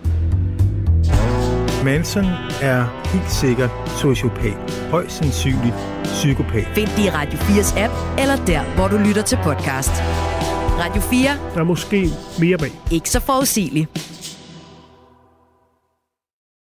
Manson 1.85 2.25
er 2.63 3.09
helt 3.13 3.31
sikkert 3.31 3.71
sociopat. 4.01 4.89
Højst 4.91 5.17
sandsynligt 5.17 5.98
psykopat. 6.13 6.65
Find 6.75 6.89
det 6.97 7.05
i 7.05 7.11
Radio 7.11 7.39
4's 7.39 7.79
app, 7.79 7.95
eller 8.19 8.37
der, 8.47 8.63
hvor 8.77 8.89
du 8.89 8.97
lytter 8.97 9.23
til 9.23 9.39
podcast. 9.43 9.91
Radio 10.79 11.03
4. 11.03 11.31
Der 11.55 11.61
er 11.61 11.65
måske 11.65 12.11
mere 12.39 12.59
bag. 12.59 12.73
Ikke 12.91 13.11
så 13.11 13.21
forudsigeligt. 13.21 14.18